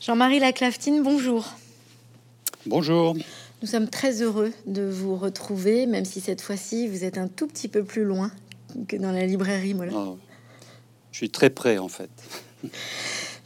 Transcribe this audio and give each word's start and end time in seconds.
Jean-Marie 0.00 0.38
Laclaftine, 0.38 1.02
bonjour. 1.02 1.46
Bonjour. 2.64 3.14
Nous 3.60 3.68
sommes 3.68 3.90
très 3.90 4.22
heureux 4.22 4.50
de 4.64 4.82
vous 4.82 5.14
retrouver, 5.14 5.84
même 5.84 6.06
si 6.06 6.22
cette 6.22 6.40
fois-ci 6.40 6.88
vous 6.88 7.04
êtes 7.04 7.18
un 7.18 7.28
tout 7.28 7.46
petit 7.46 7.68
peu 7.68 7.84
plus 7.84 8.04
loin 8.04 8.30
que 8.88 8.96
dans 8.96 9.12
la 9.12 9.26
librairie 9.26 9.74
Mola. 9.74 9.92
Oh, 9.94 10.18
je 11.12 11.18
suis 11.18 11.28
très 11.28 11.50
près 11.50 11.76
en 11.76 11.88
fait. 11.88 12.08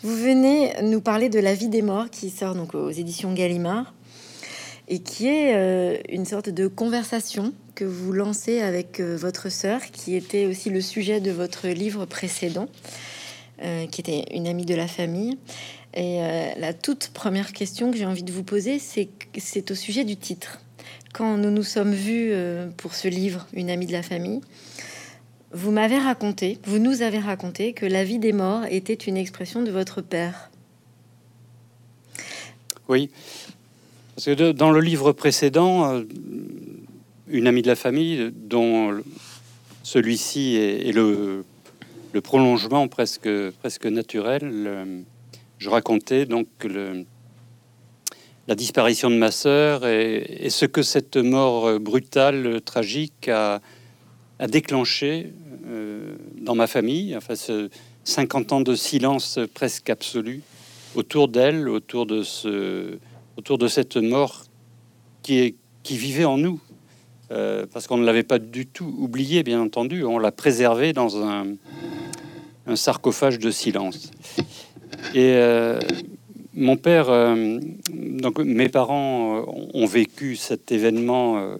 Vous 0.05 0.15
venez 0.15 0.73
nous 0.83 1.01
parler 1.01 1.29
de 1.29 1.41
La 1.41 1.55
vie 1.55 1.69
des 1.69 1.83
morts 1.83 2.09
qui 2.09 2.31
sort 2.31 2.55
donc 2.55 2.77
aux 2.77 2.91
éditions 2.91 3.35
Gallimard 3.35 3.93
et 4.87 5.01
qui 5.01 5.27
est 5.27 5.57
euh, 5.57 5.99
une 6.09 6.25
sorte 6.25 6.51
de 6.51 6.69
conversation 6.69 7.53
que 7.75 7.85
vous 7.85 8.13
lancez 8.13 8.61
avec 8.61 9.01
euh, 9.01 9.17
votre 9.17 9.49
sœur, 9.49 9.81
qui 9.91 10.15
était 10.15 10.47
aussi 10.47 10.71
le 10.71 10.81
sujet 10.81 11.21
de 11.21 11.33
votre 11.33 11.67
livre 11.67 12.05
précédent, 12.05 12.69
euh, 13.63 13.87
qui 13.87 14.01
était 14.01 14.25
une 14.33 14.47
amie 14.47 14.65
de 14.65 14.75
la 14.75 14.89
famille. 14.89 15.39
Et 15.97 16.19
la 16.59 16.73
toute 16.73 17.11
première 17.15 17.53
question 17.53 17.93
que 17.93 17.97
j'ai 17.97 18.05
envie 18.05 18.25
de 18.25 18.33
vous 18.33 18.43
poser, 18.43 18.81
c'est 18.81 19.71
au 19.71 19.77
sujet 19.77 20.03
du 20.03 20.17
titre. 20.17 20.61
Quand 21.13 21.37
nous 21.37 21.53
nous 21.53 21.63
sommes 21.63 21.95
vus 21.95 22.33
pour 22.77 22.95
ce 22.95 23.07
livre, 23.07 23.47
Une 23.53 23.71
amie 23.71 23.87
de 23.87 23.93
la 23.93 24.03
famille, 24.03 24.41
vous 25.53 25.71
m'avez 25.71 25.99
raconté, 25.99 26.59
vous 26.65 26.81
nous 26.81 27.03
avez 27.03 27.21
raconté 27.21 27.75
que 27.75 27.87
la 27.87 28.03
vie 28.03 28.19
des 28.19 28.33
morts 28.33 28.65
était 28.69 28.93
une 28.93 29.17
expression 29.17 29.63
de 29.63 29.71
votre 29.71 30.01
père. 30.01 30.51
Oui, 32.89 33.09
parce 34.15 34.27
que 34.27 34.53
dans 34.53 34.71
le 34.71 34.81
livre 34.81 35.13
précédent, 35.13 35.91
euh, 35.91 36.03
une 37.29 37.47
amie 37.47 37.63
de 37.63 37.69
la 37.69 37.77
famille, 37.77 38.31
dont 38.33 39.01
celui-ci 39.83 40.57
est, 40.57 40.93
le, 40.93 41.45
prolongement 42.21 42.89
presque, 42.89 43.29
presque 43.61 43.87
naturel, 43.87 45.05
je 45.59 45.69
racontais 45.69 46.27
donc 46.27 46.47
la 48.47 48.55
disparition 48.55 49.11
de 49.11 49.17
ma 49.17 49.31
sœur 49.31 49.87
et, 49.87 50.49
ce 50.51 50.67
que 50.67 50.83
cette 50.83 51.17
mort 51.17 51.81
brutale, 51.81 52.61
tragique 52.61 53.29
a, 53.29 53.61
a 54.39 54.47
déclenché 54.47 55.33
euh, 55.67 56.17
dans 56.41 56.55
ma 56.55 56.67
famille, 56.67 57.17
enfin, 57.17 57.37
ce 57.37 57.71
50 58.05 58.53
ans 58.53 58.61
de 58.61 58.75
silence 58.75 59.39
presque 59.55 59.89
absolu 59.89 60.43
autour 60.95 61.29
d'elle, 61.29 61.69
autour 61.69 62.05
de 62.05 62.23
ce, 62.23 62.99
autour 63.37 63.57
de 63.57 63.67
cette 63.67 63.97
mort 63.97 64.45
qui 65.23 65.39
est 65.39 65.55
qui 65.85 65.97
vivait 65.99 66.25
en 66.25 66.39
nous, 66.39 66.61
euh, 67.31 67.67
parce 67.73 67.87
qu'on 67.87 67.99
ne 67.99 68.05
l'avait 68.05 68.25
pas 68.25 68.41
du 68.41 68.67
tout 68.67 68.93
oublié, 68.99 69.43
bien 69.43 69.61
entendu, 69.61 70.03
on 70.03 70.19
l'a 70.19 70.33
préservé 70.33 70.93
dans 70.93 71.23
un, 71.23 71.47
un, 72.67 72.77
sarcophage 72.77 73.39
de 73.39 73.51
silence. 73.51 74.11
Et 75.15 75.35
euh, 75.35 75.81
mon 76.55 76.77
père, 76.77 77.07
donc 77.91 78.39
mes 78.39 78.69
parents 78.69 79.45
ont 79.75 79.87
vécu 79.87 80.37
cet 80.37 80.73
événement 80.73 81.57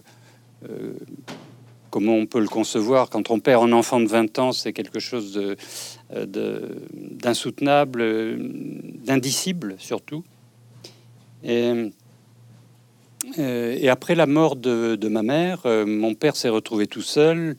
comment 1.91 2.15
on 2.15 2.27
peut 2.27 2.41
le 2.41 2.49
concevoir? 2.49 3.11
Quand 3.11 3.31
on 3.31 3.41
perd 3.41 3.65
un 3.65 3.73
enfant 3.73 4.01
de 4.01 4.07
20 4.07 4.39
ans, 4.39 4.53
c'est 4.53 4.73
quelque 4.73 5.01
chose 5.01 5.57
d'insoutenable, 6.11 8.39
d'indicible 9.05 9.75
surtout. 9.79 10.25
Et, 11.45 11.91
euh, 13.39 13.91
après 13.91 14.15
la 14.15 14.27
mort 14.27 14.57
de, 14.57 15.09
ma 15.09 15.23
mère, 15.23 15.61
euh, 15.67 15.87
mon 15.87 16.15
père 16.15 16.37
s'est 16.37 16.49
retrouvé 16.49 16.87
tout 16.87 17.03
seul, 17.03 17.57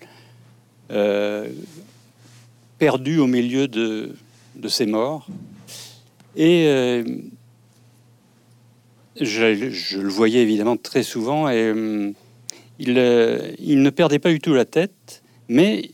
euh, 0.92 1.48
perdu 2.86 3.18
au 3.18 3.26
milieu 3.26 3.68
de, 3.68 4.14
de 4.56 4.68
ses 4.68 4.86
morts. 4.86 5.26
Et 6.36 6.68
je, 9.20 9.70
je, 9.72 10.00
le 10.00 10.10
voyais 10.10 10.42
évidemment 10.42 10.78
très 10.78 11.02
souvent 11.02 11.50
et 11.50 11.74
euh, 12.88 13.52
il, 13.60 13.82
ne 13.82 13.90
perdait 13.90 14.20
pas 14.20 14.30
du 14.30 14.40
tout 14.40 14.54
la 14.54 14.66
tête, 14.66 15.24
mais 15.48 15.90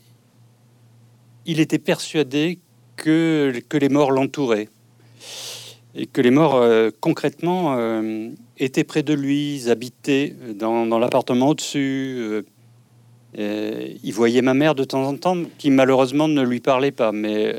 il 1.46 1.60
était 1.60 1.78
persuadé 1.78 2.58
que, 2.96 3.52
les 3.72 3.88
morts 3.88 4.10
l'entouraient. 4.10 4.68
Et 5.94 6.06
que 6.06 6.20
les 6.20 6.30
morts, 6.30 6.56
euh, 6.56 6.90
concrètement, 7.00 7.74
euh, 7.78 8.28
étaient 8.58 8.84
près 8.84 9.02
de 9.02 9.14
lui, 9.14 9.70
habitaient 9.70 10.34
dans, 10.54 10.98
l'appartement 10.98 11.50
au-dessus. 11.50 12.44
Il 13.36 14.12
voyait 14.12 14.42
ma 14.42 14.54
mère 14.54 14.74
de 14.74 14.84
temps 14.84 15.04
en 15.04 15.16
temps, 15.16 15.36
qui 15.58 15.70
malheureusement 15.70 16.28
ne 16.28 16.42
lui 16.42 16.60
parlait 16.60 16.92
pas, 16.92 17.12
mais 17.12 17.54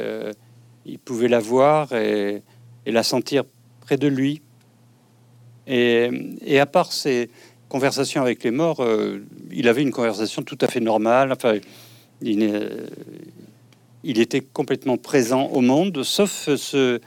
il 0.85 0.99
pouvait 0.99 1.27
la 1.27 1.39
voir 1.39 1.93
et, 1.93 2.43
la 2.85 3.03
sentir 3.03 3.43
près 3.81 3.97
de 3.97 4.07
lui. 4.07 4.41
Et, 5.67 6.59
à 6.59 6.65
part 6.65 6.91
ces, 6.91 7.29
conversation 7.69 8.21
avec 8.21 8.43
les 8.43 8.51
morts, 8.51 8.81
euh, 8.81 9.25
il 9.51 9.67
avait 9.67 9.81
une 9.81 9.91
conversation 9.91 10.43
tout 10.43 10.57
à 10.61 10.67
fait 10.67 10.79
normale. 10.79 11.31
Enfin, 11.31 11.57
il, 12.21 12.43
était 14.03 14.41
complètement 14.41 14.97
présent 14.97 15.47
au 15.47 15.61
monde, 15.61 16.03
sauf 16.03 16.49
euh, 16.49 16.99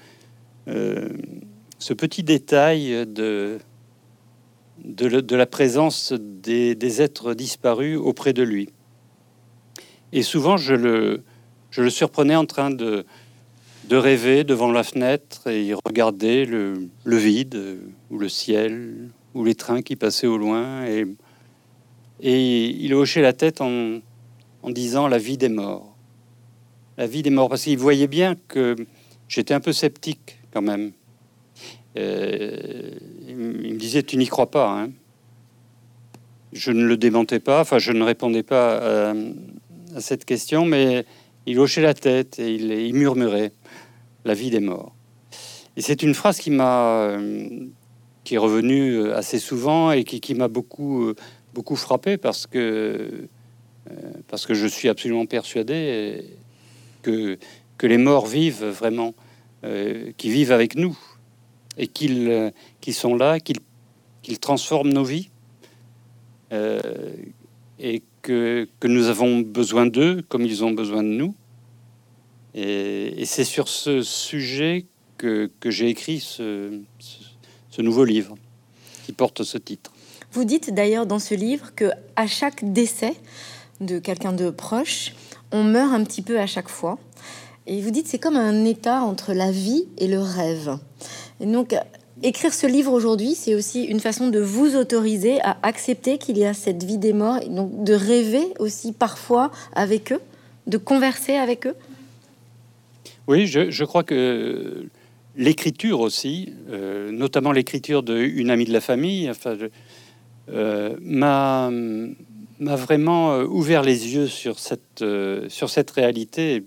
ce 0.67 1.95
petit 1.95 2.23
détail 2.23 3.07
de, 3.07 3.59
de, 4.87 5.37
la 5.37 5.47
présence 5.47 6.13
des, 6.13 7.03
êtres 7.03 7.35
disparus 7.35 7.99
auprès 7.99 8.33
de 8.33 8.43
lui. 8.43 8.69
Et 10.13 10.23
souvent, 10.23 10.57
je 10.57 10.75
le, 10.75 11.91
surprenais 11.91 12.37
en 12.37 12.47
train 12.47 12.71
de, 12.71 13.05
rêver 13.91 14.45
devant 14.45 14.71
la 14.71 14.83
fenêtre 14.83 15.49
et 15.49 15.75
regarder 15.85 16.45
le, 16.45 16.89
le 17.05 17.17
vide 17.17 17.79
ou 18.11 18.19
le 18.19 18.29
ciel 18.29 19.11
ou 19.35 19.45
les 19.45 19.55
trains 19.55 19.83
qui 19.83 19.97
passaient 19.97 20.27
au 20.27 20.39
loin. 20.39 20.87
Et, 20.87 21.07
et 22.21 22.65
il 22.67 22.95
hochait 22.95 23.23
la 23.23 23.33
tête 23.33 23.61
en, 23.61 24.01
en 24.63 24.71
disant 24.71 25.09
la 25.09 25.19
vie 25.19 25.37
des 25.37 25.49
morts. 25.49 25.95
La 26.97 27.07
vie 27.07 27.23
des 27.23 27.31
morts, 27.31 27.49
parce 27.49 27.65
qu'il 27.65 27.79
voyait 27.79 28.07
bien 28.07 28.35
que 28.49 28.75
j'étais 29.29 29.55
un 29.55 29.61
peu 29.61 29.73
sceptique 29.73 30.39
quand 30.53 30.63
même. 30.63 30.93
Euh, 31.97 32.91
il 33.29 33.37
me 33.37 33.79
disait 33.79 34.03
Tu 34.03 34.17
n'y 34.17 34.27
crois 34.27 34.51
pas. 34.51 34.71
Hein. 34.71 34.91
Je 36.53 36.71
ne 36.71 36.85
le 36.85 36.97
démentais 36.97 37.41
pas, 37.41 37.61
enfin, 37.61 37.79
je 37.79 37.93
ne 37.93 38.03
répondais 38.03 38.43
pas 38.43 39.11
à, 39.11 39.15
cette 40.01 40.25
question, 40.25 40.65
mais 40.65 41.05
il 41.45 41.59
hochait 41.59 41.83
la 41.83 41.95
tête 41.95 42.39
et 42.39 42.55
il, 42.55 42.95
murmurait 42.95 43.53
La 44.25 44.35
vie 44.35 44.51
des 44.51 44.61
morts. 44.61 44.95
Et 45.77 45.83
c'est 45.83 46.03
une 46.03 46.15
phrase 46.15 46.39
qui 46.39 46.51
m'a 46.51 46.93
euh, 46.93 47.49
qui 48.25 48.37
est 48.37 48.39
revenu 48.39 48.93
euh, 48.93 49.17
assez 49.17 49.39
souvent 49.39 49.93
et 49.93 50.05
qui, 50.05 50.35
m'a 50.35 50.49
beaucoup, 50.49 51.13
beaucoup 51.53 51.77
frappé 51.77 52.17
parce 52.17 52.47
que, 52.47 53.29
parce 54.29 54.47
que 54.47 54.55
je 54.55 54.67
suis 54.67 54.89
absolument 54.89 55.27
persuadé 55.27 56.25
que, 57.03 57.39
que 57.77 57.87
les 57.87 57.99
morts 57.99 58.27
vivent 58.27 58.65
vraiment, 58.65 59.15
qui 60.17 60.31
vivent 60.31 60.53
avec 60.53 60.77
nous 60.77 60.97
et 61.77 61.87
qu'ils 61.87 62.53
sont 62.93 63.15
là, 63.15 63.39
qu'ils 63.41 64.39
transforment 64.39 64.93
nos 64.93 65.05
vies 65.05 65.31
et 67.79 68.03
que, 68.23 68.69
nous 68.85 69.07
avons 69.07 69.41
besoin 69.41 69.87
d'eux 69.87 70.23
comme 70.29 70.45
ils 70.45 70.65
ont 70.65 70.73
besoin 70.73 71.03
de 71.03 71.09
nous. 71.09 71.35
Et, 72.55 73.25
c'est 73.25 73.45
sur 73.45 73.69
ce 73.69 74.03
sujet 74.03 74.87
que, 75.19 75.51
que 75.61 75.71
j'ai 75.71 75.89
écrit 75.89 76.21
ce, 76.21 76.81
ce 77.71 77.83
nouveau 77.83 78.05
livre 78.05 78.37
qui 79.05 79.13
porte 79.13 79.45
ce 79.45 79.59
titre. 79.59 79.93
Vous 80.33 80.45
dites 80.45 80.73
d'ailleurs 80.73 81.07
dans 81.07 81.19
ce 81.19 81.35
livre 81.35 81.75
que 81.75 81.91
à 82.17 82.27
chaque 82.27 82.73
décès 82.73 83.15
de 83.81 83.99
quelqu'un 83.99 84.33
de 84.33 84.51
proche, 84.51 85.15
on 85.53 85.63
meurt 85.63 85.93
un 85.93 86.03
petit 86.05 86.23
peu 86.23 86.41
à 86.41 86.47
chaque 86.47 86.69
fois. 86.69 86.99
Et 87.67 87.81
vous 87.81 87.91
dites 87.91 88.07
c'est 88.07 88.19
comme 88.19 88.37
un 88.37 88.65
état 88.65 89.03
entre 89.03 89.33
la 89.33 89.51
vie 89.51 89.85
et 89.99 90.09
le 90.09 90.21
rêve. 90.21 90.79
Et 91.41 91.47
donc 91.47 91.75
écrire 92.23 92.53
ce 92.53 92.67
livre 92.67 92.93
aujourd'hui, 92.93 93.35
c'est 93.35 93.55
aussi 93.55 93.85
une 93.85 94.01
façon 94.01 94.29
de 94.29 94.41
vous 94.41 94.77
autoriser 94.77 95.41
à 95.43 95.57
accepter 95.63 96.19
qu'il 96.19 96.39
y 96.39 96.45
a 96.45 96.55
cette 96.55 96.83
vie 96.83 96.99
des 96.99 97.13
morts, 97.13 97.39
et 97.43 97.49
donc 97.49 97.85
de 97.85 97.93
rêver 97.93 98.47
aussi 98.59 98.93
parfois 98.93 99.51
avec 99.75 100.13
eux, 100.13 100.21
de 100.67 100.79
converser 100.79 101.35
avec 101.35 101.67
eux. 101.67 101.75
Oui, 103.27 103.47
je, 103.47 103.85
crois 103.85 104.05
que 104.05 104.87
l'écriture 105.37 106.01
aussi, 106.01 106.53
euh, 106.71 107.11
notamment 107.11 107.53
l'écriture 107.53 108.03
d'une 108.03 108.51
amie 108.51 108.65
de 108.65 108.73
la 108.73 108.81
famille, 108.81 109.31
euh, 110.49 110.97
m'a 111.01 111.71
vraiment 112.61 113.33
euh, 113.33 113.45
ouvert 113.45 113.83
les 113.83 114.15
yeux 114.15 114.29
sur 114.29 114.59
cette 114.59 115.91
réalité. 115.91 116.63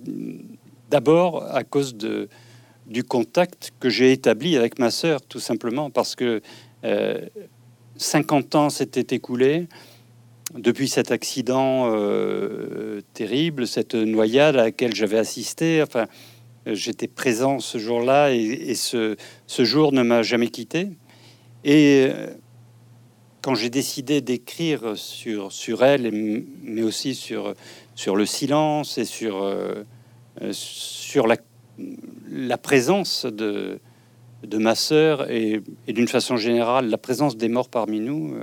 D'abord 0.90 1.46
à 1.50 1.64
cause 1.64 1.96
de, 1.96 2.28
du 2.90 3.04
contact 3.04 3.72
que 3.80 3.90
j'ai 3.90 4.12
établi 4.12 4.58
avec 4.58 4.80
ma 4.80 4.92
sœur, 4.92 5.22
tout 5.22 5.40
simplement, 5.40 5.90
parce 5.90 6.16
que 6.16 6.42
50 7.98 8.56
ans 8.56 8.70
s'étaient 8.70 9.16
écoulés 9.16 9.68
depuis 10.58 10.90
cet 10.90 11.12
accident 11.12 11.94
terrible, 13.14 13.68
cette 13.68 13.96
noyade 13.96 14.56
à 14.56 14.64
laquelle 14.64 14.96
j'avais 14.96 15.20
assisté. 15.20 15.84
Enfin, 15.84 16.08
j'étais 16.66 17.08
présent 17.08 17.60
ce 17.60 17.78
jour-là 17.78 18.32
et, 18.32 18.74
ce, 18.76 19.16
jour 19.60 19.92
ne 19.92 20.02
m'a 20.02 20.24
jamais 20.24 20.50
quitté. 20.50 20.88
Et 21.64 22.10
quand 23.42 23.54
j'ai 23.54 23.70
décidé 23.70 24.22
d'écrire 24.22 24.98
sur, 24.98 25.52
sur 25.52 25.84
elle, 25.84 26.12
mais 26.64 26.82
aussi 26.82 27.14
sur, 27.14 27.54
sur 27.94 28.16
le 28.16 28.26
silence 28.26 28.98
et 28.98 29.06
sur, 29.06 29.56
sur 30.52 31.28
la, 31.28 31.38
la 32.30 32.58
présence 32.58 33.26
de, 33.26 33.80
de 34.44 34.58
ma 34.58 34.76
sœur 34.76 35.30
et, 35.30 35.62
d'une 35.88 36.08
façon 36.08 36.38
générale 36.38 36.90
la 36.90 36.98
présence 36.98 37.38
des 37.38 37.50
morts 37.50 37.70
parmi 37.70 38.00
nous, 38.00 38.36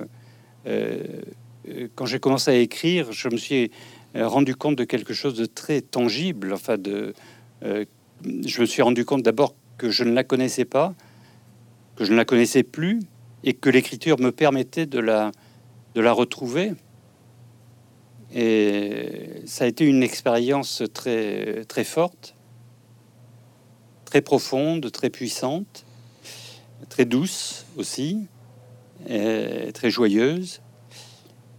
euh, 0.66 1.04
euh, 1.68 1.88
quand 1.94 2.06
j'ai 2.06 2.18
commencé 2.20 2.50
à 2.50 2.54
écrire, 2.54 3.12
je 3.12 3.28
me 3.28 3.36
suis 3.36 3.70
rendu 4.14 4.54
compte 4.54 4.76
de 4.76 4.84
quelque 4.84 5.14
chose 5.14 5.34
de 5.34 5.46
très 5.46 5.80
tangible. 5.80 6.52
Enfin, 6.52 6.78
de, 6.78 7.12
euh, 7.64 7.84
je 8.24 8.60
me 8.60 8.66
suis 8.66 8.82
rendu 8.82 9.04
compte 9.04 9.22
d'abord 9.22 9.54
que 9.78 9.90
je 9.90 10.04
ne 10.04 10.12
la 10.12 10.24
connaissais 10.24 10.64
pas, 10.64 10.94
que 11.96 12.04
je 12.04 12.12
ne 12.12 12.16
la 12.16 12.24
connaissais 12.24 12.62
plus, 12.62 13.00
et 13.44 13.52
que 13.52 13.68
l'écriture 13.68 14.18
me 14.18 14.32
permettait 14.32 14.86
de 14.86 14.98
la, 14.98 15.32
de 15.94 16.00
la 16.00 16.12
retrouver. 16.12 16.72
Et 18.34 19.42
ça 19.44 19.64
a 19.64 19.66
été 19.68 19.84
une 19.84 20.02
expérience 20.02 20.82
très, 20.92 21.64
très 21.66 21.84
forte, 21.84 22.35
très 24.16 24.22
profonde, 24.22 24.90
très 24.90 25.10
puissante 25.10 25.84
très 26.88 27.04
douce 27.04 27.66
aussi, 27.76 28.26
très 29.06 29.90
joyeuse. 29.90 30.62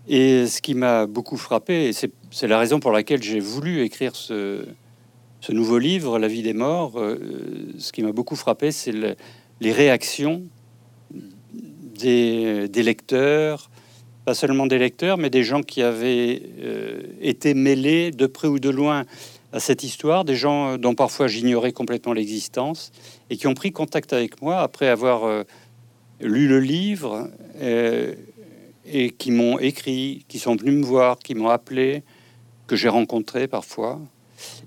Et 0.08 0.48
ce 0.48 0.60
qui 0.62 0.74
m'a 0.74 1.06
beaucoup 1.06 1.38
frappé, 1.38 1.90
et 1.90 1.94
c'est 1.94 2.48
la 2.48 2.58
raison 2.58 2.80
pour 2.80 2.92
laquelle 2.92 3.22
j'ai 3.22 3.40
voulu 3.40 3.82
écrire 3.82 4.16
ce, 4.16 4.66
nouveau 5.50 5.78
livre, 5.78 6.18
La 6.18 6.28
vie 6.28 6.42
des 6.42 6.54
morts, 6.54 7.00
euh, 7.00 7.20
ce 7.78 7.92
qui 7.92 8.02
m'a 8.02 8.12
beaucoup 8.12 8.36
frappé, 8.36 8.72
c'est 8.72 8.94
les 9.62 9.72
réactions 9.72 10.42
des, 11.12 12.68
des, 12.68 12.84
lecteurs, 12.84 13.70
pas 14.26 14.34
seulement 14.34 14.66
des 14.66 14.80
lecteurs, 14.80 15.18
mais 15.18 15.30
des 15.30 15.44
gens 15.44 15.62
qui 15.62 15.84
avaient 15.84 16.42
euh, 16.60 17.02
été 17.22 17.54
mêlés 17.54 18.12
de 18.12 18.26
près 18.26 18.48
ou 18.48 18.60
de 18.60 18.70
loin 18.70 19.06
à 19.54 19.60
cette 19.60 19.84
histoire, 19.84 20.26
des 20.26 20.36
gens 20.36 20.74
euh, 20.74 20.78
dont 20.78 20.96
parfois 20.96 21.28
j'ignorais 21.28 21.72
complètement 21.72 22.14
l'existence 22.14 22.92
et 23.30 23.38
qui 23.38 23.48
ont 23.48 23.54
pris 23.54 23.72
contact 23.72 24.14
avec 24.14 24.42
moi 24.42 24.60
après 24.60 24.88
avoir 24.88 25.24
euh, 25.26 25.44
lu 26.20 26.48
le 26.48 26.60
livre 26.60 27.30
euh, 27.62 28.14
et 28.86 29.12
qui 29.12 29.32
m'ont 29.32 29.60
écrit, 29.60 30.26
qui 30.28 30.40
sont 30.40 30.56
venus 30.56 30.74
me 30.74 30.86
voir, 30.86 31.20
qui 31.20 31.36
m'ont 31.36 31.50
appelé, 31.50 32.04
que 32.68 32.76
j'ai 32.76 32.90
rencontré 32.90 33.48
parfois. 33.48 34.00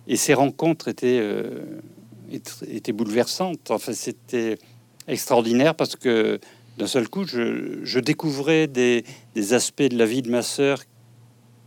Et 0.07 0.17
ces 0.17 0.35
rencontres 0.35 0.89
étaient, 0.89 1.23
étaient 2.69 2.93
bouleversantes. 2.93 3.71
Enfin, 3.71 3.93
c'était 3.93 4.59
extraordinaire 5.07 5.75
parce 5.75 5.97
que 5.97 6.39
d'un 6.77 6.87
seul 6.87 7.09
coup, 7.09 7.25
je, 7.25 7.99
découvrais 7.99 8.67
des, 8.67 9.05
des, 9.35 9.55
aspects 9.55 9.83
de 9.83 9.97
la 9.97 10.07
vie 10.07 10.23
de 10.23 10.31
ma 10.31 10.43
sœur 10.43 10.83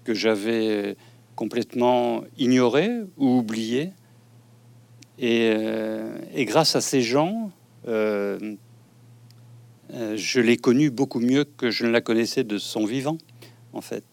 que 0.03 0.13
j'avais 0.13 0.95
complètement 1.35 2.23
ignoré 2.37 2.89
ou 3.17 3.37
oublié. 3.37 3.91
Et, 5.19 5.51
euh, 5.55 6.17
et 6.33 6.45
grâce 6.45 6.75
à 6.75 6.81
ces 6.81 7.01
gens, 7.01 7.51
euh, 7.87 8.55
euh, 9.93 10.15
je 10.17 10.39
l'ai 10.39 10.57
connue 10.57 10.89
beaucoup 10.89 11.19
mieux 11.19 11.43
que 11.45 11.69
je 11.69 11.85
ne 11.85 11.91
la 11.91 12.01
connaissais 12.01 12.43
de 12.43 12.57
son 12.57 12.85
vivant, 12.85 13.17
en 13.73 13.81
fait. 13.81 14.03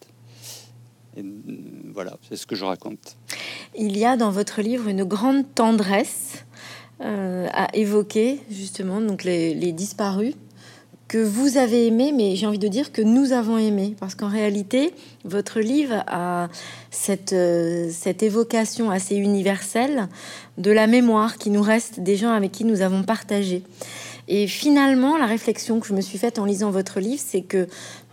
Et 1.17 1.25
voilà, 1.93 2.17
c'est 2.27 2.37
ce 2.37 2.45
que 2.45 2.55
je 2.55 2.63
raconte. 2.63 3.17
Il 3.77 3.97
y 3.97 4.05
a 4.05 4.15
dans 4.15 4.31
votre 4.31 4.61
livre 4.61 4.87
une 4.87 5.03
grande 5.03 5.43
tendresse 5.53 6.45
à 7.03 7.67
évoquer 7.73 8.39
justement 8.51 9.01
donc 9.01 9.23
les 9.23 9.71
disparus 9.71 10.35
que 11.11 11.17
vous 11.17 11.57
avez 11.57 11.87
aimé, 11.87 12.13
mais 12.15 12.37
j'ai 12.37 12.47
envie 12.47 12.57
de 12.57 12.69
dire 12.69 12.93
que 12.93 13.01
nous 13.01 13.33
avons 13.33 13.57
aimé, 13.57 13.97
parce 13.99 14.15
qu'en 14.15 14.29
réalité, 14.29 14.93
votre 15.25 15.59
livre 15.59 16.05
a 16.07 16.47
cette, 16.89 17.33
euh, 17.33 17.89
cette 17.91 18.23
évocation 18.23 18.89
assez 18.89 19.17
universelle 19.17 20.07
de 20.57 20.71
la 20.71 20.87
mémoire 20.87 21.37
qui 21.37 21.49
nous 21.49 21.61
reste 21.61 21.99
des 21.99 22.15
gens 22.15 22.31
avec 22.31 22.53
qui 22.53 22.63
nous 22.63 22.81
avons 22.81 23.03
partagé. 23.03 23.61
Et 24.29 24.47
finalement, 24.47 25.17
la 25.17 25.25
réflexion 25.25 25.81
que 25.81 25.87
je 25.87 25.93
me 25.93 25.99
suis 25.99 26.17
faite 26.17 26.39
en 26.39 26.45
lisant 26.45 26.71
votre 26.71 27.01
livre, 27.01 27.21
c'est 27.21 27.41
que 27.41 27.67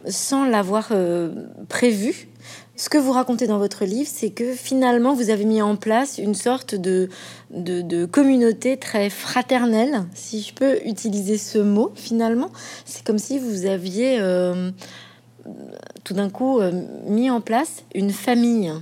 sans 0.08 0.44
l'avoir 0.44 0.88
euh, 0.90 1.30
prévu, 1.68 2.26
ce 2.76 2.88
que 2.88 2.98
vous 2.98 3.10
racontez 3.10 3.48
dans 3.48 3.58
votre 3.58 3.84
livre, 3.84 4.08
c'est 4.12 4.30
que 4.30 4.52
finalement, 4.52 5.12
vous 5.12 5.30
avez 5.30 5.44
mis 5.44 5.60
en 5.60 5.74
place 5.74 6.18
une 6.18 6.34
sorte 6.34 6.76
de, 6.76 7.08
de, 7.50 8.06
communauté 8.06 8.76
très 8.76 9.10
fraternelle, 9.10 10.04
si 10.14 10.42
je 10.42 10.54
peux 10.54 10.78
utiliser 10.86 11.38
ce 11.38 11.58
mot, 11.58 11.90
finalement. 11.96 12.50
C'est 12.84 13.04
comme 13.04 13.18
si 13.18 13.40
vous 13.40 13.66
aviez 13.66 14.18
euh, 14.20 14.70
tout 16.04 16.14
d'un 16.14 16.30
coup 16.30 16.60
euh, 16.60 16.70
mis 17.08 17.30
en 17.30 17.40
place 17.40 17.82
une 17.96 18.10
famille. 18.10 18.72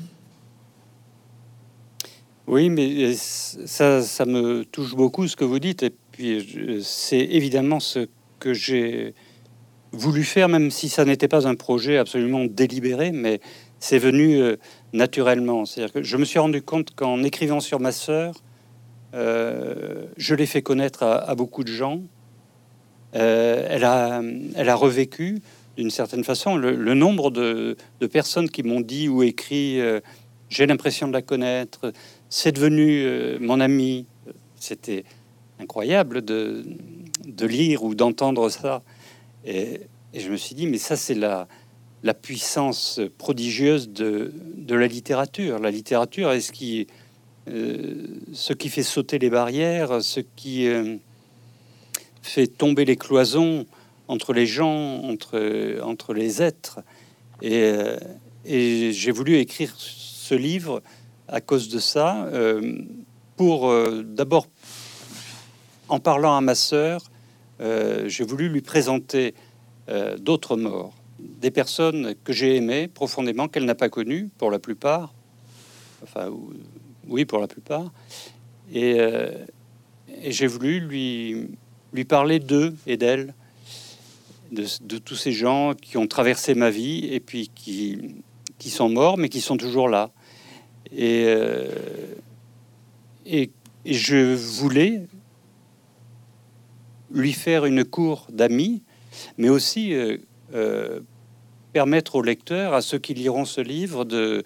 Oui, 2.46 2.68
mais 2.68 3.14
ça, 3.14 4.02
ça 4.02 4.26
me 4.26 4.64
touche 4.64 4.94
beaucoup 4.94 5.26
ce 5.26 5.36
que 5.36 5.44
vous 5.44 5.58
dites. 5.58 5.82
Et 5.82 5.92
puis, 6.12 6.82
c'est 6.84 7.18
évidemment 7.18 7.80
ce 7.80 8.08
que 8.38 8.52
j'ai 8.52 9.14
voulu 9.96 10.24
faire, 10.24 10.48
même 10.48 10.70
si 10.70 10.88
ça 10.88 11.04
n'était 11.04 11.28
pas 11.28 11.46
un 11.46 11.54
projet 11.54 11.96
absolument 11.98 12.44
délibéré, 12.44 13.12
mais 13.12 13.40
c'est 13.78 13.98
venu 13.98 14.40
euh, 14.40 14.56
naturellement. 14.92 15.64
C'est-à-dire 15.64 15.92
que 15.92 16.02
je 16.02 16.16
me 16.16 16.24
suis 16.24 16.38
rendu 16.38 16.62
compte 16.62 16.94
qu'en 16.94 17.22
écrivant 17.22 17.60
sur 17.60 17.80
ma 17.80 17.92
sœur, 17.92 18.34
euh, 19.14 20.04
je 20.16 20.34
l'ai 20.34 20.46
fait 20.46 20.62
connaître 20.62 21.02
à, 21.02 21.34
beaucoup 21.34 21.64
de 21.64 21.72
gens. 21.72 22.00
Euh, 23.14 23.66
elle, 23.70 23.84
a, 23.84 24.20
elle 24.54 24.68
a 24.68 24.74
revécu 24.74 25.40
d'une 25.76 25.90
certaine 25.90 26.24
façon 26.24 26.56
le, 26.56 26.94
nombre 26.94 27.30
de, 27.30 27.76
personnes 28.10 28.48
qui 28.48 28.62
m'ont 28.62 28.80
dit 28.80 29.08
ou 29.08 29.22
écrit 29.22 29.78
j'ai 30.48 30.66
l'impression 30.66 31.06
de 31.08 31.12
la 31.12 31.22
connaître, 31.22 31.92
c'est 32.30 32.52
devenu 32.52 33.38
mon 33.40 33.60
ami. 33.60 34.06
C'était 34.58 35.04
incroyable 35.60 36.24
de, 36.24 36.64
de, 37.26 37.46
lire 37.46 37.84
ou 37.84 37.94
d'entendre 37.94 38.48
ça. 38.48 38.82
Et, 39.46 39.80
je 40.14 40.30
me 40.30 40.36
suis 40.36 40.54
dit, 40.54 40.66
mais 40.66 40.78
ça, 40.78 40.96
c'est 40.96 41.14
la, 41.14 41.46
la 42.02 42.14
puissance 42.14 43.00
prodigieuse 43.18 43.90
de, 43.90 44.32
la 44.68 44.86
littérature. 44.86 45.58
La 45.58 45.70
littérature 45.70 46.32
est 46.32 46.40
ce 46.40 46.52
qui, 46.52 46.86
euh, 47.48 48.06
ce 48.32 48.52
qui 48.52 48.68
fait 48.68 48.82
sauter 48.82 49.18
les 49.18 49.30
barrières, 49.30 50.02
ce 50.02 50.20
qui 50.20 50.66
euh, 50.68 50.96
fait 52.22 52.46
tomber 52.46 52.84
les 52.84 52.96
cloisons 52.96 53.66
entre 54.08 54.32
les 54.32 54.46
gens, 54.46 55.02
entre, 55.02 55.80
entre 55.82 56.14
les 56.14 56.42
êtres. 56.42 56.80
Et, 57.42 57.62
euh, 57.64 57.98
et 58.44 58.92
j'ai 58.92 59.10
voulu 59.10 59.36
écrire 59.36 59.74
ce 59.76 60.34
livre 60.34 60.82
à 61.28 61.40
cause 61.40 61.68
de 61.68 61.80
ça, 61.80 62.28
pour 63.36 63.74
d'abord, 64.04 64.46
en 65.88 65.98
parlant 65.98 66.36
à 66.36 66.40
ma 66.40 66.54
sœur, 66.54 67.00
j'ai 67.60 68.24
voulu 68.24 68.48
lui 68.48 68.60
présenter 68.60 69.34
d'autres 70.18 70.56
morts 70.56 70.94
des 71.18 71.50
personnes 71.50 72.14
que 72.24 72.32
j'ai 72.32 72.56
aimées 72.56 72.88
profondément, 72.88 73.48
qu'elle 73.48 73.64
n'a 73.64 73.74
pas 73.74 73.88
connues 73.88 74.28
pour 74.38 74.50
la 74.50 74.58
plupart. 74.58 75.14
Enfin, 76.02 76.30
oui, 77.06 77.24
pour 77.24 77.38
la 77.38 77.46
plupart. 77.46 77.90
Euh, 78.74 79.44
et, 80.22 80.32
j'ai 80.32 80.46
voulu 80.46 80.80
lui, 80.80 82.04
parler 82.04 82.38
d'eux 82.38 82.74
et 82.86 82.96
d'elle, 82.96 83.34
de, 84.52 84.98
tous 84.98 85.16
ces 85.16 85.32
gens 85.32 85.74
qui 85.74 85.96
ont 85.96 86.06
traversé 86.06 86.54
ma 86.54 86.70
vie 86.70 87.06
et 87.12 87.20
puis 87.20 87.50
qui, 87.54 88.22
sont 88.70 88.88
morts, 88.88 89.16
mais 89.16 89.28
qui 89.28 89.40
sont 89.40 89.56
toujours 89.56 89.88
là. 89.88 90.10
Euh, 90.98 91.68
et 93.24 93.50
je 93.84 94.34
voulais 94.34 95.02
lui 97.16 97.32
faire 97.32 97.64
une 97.64 97.84
cour 97.84 98.26
d'amis, 98.30 98.82
mais 99.38 99.48
aussi 99.48 99.94
euh, 99.94 100.18
euh, 100.54 101.00
permettre 101.72 102.16
aux 102.16 102.22
lecteurs, 102.22 102.74
à 102.74 102.82
ceux 102.82 102.98
qui 102.98 103.14
liront 103.14 103.44
ce 103.44 103.60
livre, 103.60 104.04
de, 104.04 104.44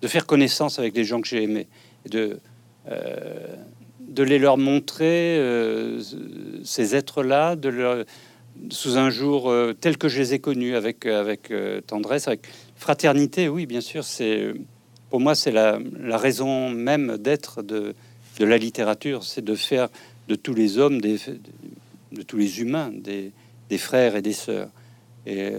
de 0.00 0.08
faire 0.08 0.26
connaissance 0.26 0.78
avec 0.78 0.96
les 0.96 1.04
gens 1.04 1.20
que 1.20 1.28
j'ai 1.28 1.44
aimés, 1.44 1.68
de, 2.10 2.40
euh, 2.90 3.56
de 4.00 4.22
les 4.22 4.38
leur 4.38 4.58
montrer 4.58 5.40
ces 6.64 6.94
êtres-là, 6.96 7.56
de 7.56 7.68
leur, 7.68 8.04
sous 8.70 8.98
un 8.98 9.08
jour 9.08 9.52
tel 9.80 9.96
que 9.96 10.08
je 10.08 10.18
les 10.18 10.34
ai 10.34 10.38
connus, 10.38 10.74
avec, 10.74 11.06
avec 11.06 11.52
tendresse, 11.86 12.28
avec 12.28 12.46
fraternité. 12.76 13.48
Oui, 13.48 13.64
bien 13.64 13.80
sûr, 13.80 14.04
c'est 14.04 14.52
pour 15.08 15.20
moi 15.20 15.34
c'est 15.34 15.52
la, 15.52 15.78
la, 16.00 16.18
raison 16.18 16.68
même 16.70 17.16
d'être 17.16 17.62
de, 17.62 17.94
de 18.38 18.44
la 18.44 18.58
littérature, 18.58 19.24
c'est 19.24 19.44
de 19.44 19.54
faire 19.54 19.88
de 20.28 20.34
tous 20.34 20.54
les 20.54 20.78
hommes, 20.78 21.00
des, 21.00 21.16
de 22.12 22.22
tous 22.22 22.36
les 22.36 22.60
humains, 22.60 22.92
des, 22.92 23.32
frères 23.78 24.16
et 24.16 24.22
des 24.22 24.34
sœurs 24.34 24.68
et, 25.26 25.50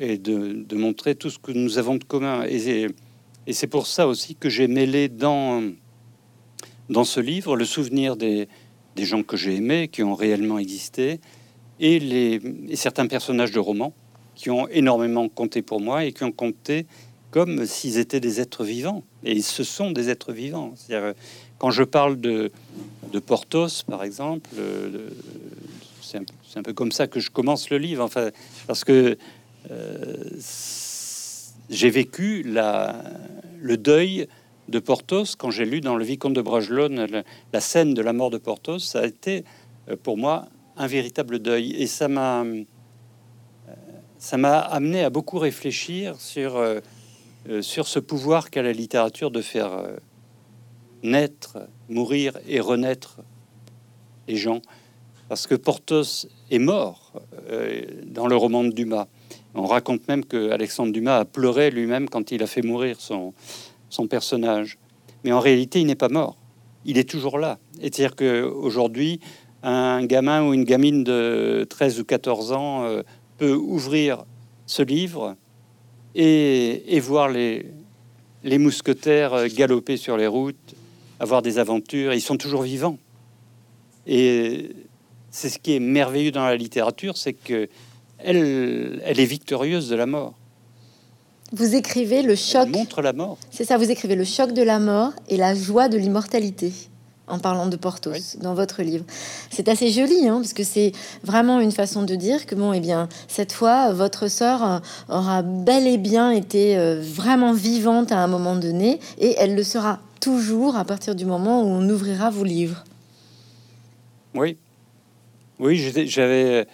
euh, 0.00 0.16
de, 0.16 0.76
montrer 0.76 1.14
tout 1.14 1.30
ce 1.30 1.38
que 1.38 1.52
nous 1.52 1.78
avons 1.78 1.96
de 1.96 2.04
commun. 2.04 2.44
Et, 2.48 2.86
c'est 3.52 3.66
pour 3.66 3.86
ça 3.86 4.06
aussi 4.06 4.36
que 4.36 4.48
j'ai 4.48 4.68
mêlé 4.68 5.08
dans, 5.08 5.62
dans 6.88 7.04
ce 7.04 7.18
livre 7.18 7.56
le 7.56 7.64
souvenir 7.64 8.16
des, 8.16 8.46
des 8.94 9.04
gens 9.04 9.24
que 9.24 9.36
j'ai 9.36 9.56
aimés, 9.56 9.88
qui 9.88 10.02
ont 10.04 10.14
réellement 10.14 10.58
existé, 10.58 11.20
et, 11.80 11.98
les, 11.98 12.40
et 12.68 12.76
certains 12.76 13.06
personnages 13.06 13.50
de 13.50 13.58
romans 13.58 13.92
qui 14.34 14.50
ont 14.50 14.68
énormément 14.68 15.28
compté 15.28 15.62
pour 15.62 15.80
moi 15.80 16.04
et 16.04 16.12
qui 16.12 16.24
ont 16.24 16.32
compté 16.32 16.86
comme 17.30 17.66
s'ils 17.66 17.98
étaient 17.98 18.20
des 18.20 18.40
êtres 18.40 18.64
vivants. 18.64 19.04
Et 19.24 19.40
ce 19.40 19.64
sont 19.64 19.90
des 19.90 20.08
êtres 20.10 20.32
vivants. 20.32 20.72
C'est-à-dire, 20.76 21.14
quand 21.58 21.70
je 21.70 21.82
parle 21.82 22.20
de, 22.20 22.50
de 23.12 23.18
Porthos, 23.18 23.82
par 23.86 24.02
exemple, 24.02 24.48
euh, 24.58 25.10
c'est 26.10 26.58
un, 26.58 26.62
peu 26.62 26.72
comme 26.72 26.92
ça 26.92 27.06
que 27.06 27.20
je 27.20 27.30
commence 27.30 27.70
le 27.70 27.78
livre, 27.78 28.04
enfin, 28.04 28.30
parce 28.66 28.84
que 28.84 29.16
euh, 29.70 30.16
j'ai 31.68 31.90
vécu 31.90 32.42
le 32.42 33.76
deuil 33.76 34.26
de 34.68 34.78
Porthos 34.78 35.36
quand 35.36 35.50
j'ai 35.50 35.64
lu 35.64 35.80
dans 35.80 35.96
le 35.96 36.04
Vicomte 36.04 36.34
de 36.34 36.42
Bragelonne 36.42 37.24
la, 37.52 37.60
scène 37.60 37.94
de 37.94 38.02
la 38.02 38.12
mort 38.12 38.30
de 38.30 38.38
Porthos. 38.38 38.78
Ça 38.78 39.00
a 39.00 39.06
été 39.06 39.44
euh, 39.88 39.96
pour 40.02 40.16
moi 40.16 40.46
un 40.76 40.86
véritable 40.86 41.38
deuil 41.38 41.72
et 41.72 41.86
ça 41.86 42.08
m'a 42.08 42.44
m'a 44.36 44.58
amené 44.58 45.02
à 45.02 45.10
beaucoup 45.10 45.38
réfléchir 45.38 46.20
sur 46.20 46.60
euh, 47.48 47.62
sur 47.62 47.88
ce 47.88 47.98
pouvoir 47.98 48.50
qu'a 48.50 48.62
la 48.62 48.72
littérature 48.72 49.30
de 49.30 49.40
faire 49.40 49.72
euh, 49.72 49.96
naître, 51.02 51.58
mourir 51.88 52.38
et 52.46 52.60
renaître 52.60 53.20
les 54.28 54.36
gens. 54.36 54.60
Parce 55.30 55.46
que 55.46 55.54
Porthos 55.54 56.26
est 56.50 56.58
mort 56.58 57.12
euh, 57.52 57.82
dans 58.04 58.26
le 58.26 58.34
roman 58.34 58.64
de 58.64 58.72
Dumas. 58.72 59.06
On 59.54 59.64
raconte 59.64 60.08
même 60.08 60.24
que 60.24 60.50
Alexandre 60.50 60.92
Dumas 60.92 61.18
a 61.18 61.24
pleuré 61.24 61.70
lui-même 61.70 62.08
quand 62.08 62.32
il 62.32 62.42
a 62.42 62.48
fait 62.48 62.62
mourir 62.62 63.00
son, 63.00 63.32
son 63.90 64.08
personnage. 64.08 64.76
Mais 65.22 65.30
en 65.30 65.38
réalité, 65.38 65.80
il 65.80 65.86
n'est 65.86 65.94
pas 65.94 66.08
mort. 66.08 66.36
Il 66.84 66.98
est 66.98 67.08
toujours 67.08 67.38
là. 67.38 67.60
C'est-à-dire 67.78 68.16
qu'aujourd'hui, 68.16 69.20
un 69.62 70.04
gamin 70.04 70.48
ou 70.48 70.52
une 70.52 70.64
gamine 70.64 71.04
de 71.04 71.64
13 71.70 72.00
ou 72.00 72.04
14 72.04 72.50
ans 72.50 72.84
peut 73.38 73.54
ouvrir 73.54 74.24
ce 74.66 74.82
livre 74.82 75.36
et, 76.16 76.98
voir 76.98 77.28
les, 77.28 77.66
les 78.42 78.58
mousquetaires 78.58 79.34
euh, 79.34 79.46
galoper 79.46 79.96
sur 79.96 80.16
les 80.16 80.26
routes, 80.26 80.74
avoir 81.20 81.40
des 81.40 81.60
aventures. 81.60 82.14
Ils 82.14 82.20
sont 82.20 82.36
toujours 82.36 82.62
vivants. 82.62 82.98
Et 84.08 84.70
c'est 85.30 85.48
ce 85.48 85.58
qui 85.58 85.76
est 85.76 85.80
merveilleux 85.80 86.32
dans 86.32 86.44
la 86.44 86.56
littérature, 86.56 87.16
c'est 87.16 87.32
que 87.32 87.68
elle, 88.18 89.00
elle 89.04 89.20
est 89.20 89.24
victorieuse 89.24 89.88
de 89.88 89.96
la 89.96 90.06
mort. 90.06 90.34
Vous 91.52 91.74
écrivez 91.74 92.22
le 92.22 92.36
choc. 92.36 92.68
montre 92.68 93.02
la 93.02 93.12
mort. 93.12 93.38
C'est 93.50 93.64
ça, 93.64 93.76
vous 93.76 93.90
écrivez 93.90 94.14
le 94.14 94.24
choc 94.24 94.52
de 94.52 94.62
la 94.62 94.78
mort 94.78 95.12
et 95.28 95.36
la 95.36 95.54
joie 95.54 95.88
de 95.88 95.98
l'immortalité 95.98 96.72
en 97.26 97.38
parlant 97.38 97.66
de 97.66 97.76
Porthos 97.76 98.36
dans 98.40 98.54
votre 98.54 98.82
livre. 98.82 99.04
C'est 99.50 99.68
assez 99.68 99.90
joli, 99.90 100.28
hein, 100.28 100.38
parce 100.40 100.52
que 100.52 100.64
c'est 100.64 100.92
vraiment 101.22 101.60
une 101.60 101.72
façon 101.72 102.02
de 102.02 102.14
dire 102.14 102.46
que, 102.46 102.54
bon, 102.54 102.72
et 102.72 102.78
eh 102.78 102.80
bien, 102.80 103.08
cette 103.28 103.52
fois, 103.52 103.92
votre 103.92 104.28
sœur 104.28 104.82
aura 105.08 105.42
bel 105.42 105.86
et 105.86 105.98
bien 105.98 106.30
été 106.30 106.76
euh, 106.76 107.00
vraiment 107.00 107.52
vivante 107.52 108.12
à 108.12 108.18
un 108.18 108.26
moment 108.26 108.56
donné, 108.56 108.98
et 109.18 109.34
elle 109.38 109.54
le 109.54 109.62
sera 109.62 110.00
toujours 110.20 110.76
à 110.76 110.84
partir 110.84 111.14
du 111.14 111.24
moment 111.24 111.62
où 111.62 111.66
on 111.66 111.88
ouvrira 111.88 112.30
vos 112.30 112.44
livres. 112.44 112.84
Oui, 114.34 114.56
oui, 115.60 115.76
j'avais 116.06 116.66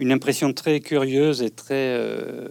une 0.00 0.12
impression 0.12 0.52
très 0.52 0.80
curieuse 0.80 1.42
et 1.42 1.50
très 1.50 1.74
euh, 1.74 2.48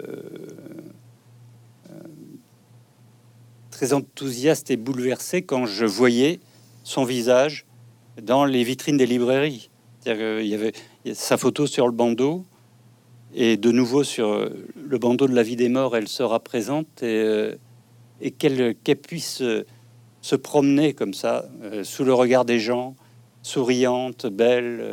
très 3.72 3.94
enthousiaste 3.94 4.70
et 4.70 4.78
bouleversée 4.78 5.44
quand 5.44 5.66
je 5.66 5.86
voyais 5.86 6.40
son 6.84 7.04
visage 7.04 7.66
dans 8.22 8.46
les 8.46 8.64
vitrines 8.64 8.98
des 8.98 9.06
librairies. 9.06 9.70
Il 10.06 10.48
y 10.48 10.56
avait 10.56 10.74
sa 11.14 11.38
photo 11.38 11.68
sur 11.68 11.86
le 11.86 11.94
bandeau 11.94 12.46
et 13.34 13.58
de 13.58 13.72
nouveau 13.72 14.04
sur 14.04 14.30
euh, 14.30 14.50
le 14.82 14.98
bandeau 14.98 15.28
de 15.28 15.36
la 15.36 15.44
vie 15.44 15.56
des 15.56 15.70
morts, 15.70 15.96
elle 15.96 16.08
sera 16.08 16.40
présente 16.40 17.04
et, 17.04 17.06
euh, 17.06 17.56
qu'elle 18.40 18.98
puisse 18.98 19.42
euh, 19.42 19.66
se 20.22 20.36
promener 20.36 20.94
comme 20.94 21.14
ça 21.14 21.46
sous 21.84 22.04
le 22.04 22.14
regard 22.14 22.46
des 22.46 22.60
gens, 22.60 22.96
souriante, 23.48 24.28
belle, 24.28 24.84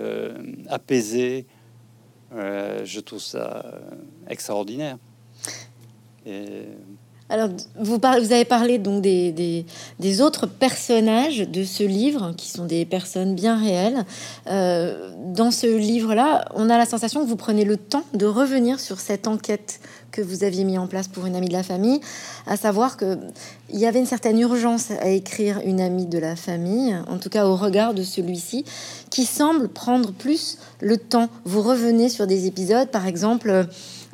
apaisée. 0.69 1.47
je 2.33 3.01
trouve 3.01 3.21
ça 3.21 3.65
extraordinaire. 4.29 4.97
Et 6.27 6.69
alors, 7.31 7.49
vous, 7.81 7.99
avez 8.05 8.45
parlé 8.45 8.79
donc 8.79 9.01
des, 9.01 9.65
autres 10.21 10.47
personnages 10.47 11.39
de 11.39 11.65
ce 11.65 11.83
livre, 11.83 12.35
qui 12.37 12.51
sont 12.51 12.67
des 12.67 12.85
personnes 12.85 13.35
bien 13.35 13.59
réelles. 13.59 14.05
Euh, 14.47 15.11
dans 15.33 15.51
ce 15.51 15.67
livre-là, 15.67 16.45
on 16.55 16.69
a 16.69 16.77
la 16.77 16.85
sensation 16.85 17.25
que 17.25 17.29
vous 17.29 17.37
prenez 17.37 17.65
le 17.65 17.79
temps 17.79 18.05
de 18.13 18.27
revenir 18.27 18.79
sur 18.79 19.01
cette 19.01 19.27
enquête 19.27 19.81
que 20.15 20.23
vous 20.23 20.45
aviez 20.45 20.63
mis 20.63 20.79
en 20.79 20.87
place 20.87 21.09
pour 21.09 21.27
une 21.27 21.35
amie 21.35 21.49
de 21.49 21.53
la 21.53 21.65
famille, 21.65 22.01
à 22.47 22.57
savoir 22.57 22.97
que 22.97 23.19
il 23.71 23.81
y 23.81 23.87
avait 23.87 23.99
une 23.99 24.07
certaine 24.07 24.39
urgence 24.39 24.93
à 24.93 25.09
écrire 25.09 25.61
une 25.65 25.81
amie 25.81 26.07
de 26.07 26.19
la 26.19 26.37
famille, 26.37 26.97
en 27.09 27.19
tout 27.19 27.31
cas 27.31 27.47
au 27.47 27.57
regard 27.57 27.95
de 27.95 28.05
celui-ci, 28.05 28.65
qui 29.11 29.27
semble 29.27 29.69
prendre 29.69 30.13
plus 30.13 30.59
le 30.81 30.99
temps. 30.99 31.29
Vous 31.45 31.63
revenez 31.63 32.09
sur 32.09 32.29
des 32.29 32.47
épisodes, 32.47 32.89
par 32.91 33.09
exemple 33.09 33.67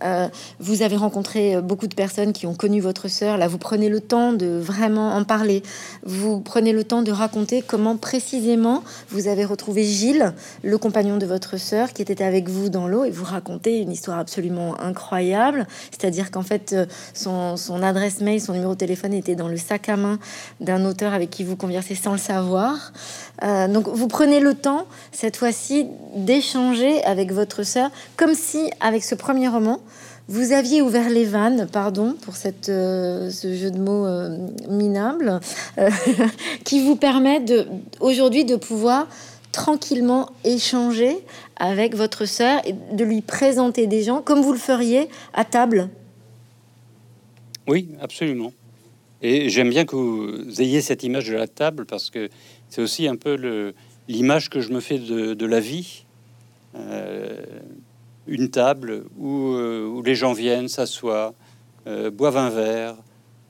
euh, 0.02 0.28
vous 0.59 0.83
avez 0.83 0.97
rencontré 0.97 1.57
euh, 1.57 1.61
beaucoup 1.61 1.87
de 1.87 1.95
personnes 1.95 2.33
qui 2.33 2.47
ont 2.47 2.54
connu 2.54 2.80
votre 2.80 3.09
sœur. 3.09 3.37
Là, 3.37 3.49
vous 3.49 3.59
prenez 3.59 3.88
le 3.88 4.00
temps 4.00 4.33
de 4.33 4.59
vraiment 4.59 5.14
en 5.14 5.25
parler. 5.25 5.62
Vous 6.04 6.40
prenez 6.40 6.73
le 6.73 6.85
temps 6.85 7.02
de 7.02 7.12
raconter 7.12 7.62
comment 7.62 7.97
précisément 7.97 8.83
vous 9.09 9.28
avez 9.28 9.45
retrouvé 9.45 9.85
Gilles, 9.85 10.33
le 10.62 10.78
compagnon 10.78 11.16
de 11.16 11.26
votre 11.26 11.59
sœur, 11.59 11.92
qui 11.92 12.02
était 12.02 12.23
avec 12.23 12.49
vous 12.49 12.69
dans 12.69 12.87
l'eau, 12.87 13.04
et 13.04 13.11
vous 13.11 13.25
racontez 13.25 13.78
une 13.78 13.92
histoire 13.92 14.19
absolument 14.19 14.80
incroyable. 14.80 15.66
C'est-à-dire 15.90 16.30
qu'en 16.30 16.42
fait, 16.42 16.73
euh, 16.73 16.87
son, 17.14 17.83
adresse 17.83 18.21
mail, 18.21 18.40
son 18.40 18.52
numéro 18.52 18.75
de 18.75 18.78
téléphone 18.78 19.12
était 19.14 19.37
dans 19.37 19.49
le 19.49 19.57
sac 19.57 19.88
à 19.88 19.97
main 19.97 20.19
d'un 20.61 20.85
auteur 20.85 21.14
avec 21.14 21.30
qui 21.30 21.45
vous 21.45 21.57
conversez 21.57 21.95
sans 21.95 22.12
le 22.12 22.19
savoir. 22.19 22.92
Donc, 23.42 23.88
vous 23.88 24.07
prenez 24.07 24.38
le 24.38 24.54
temps 24.54 24.87
cette 25.12 25.37
fois-ci 25.37 25.87
d'échanger 26.14 27.02
avec 27.04 27.33
votre 27.33 27.62
sœur, 27.62 27.90
comme 28.16 28.35
si 28.35 28.71
avec 28.80 29.02
ce 29.02 29.14
premier 29.14 29.49
roman 29.49 29.80
vous 30.30 30.52
aviez 30.52 30.80
ouvert 30.80 31.10
les 31.10 31.25
vannes, 31.25 31.66
pardon 31.70 32.14
pour 32.22 32.37
cette, 32.37 32.68
euh, 32.68 33.30
ce 33.30 33.52
jeu 33.52 33.72
de 33.72 33.80
mots 33.80 34.06
euh, 34.06 34.38
minable, 34.68 35.40
euh, 35.76 35.90
qui 36.64 36.80
vous 36.84 36.94
permet 36.94 37.44
aujourd'hui 37.99 38.44
de 38.44 38.54
pouvoir 38.54 39.08
tranquillement 39.50 40.30
échanger 40.44 41.16
avec 41.56 41.96
votre 41.96 42.26
sœur 42.26 42.62
et 42.64 42.72
de 42.72 43.04
lui 43.04 43.22
présenter 43.22 43.88
des 43.88 44.04
gens 44.04 44.22
comme 44.22 44.40
vous 44.40 44.52
le 44.52 44.58
feriez 44.58 45.08
à 45.34 45.44
table. 45.44 45.88
Oui, 47.66 47.88
absolument. 48.00 48.52
Et 49.22 49.49
j'aime 49.49 49.70
bien 49.70 49.84
que 49.84 49.96
vous 49.96 50.62
ayez 50.62 50.80
cette 50.80 51.02
image 51.02 51.26
de 51.26 51.34
la 51.34 51.49
table 51.49 51.87
parce 51.87 52.08
que 52.08 52.30
c'est 52.68 52.80
aussi 52.80 53.08
un 53.08 53.16
peu 53.16 53.75
l'image 54.06 54.49
que 54.49 54.60
je 54.60 54.72
me 54.72 54.78
fais 54.78 54.99
de 54.99 55.46
la 55.46 55.58
vie 55.58 56.04
une 58.30 58.49
table 58.49 59.04
où, 59.18 59.54
euh, 59.54 59.84
où 59.84 60.02
les 60.02 60.14
gens 60.14 60.32
viennent, 60.32 60.68
s'assoient, 60.68 61.34
euh, 61.88 62.12
boivent 62.12 62.37
un 62.37 62.49
verre, 62.49 62.96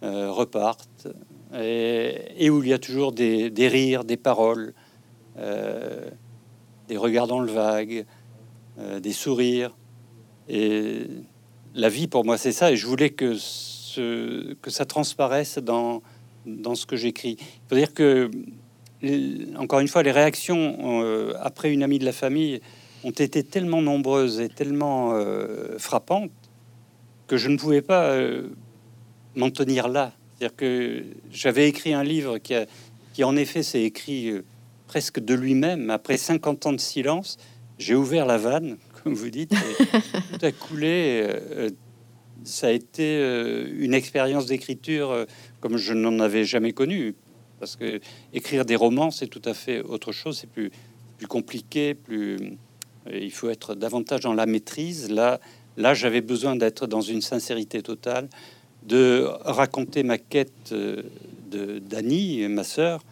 euh, 0.02 0.30
repartent, 0.30 1.06
et, 1.54 2.49
où 2.49 2.62
il 2.62 2.70
y 2.70 2.72
a 2.72 2.78
toujours 2.78 3.12
des, 3.12 3.50
rires, 3.68 4.04
des 4.04 4.16
paroles, 4.16 4.72
des 5.37 6.96
regards 6.96 7.26
dans 7.26 7.40
le 7.40 7.50
vague, 7.50 8.06
des 9.02 9.12
sourires. 9.12 9.76
Et 10.49 11.08
la 11.75 11.88
vie, 11.88 12.06
pour 12.06 12.25
moi, 12.25 12.38
c'est 12.38 12.52
ça. 12.52 12.70
Et 12.70 12.76
je 12.76 12.87
voulais 12.87 13.10
que 13.10 13.34
ça 13.37 14.84
transparaisse 14.87 15.58
dans, 15.58 16.02
dans 16.46 16.76
ce 16.76 16.87
que 16.87 16.94
j'écris. 16.94 17.37
Il 17.40 17.68
faut 17.68 17.75
dire 17.75 17.94
que, 17.94 18.30
encore 19.56 19.80
une 19.80 19.88
fois, 19.88 20.04
les 20.04 20.12
réactions 20.12 21.34
après 21.40 21.72
une 21.72 21.82
amie 21.82 21.99
de 21.99 22.04
la 22.04 22.12
famille 22.12 22.60
ont 23.04 23.11
été 23.11 23.42
tellement 23.42 23.83
nombreuses 23.83 24.40
et 24.40 24.49
tellement 24.49 25.12
euh, 25.14 25.78
frappantes 25.78 26.30
que 27.26 27.37
je 27.37 27.49
ne 27.49 27.57
pouvais 27.57 27.83
pas 27.83 28.11
euh, 28.11 28.49
m'en 29.37 29.50
tenir 29.50 29.88
là. 29.88 30.12
C'est-à-dire 30.35 30.57
que 30.57 31.04
j'avais 31.30 31.69
écrit 31.69 31.92
un 31.92 32.02
livre 32.02 32.38
qui, 32.38 32.54
qui 33.12 33.25
en 33.25 33.37
effet 33.37 33.62
s'est 33.62 33.83
écrit 33.83 34.30
euh, 34.30 34.45
presque 34.87 35.21
de 35.21 35.35
lui-même. 35.35 35.90
Après 35.90 36.16
50 36.16 36.66
ans 36.66 36.73
de 36.73 36.80
silence, 36.80 37.38
j'ai 37.78 37.95
ouvert 37.95 38.26
la 38.26 38.38
vanne, 38.38 38.76
comme 39.02 39.14
vous 39.14 39.30
dites, 39.30 39.52
et 39.52 40.38
tout 40.38 40.45
a 40.45 40.52
coulé. 40.52 41.26
ça 42.45 42.66
a 42.66 42.71
été 42.71 43.19
une 43.73 43.95
expérience 43.95 44.47
d'écriture 44.47 45.26
comme 45.61 45.76
je 45.78 45.95
n'en 45.95 46.19
avais 46.21 46.45
jamais 46.45 46.73
connue. 46.73 47.14
Parce 47.59 47.76
que 47.76 48.00
écrire 48.33 48.64
des 48.64 48.76
romans, 48.76 49.11
c'est 49.11 49.28
tout 49.28 49.42
à 49.45 49.54
fait 49.54 49.80
autre 49.83 50.12
chose, 50.12 50.38
c'est 50.38 50.50
plus, 50.50 50.71
plus 51.19 51.26
compliqué, 51.26 51.95
plus 51.95 52.59
il 53.12 53.30
faut 53.30 53.50
être 53.50 53.74
davantage 53.74 54.20
dans 54.20 54.34
la 54.34 54.46
maîtrise. 54.46 55.10
Là, 55.10 55.40
là 55.76 55.94
j'avais 55.94 56.20
besoin 56.20 56.56
d'être 56.56 56.86
dans 56.86 57.00
une 57.00 57.22
sincérité 57.22 57.82
totale, 57.82 58.28
de 58.82 59.26
raconter 59.44 60.02
ma 60.02 60.18
quête 60.18 60.72
euh, 60.72 61.02
de 61.50 61.78
d'Annie, 61.78 62.46
ma 62.48 62.64
sœur, 62.64 63.04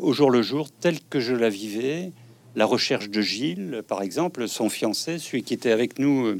au 0.00 0.12
jour 0.12 0.30
le 0.30 0.40
jour, 0.40 0.70
telle 0.70 1.00
que 1.10 1.20
je 1.20 1.34
la 1.34 1.50
vivais. 1.50 2.12
La 2.54 2.64
recherche 2.64 3.10
de 3.10 3.20
Gilles, 3.20 3.82
par 3.86 4.00
exemple, 4.00 4.48
son 4.48 4.70
fiancé, 4.70 5.18
celui 5.18 5.42
qui 5.42 5.52
était 5.52 5.72
avec 5.72 5.98
nous 5.98 6.38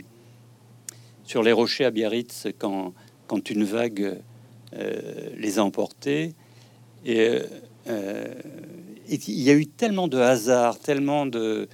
sur 1.24 1.42
les 1.42 1.52
rochers 1.52 1.84
à 1.84 1.90
Biarritz 1.90 2.46
quand, 2.58 2.94
quand 3.26 3.50
une 3.50 3.64
vague 3.64 4.20
les 5.36 5.58
a 5.58 5.64
emportés. 5.64 6.34
Et 7.04 7.40
il 9.08 9.42
y 9.42 9.50
a 9.50 9.54
eu 9.54 9.66
tellement 9.66 10.08
de 10.08 10.18
hasard, 10.18 10.78
tellement 10.78 11.26
de, 11.26 11.68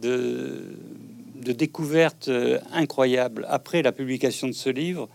de, 0.00 0.76
de 1.36 1.52
découvertes 1.52 2.30
incroyables 2.72 3.46
après 3.48 3.82
la 3.82 3.92
publication 3.92 4.48
de 4.48 4.52
ce 4.52 4.70
livre 4.70 5.08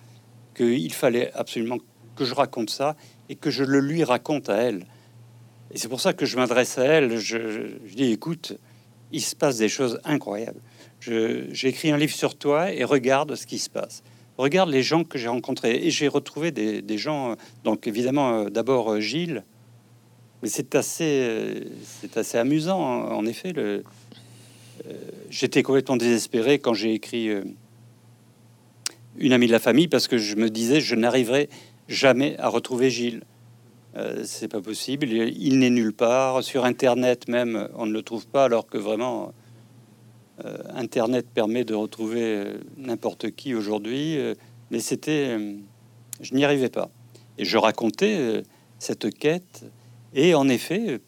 qu'il 0.55 0.93
fallait 0.93 1.31
absolument 1.33 1.77
que 2.15 2.25
je 2.25 2.33
raconte 2.33 2.69
ça 2.69 2.95
et 3.29 3.35
que 3.35 3.49
je 3.49 3.63
le 3.63 3.79
lui 3.79 4.03
raconte 4.03 4.49
à 4.49 4.57
elle. 4.57 4.85
Et 5.71 5.77
c'est 5.77 5.87
pour 5.87 6.01
ça 6.01 6.13
que 6.13 6.25
je 6.25 6.35
m'adresse 6.35 6.77
à 6.77 6.83
elle. 6.83 7.17
Je, 7.17 7.77
dis, 7.95 8.11
écoute, 8.11 8.57
il 9.11 9.21
se 9.21 9.35
passe 9.35 9.57
des 9.57 9.69
choses 9.69 9.99
incroyables. 10.03 10.59
J'ai 10.99 11.67
écrit 11.67 11.91
un 11.91 11.97
livre 11.97 12.13
sur 12.13 12.37
toi 12.37 12.73
et 12.73 12.83
regarde 12.83 13.35
ce 13.35 13.45
qui 13.45 13.59
se 13.59 13.69
passe. 13.69 14.03
Regarde 14.37 14.69
les 14.69 14.83
gens 14.83 15.03
que 15.03 15.17
j'ai 15.17 15.27
rencontrés. 15.27 15.75
Et 15.75 15.91
j'ai 15.91 16.07
retrouvé 16.07 16.51
des, 16.51 16.97
gens, 16.97 17.35
donc 17.63 17.87
évidemment, 17.87 18.31
euh, 18.31 18.49
d'abord 18.49 18.93
euh, 18.93 18.99
Gilles, 18.99 19.43
mais 20.41 20.49
c'est 20.49 20.75
assez, 20.75 21.67
c'est 21.83 22.17
assez 22.17 22.37
amusant, 22.37 22.79
en 22.79 23.25
effet. 23.25 23.51
Le, 23.51 23.83
euh, 24.87 24.93
j'étais 25.29 25.63
complètement 25.63 25.97
désespéré 25.97 26.59
quand 26.59 26.73
j'ai 26.73 26.93
écrit 26.93 27.29
euh, 27.29 27.43
une 29.17 29.33
amie 29.33 29.47
de 29.47 29.51
la 29.51 29.59
famille 29.59 29.87
parce 29.87 30.07
que 30.07 30.17
je 30.17 30.35
me 30.35 30.49
disais 30.49 30.79
je 30.79 30.95
n'arriverai 30.95 31.49
jamais 31.87 32.37
à 32.39 32.47
retrouver 32.47 32.89
Gilles. 32.89 33.23
Euh, 33.95 34.23
c'est 34.23 34.47
pas 34.47 34.61
possible. 34.61 35.07
Il, 35.07 35.59
n'est 35.59 35.69
nulle 35.69 35.93
part 35.93 36.43
sur 36.43 36.65
Internet 36.65 37.27
même. 37.27 37.67
On 37.75 37.85
ne 37.85 37.91
le 37.91 38.01
trouve 38.01 38.27
pas 38.27 38.45
alors 38.45 38.67
que 38.67 38.77
vraiment 38.77 39.33
Internet 40.73 41.25
permet 41.33 41.65
de 41.65 41.73
retrouver 41.73 42.45
n'importe 42.77 43.31
qui 43.31 43.53
aujourd'hui. 43.53 44.17
mais 44.71 44.79
c'était, 44.79 45.37
je 46.21 46.33
n'y 46.33 46.45
arrivais 46.45 46.69
pas. 46.69 46.89
Et 47.37 47.43
je 47.43 47.57
racontais 47.57 48.43
cette 48.77 49.13
quête 49.13 49.65
et 50.13 50.33
en 50.33 50.49
effet, 50.49 50.99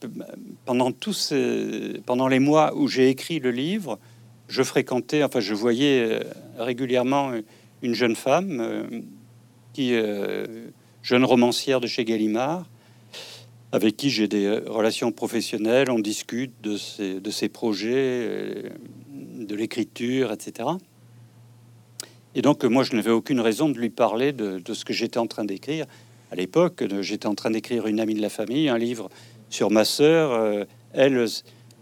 pendant 0.65 0.91
tous 0.91 1.33
pendant 2.05 2.27
les 2.27 2.39
mois 2.39 2.75
où 2.75 2.87
j'ai 2.87 3.09
écrit 3.09 3.39
le 3.39 3.51
livre, 3.51 3.99
je 4.47 4.63
fréquentais, 4.63 5.23
enfin, 5.23 5.39
je 5.39 5.53
voyais 5.53 6.01
euh, 6.01 6.19
régulièrement 6.57 7.31
une 7.81 7.95
jeune 7.95 8.15
femme 8.15 8.59
euh, 8.59 8.83
qui, 9.73 9.93
euh, 9.93 10.67
jeune 11.01 11.23
romancière 11.23 11.79
de 11.79 11.87
chez 11.87 12.03
Gallimard, 12.03 12.65
avec 13.71 13.95
qui 13.95 14.09
j'ai 14.09 14.27
des 14.27 14.49
relations 14.49 15.11
professionnelles. 15.13 15.89
On 15.89 15.99
discute 15.99 16.51
de 16.61 16.75
ses, 16.75 17.49
projets, 17.49 18.69
de 19.09 19.55
l'écriture, 19.55 20.33
etc. 20.33 20.67
Et 22.35 22.41
donc, 22.41 22.65
moi, 22.65 22.83
je 22.83 22.93
n'avais 22.93 23.11
aucune 23.11 23.39
raison 23.39 23.69
de 23.69 23.79
lui 23.79 23.89
parler 23.89 24.33
de 24.33 24.73
ce 24.73 24.83
que 24.83 24.91
j'étais 24.91 25.17
en 25.17 25.27
train 25.27 25.45
d'écrire 25.45 25.85
à 26.31 26.35
l'époque, 26.35 26.83
j'étais 27.01 27.27
en 27.27 27.35
train 27.35 27.51
d'écrire 27.51 27.87
une 27.87 27.99
amie 27.99 28.13
de 28.13 28.21
la 28.21 28.29
famille, 28.29 28.69
un 28.69 28.77
livre 28.77 29.09
sur 29.49 29.69
ma 29.69 29.83
sœur. 29.83 30.31
Euh, 30.31 30.63
elle, 30.93 31.25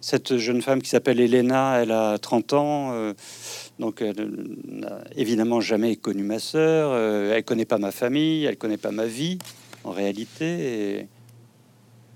cette 0.02 0.38
jeune 0.38 0.64
femme 0.64 0.82
qui 0.82 0.90
s'appelle 0.90 1.20
Elena, 1.20 1.78
elle 1.80 1.92
a 1.92 2.18
30 2.18 2.54
ans, 2.54 2.94
euh, 2.94 3.14
donc 3.78 4.02
elle 4.02 4.16
n'a 4.66 5.04
évidemment 5.16 5.62
jamais 5.62 5.96
connu 5.98 6.24
ma 6.24 6.40
sœur. 6.40 6.90
Euh, 6.94 7.36
elle 7.36 7.44
connaît 7.44 7.66
pas 7.66 7.78
ma 7.78 7.92
famille, 7.92 8.46
elle 8.46 8.58
connaît 8.58 8.78
pas 8.78 8.90
ma 8.90 9.06
vie 9.06 9.38
en 9.84 9.92
réalité. 9.92 11.08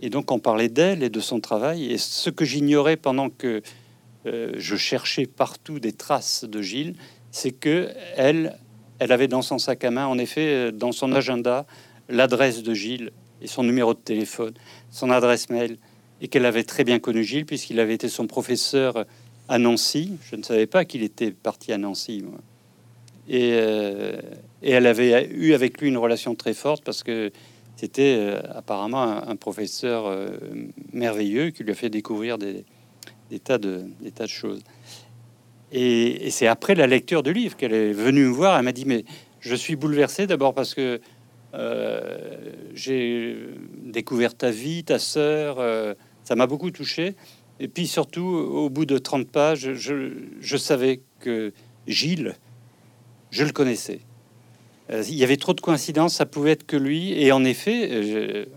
Et, 0.02 0.10
donc 0.10 0.32
on 0.32 0.40
parlait 0.40 0.70
d'elle 0.70 1.04
et 1.04 1.10
de 1.12 1.20
son 1.20 1.40
travail. 1.40 1.92
Et 1.92 2.00
ce 2.00 2.32
que 2.32 2.46
j'ignorais 2.46 2.98
pendant 2.98 3.30
que 3.30 3.62
je 4.26 4.76
cherchais 4.78 5.26
partout 5.26 5.80
des 5.80 5.94
traces 5.94 6.46
de 6.46 6.62
Gilles, 6.62 6.96
c'est 7.32 7.52
que 7.52 7.90
elle, 8.16 8.58
elle 9.00 9.12
avait 9.12 9.28
dans 9.28 9.42
son 9.42 9.60
sac 9.60 9.84
à 9.84 9.92
main, 9.92 10.08
en 10.08 10.18
effet, 10.18 10.72
dans 10.72 10.92
son 10.94 11.12
agenda, 11.12 11.66
l'adresse 12.14 12.64
de 12.64 12.74
Gilles 12.74 13.12
et 13.42 13.48
son 13.48 13.64
numéro 13.64 13.94
de 13.94 14.00
téléphone, 14.00 14.54
son 14.90 15.10
adresse 15.10 15.50
mail, 15.50 15.78
et 16.22 16.28
qu'elle 16.30 16.46
avait 16.46 16.64
très 16.64 16.84
bien 16.84 17.00
connu 17.00 17.24
Gilles 17.24 17.46
puisqu'il 17.46 17.80
avait 17.80 17.96
été 17.96 18.08
son 18.08 18.28
professeur 18.28 19.06
à 19.50 19.58
Nancy. 19.58 20.14
Je 20.30 20.36
ne 20.36 20.44
savais 20.44 20.68
pas 20.68 20.86
qu'il 20.86 21.04
était 21.04 21.32
parti 21.32 21.74
à 21.74 21.78
Nancy. 21.78 22.24
Euh, 23.30 24.22
et, 24.62 24.72
elle 24.72 24.88
avait 24.88 25.28
eu 25.32 25.54
avec 25.54 25.82
lui 25.82 25.90
une 25.90 25.98
relation 25.98 26.36
très 26.36 26.54
forte 26.54 26.84
parce 26.84 27.04
que 27.04 27.32
c'était 27.76 28.16
euh, 28.18 28.42
apparemment 28.56 29.02
un, 29.02 29.36
professeur 29.36 30.06
euh, 30.06 30.30
merveilleux 30.94 31.50
qui 31.50 31.64
lui 31.64 31.72
a 31.72 31.76
fait 31.76 31.90
découvrir 31.90 32.38
des, 32.38 32.64
tas, 33.44 33.58
de, 33.58 33.86
choses. 34.28 34.62
Et, 35.72 36.28
et 36.28 36.30
c'est 36.30 36.48
après 36.48 36.76
la 36.76 36.88
lecture 36.88 37.24
du 37.24 37.34
livre 37.34 37.58
qu'elle 37.58 37.74
est 37.74 37.92
venue 37.92 38.26
me 38.26 38.32
voir. 38.32 38.58
Elle 38.58 38.66
m'a 38.66 38.72
dit 38.72 38.86
Mais 38.86 39.04
je 39.42 39.56
suis 39.56 39.76
bouleversé 39.76 40.28
d'abord 40.28 40.54
parce 40.54 40.74
que 40.74 41.02
j'ai 42.74 43.38
découvert 43.94 44.36
ta 44.36 44.52
vie, 44.52 44.84
ta 44.84 45.00
sœur, 45.00 45.60
euh, 45.60 45.94
ça 46.24 46.36
m'a 46.36 46.48
beaucoup 46.48 46.72
touché. 46.72 47.16
Et 47.60 47.68
puis 47.68 47.88
surtout, 47.88 48.26
au 48.26 48.70
bout 48.70 48.86
de 48.86 48.98
30 48.98 49.28
pages, 49.28 49.74
je, 49.74 50.58
savais 50.58 51.02
que 51.20 51.54
Gilles, 51.88 52.36
je 53.30 53.44
le 53.44 53.52
connaissais. 53.52 54.02
Euh, 54.90 55.04
il 55.08 55.16
y 55.16 55.24
avait 55.24 55.38
trop 55.38 55.54
de 55.54 55.62
coïncidences, 55.62 56.16
ça 56.16 56.26
pouvait 56.26 56.52
être 56.52 56.66
que 56.66 56.76
lui. 56.76 57.14
Et 57.14 57.32
en 57.32 57.46
effet, 57.46 58.48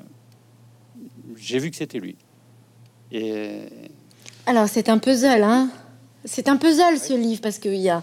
j'ai 1.37 1.59
vu 1.59 1.71
que 1.71 1.77
c'était 1.77 2.01
lui. 2.01 2.17
Et... 3.13 3.61
Alors, 4.47 4.69
c'est 4.69 4.89
un 4.89 4.99
puzzle, 4.99 5.43
hein 5.43 5.71
C'est 6.25 6.49
un 6.49 6.57
puzzle, 6.57 6.99
ce 6.99 7.13
livre, 7.13 7.43
parce 7.43 7.59
qu'il 7.59 7.77
y 7.77 7.91
a 7.91 8.03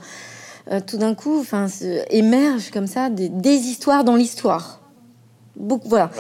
tout 0.88 0.98
d'un 0.98 1.16
coup, 1.16 1.40
enfin, 1.40 1.68
émerge 2.10 2.70
comme 2.72 2.88
ça 2.88 3.10
des, 3.10 3.28
des 3.28 3.58
histoires 3.58 4.06
dans 4.06 4.16
l'histoire 4.16 4.83
voilà. 5.56 6.12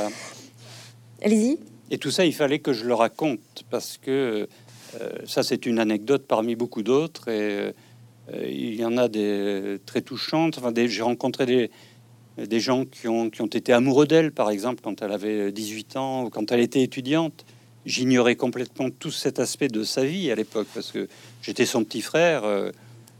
Allez-y. 1.21 1.59
Et 1.91 1.97
tout 1.97 2.11
ça, 2.11 2.25
il 2.25 2.33
fallait 2.33 2.59
que 2.59 2.73
je 2.73 2.85
le 2.85 2.93
raconte 2.93 3.63
parce 3.69 3.97
que 3.97 4.47
euh, 5.01 5.09
ça, 5.25 5.43
c'est 5.43 5.65
une 5.65 5.79
anecdote 5.79 6.25
parmi 6.27 6.55
beaucoup 6.55 6.83
d'autres. 6.83 7.27
Et 7.29 7.73
euh, 8.33 8.47
il 8.47 8.75
y 8.75 8.85
en 8.85 8.97
a 8.97 9.07
des 9.07 9.79
très 9.85 10.01
touchantes. 10.01 10.57
Enfin, 10.57 10.71
j'ai 10.75 11.01
rencontré 11.01 11.45
des, 11.45 11.71
des 12.37 12.59
gens 12.59 12.85
qui 12.85 13.07
ont, 13.07 13.29
qui 13.29 13.41
ont 13.41 13.47
été 13.47 13.73
amoureux 13.73 14.07
d'elle, 14.07 14.31
par 14.31 14.49
exemple, 14.49 14.81
quand 14.83 15.01
elle 15.01 15.11
avait 15.11 15.51
18 15.51 15.97
ans 15.97 16.25
ou 16.25 16.29
quand 16.29 16.51
elle 16.51 16.61
était 16.61 16.81
étudiante. 16.81 17.45
J'ignorais 17.85 18.35
complètement 18.35 18.89
tout 18.89 19.11
cet 19.11 19.39
aspect 19.39 19.67
de 19.67 19.83
sa 19.83 20.05
vie 20.05 20.31
à 20.31 20.35
l'époque 20.35 20.67
parce 20.73 20.91
que 20.91 21.09
j'étais 21.41 21.65
son 21.65 21.83
petit 21.83 22.01
frère. 22.01 22.43
Euh, 22.45 22.71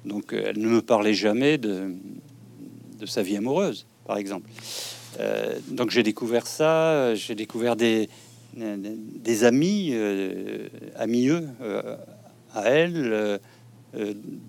donc, 0.06 0.34
elle 0.34 0.60
ne 0.60 0.68
me 0.68 0.82
parlait 0.82 1.14
jamais 1.14 1.58
de, 1.58 1.94
de 3.00 3.06
sa 3.06 3.22
vie 3.22 3.38
amoureuse, 3.38 3.86
par 4.06 4.18
exemple. 4.18 4.50
Euh, 5.20 5.58
donc 5.70 5.92
j'ai 5.92 6.04
découvert 6.04 6.48
ça, 6.48 7.14
j'ai 7.16 7.36
découvert 7.36 7.76
des, 7.76 8.10
des 8.56 9.44
amis, 9.44 9.90
euh, 9.94 10.68
amis 10.96 11.28
eux, 11.28 11.48
euh, 11.62 11.96
à 12.54 12.70
elle, 12.70 13.40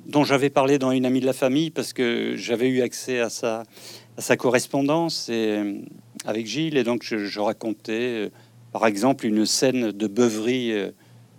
dont 0.06 0.24
j'avais 0.24 0.48
parlé 0.48 0.78
dans 0.78 0.90
une 0.90 1.04
amie 1.04 1.20
de 1.20 1.26
la 1.26 1.34
famille 1.34 1.70
parce 1.70 1.92
que 1.92 2.34
j'avais 2.36 2.68
eu 2.68 2.80
accès 2.80 3.20
à 3.20 3.28
sa, 3.28 4.36
correspondance 4.38 5.28
et, 5.28 5.82
avec 6.24 6.46
Gilles. 6.46 6.78
Et 6.78 6.84
donc 6.84 7.02
je, 7.02 7.40
racontais, 7.40 8.30
par 8.72 8.86
exemple, 8.86 9.26
une 9.26 9.44
scène 9.44 9.90
de 9.90 10.06
beuverie 10.06 10.72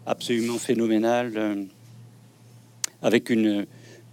absolument 0.05 0.57
phénoménale 0.57 1.65
avec 3.01 3.31
une, 3.31 3.65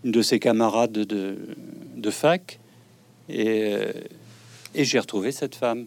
une, 0.05 0.13
de 0.13 0.23
ses 0.23 0.39
camarades 0.39 0.93
de, 0.93 1.37
de 1.97 2.11
fac. 2.11 2.59
Et 3.29 3.77
et 4.75 4.85
j'ai 4.85 4.99
retrouvé 4.99 5.33
cette 5.33 5.55
femme. 5.55 5.87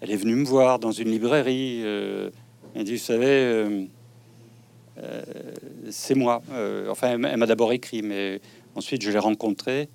Elle 0.00 0.10
est 0.10 0.16
venue 0.16 0.34
me 0.34 0.44
voir 0.44 0.78
dans 0.78 0.92
une 0.92 1.10
librairie. 1.10 1.80
Euh, 1.84 2.30
elle 2.74 2.84
dit, 2.84 2.92
vous 2.92 2.98
savez, 2.98 3.26
euh, 3.26 3.84
euh, 4.98 5.22
c'est 5.90 6.14
moi. 6.14 6.42
enfin, 6.88 7.18
elle 7.22 7.36
m'a 7.36 7.46
d'abord 7.46 7.72
écrit, 7.72 8.02
mais 8.02 8.40
ensuite 8.74 9.02
je 9.02 9.10
l'ai 9.10 9.18
rencontrée. 9.18 9.88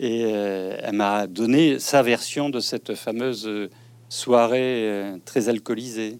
Et 0.00 0.22
elle 0.22 0.94
m'a 0.94 1.26
donné 1.26 1.78
sa 1.78 2.02
version 2.02 2.48
de 2.48 2.60
cette 2.60 2.94
fameuse 2.94 3.48
soirée 4.08 5.12
très 5.24 5.48
alcoolisée. 5.48 6.18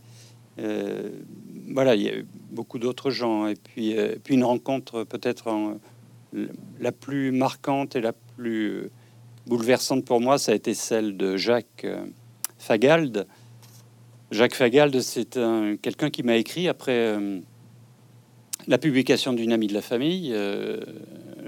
voilà, 0.58 1.94
il 1.94 2.02
y 2.02 2.08
a 2.08 2.16
eu 2.16 2.26
beaucoup 2.50 2.78
d'autres 2.78 3.10
gens. 3.10 3.46
Et 3.46 3.54
puis, 3.54 3.96
puis 4.22 4.34
une 4.34 4.44
rencontre 4.44 5.04
peut-être 5.04 5.78
la 6.80 6.92
plus 6.92 7.32
marquante 7.32 7.96
et 7.96 8.00
la 8.02 8.12
plus 8.12 8.90
bouleversante 9.46 10.04
pour 10.04 10.20
moi, 10.20 10.38
ça 10.38 10.52
a 10.52 10.54
été 10.54 10.74
celle 10.74 11.16
de 11.16 11.36
Jacques 11.36 11.84
euh, 11.84 12.04
Fagald. 12.58 13.26
Jacques 14.30 14.54
Fagald, 14.54 14.98
c'est 15.00 15.38
quelqu'un 15.82 16.10
qui 16.10 16.22
m'a 16.22 16.36
écrit 16.36 16.68
après 16.68 16.92
euh, 16.92 17.38
la 18.66 18.78
publication 18.78 19.32
d'une 19.32 19.52
amie 19.52 19.66
de 19.66 19.74
la 19.74 19.82
famille. 19.82 20.30
Euh, 20.32 20.80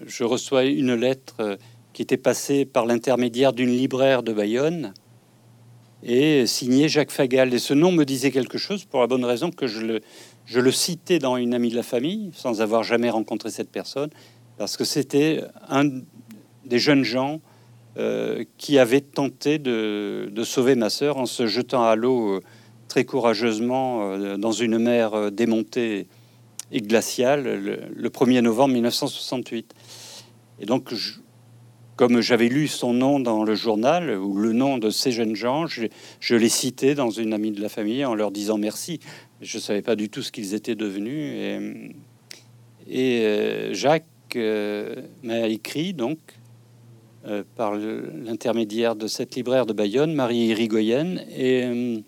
je 0.06 0.24
reçois 0.24 0.64
une 0.64 0.94
lettre 0.94 1.58
qui 1.94 2.02
était 2.02 2.18
passée 2.18 2.66
par 2.66 2.84
l'intermédiaire 2.84 3.52
d'une 3.54 3.70
libraire 3.70 4.22
de 4.22 4.32
Bayonne. 4.32 4.92
et 6.02 6.46
signé 6.46 6.88
Jacques 6.90 7.12
Fagal. 7.12 7.54
Et 7.54 7.58
ce 7.58 7.72
nom 7.72 7.90
me 7.90 8.04
disait 8.04 8.30
quelque 8.30 8.58
chose 8.58 8.84
pour 8.84 9.00
la 9.00 9.06
bonne 9.06 9.24
raison 9.24 9.50
que 9.50 9.66
je 9.66 10.60
le 10.60 10.70
citais 10.70 11.18
dans 11.18 11.38
une 11.38 11.54
amie 11.54 11.70
de 11.70 11.76
la 11.76 11.82
famille, 11.82 12.32
sans 12.34 12.60
avoir 12.60 12.82
jamais 12.82 13.08
rencontré 13.08 13.50
cette 13.50 13.70
personne, 13.70 14.10
parce 14.58 14.76
que 14.76 14.84
c'était 14.84 15.42
un 15.70 15.88
des 16.66 16.78
jeunes 16.78 17.04
gens 17.04 17.40
euh, 17.96 18.42
qui 18.58 18.80
avait 18.80 19.02
tenté 19.02 19.60
de, 19.60 20.28
sauver 20.42 20.74
ma 20.74 20.90
sœur 20.90 21.16
en 21.16 21.26
se 21.26 21.46
jetant 21.46 21.84
à 21.84 21.94
l'eau 21.94 22.28
euh, 22.28 22.40
très 22.88 23.04
courageusement 23.04 24.10
euh, 24.10 24.36
dans 24.36 24.50
une 24.50 24.78
mer 24.78 25.30
démontée 25.30 26.08
et 26.72 26.80
glaciale 26.80 27.44
le, 27.94 28.08
1er 28.08 28.40
novembre 28.40 28.74
1968. 28.74 29.74
Et 30.58 30.66
donc, 30.66 30.92
comme 31.94 32.20
j'avais 32.20 32.48
lu 32.48 32.66
son 32.66 32.92
nom 32.92 33.20
dans 33.20 33.44
le 33.44 33.54
journal 33.54 34.18
ou 34.18 34.38
le 34.38 34.52
nom 34.52 34.78
de 34.78 34.90
ces 34.90 35.12
jeunes 35.12 35.36
gens, 35.36 35.68
je, 35.68 35.84
je 36.18 36.34
l'ai 36.34 36.48
cité 36.48 36.96
dans 36.96 37.10
une 37.10 37.32
amie 37.32 37.52
de 37.52 37.62
la 37.62 37.68
famille 37.68 38.04
en 38.04 38.16
leur 38.16 38.32
disant 38.32 38.58
merci. 38.58 38.98
Je 39.40 39.58
ne 39.58 39.62
savais 39.62 39.82
pas 39.82 39.94
du 39.94 40.08
tout 40.08 40.22
ce 40.22 40.32
qu'ils 40.32 40.54
étaient 40.54 40.74
devenus. 40.74 41.62
Et 42.90 43.68
Jacques 43.70 44.04
m'a 44.34 45.46
écrit 45.46 45.94
donc 45.94 46.18
euh, 47.26 47.42
par 47.56 47.74
l'intermédiaire 47.74 48.96
de 48.96 49.06
cette 49.06 49.34
libraire 49.34 49.64
de 49.64 49.72
Bayonne, 49.72 50.12
Marie 50.12 50.48
Irigoyen, 50.48 51.16
et, 51.34 51.64
euh, 51.64 51.98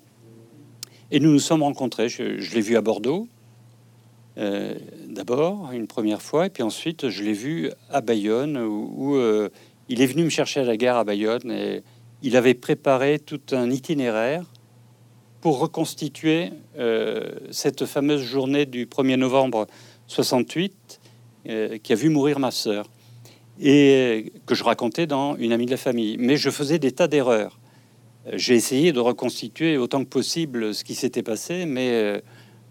et 1.11 1.21
nous 1.21 1.33
nous 1.33 1.39
sommes 1.39 1.63
rencontrés. 1.63 2.11
Je, 2.11 2.55
l'ai 2.55 2.61
vu 2.61 2.77
à 2.77 2.83
Bordeaux, 2.83 3.27
euh, 4.37 4.75
d'abord, 5.09 5.71
une 5.73 5.87
première 5.87 6.21
fois, 6.21 6.45
et 6.45 6.51
puis 6.51 6.63
ensuite 6.63 7.09
je 7.09 7.25
l'ai 7.25 7.33
vu 7.33 7.71
à 7.89 8.03
Bayonne, 8.03 8.59
où, 8.59 9.17
il 9.89 10.03
est 10.03 10.07
venu 10.07 10.25
me 10.25 10.29
chercher 10.29 10.61
à 10.61 10.65
la 10.65 10.77
gare 10.77 10.99
à 10.99 11.05
Bayonne, 11.05 11.51
et 11.51 11.83
il 12.23 12.37
avait 12.37 12.53
préparé 12.53 13.19
tout 13.19 13.41
un 13.53 13.71
itinéraire 13.71 14.45
pour 15.41 15.61
reconstituer 15.61 16.51
cette 17.51 17.87
fameuse 17.87 18.21
journée 18.21 18.67
du 18.67 18.85
1er 18.85 19.17
novembre 19.17 19.67
68 20.09 21.01
qui 21.83 21.93
a 21.93 21.97
vu 21.97 22.11
mourir 22.11 22.39
ma 22.39 22.51
sœur 22.51 22.87
et 23.61 24.33
que 24.47 24.55
je 24.55 24.65
racontais 24.65 25.07
dans 25.07 25.37
une 25.37 25.53
amie 25.53 25.67
de 25.67 25.71
la 25.71 25.77
famille. 25.77 26.17
Mais 26.19 26.37
je 26.37 26.51
faisais 26.51 26.79
des 26.79 26.93
tas 26.93 27.09
d'erreurs. 27.09 27.59
J'ai 28.33 28.55
essayé 28.55 28.93
de 28.93 28.99
reconstituer 28.99 29.77
autant 29.77 30.03
que 30.03 30.09
possible 30.09 30.75
ce 30.75 30.83
qui 30.83 30.95
s'était 30.95 31.23
passé, 31.23 31.65
mais 31.65 31.91
euh, 31.93 32.21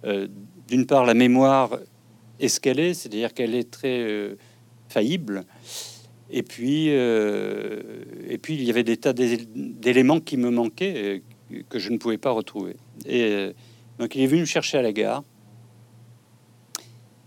euh, 0.06 0.28
d'une 0.67 0.86
part, 0.86 1.06
la 1.06 1.13
mémoire 1.13 1.80
est 2.39 2.50
ce 2.50 2.60
qu'elle 2.60 2.80
est, 2.80 2.93
c'est-à-dire 2.93 3.34
qu'elle 3.34 3.56
est 3.56 3.71
très 3.71 4.00
euh, 4.02 4.36
faillible. 4.89 5.45
Et 6.30 6.43
puis, 6.43 6.88
et 6.88 8.38
puis, 8.41 8.56
il 8.56 8.63
y 8.63 8.71
avait 8.71 8.84
des 8.84 8.98
tas 8.98 9.13
d'éléments 9.13 10.19
qui 10.19 10.38
me 10.38 10.50
manquaient 10.50 11.21
que 11.69 11.78
je 11.78 11.91
ne 11.91 11.98
pouvais 11.98 12.17
pas 12.17 12.32
retrouver. 12.32 12.76
Et 13.06 13.52
donc, 14.00 14.15
il 14.15 14.24
est 14.24 14.28
venu 14.28 14.41
me 14.41 14.45
chercher 14.45 14.80
à 14.80 14.82
la 14.82 14.91
gare. 14.91 15.24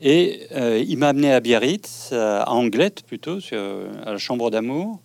Et 0.00 0.46
euh, 0.52 0.82
il 0.86 0.96
m'a 0.98 1.08
amené 1.08 1.32
à 1.32 1.40
Biarritz, 1.40 2.12
à 2.12 2.50
Anglette 2.52 3.02
plutôt, 3.02 3.40
sur, 3.40 3.58
à 4.04 4.12
la 4.12 4.18
chambre 4.18 4.50
d'amour. 4.50 5.00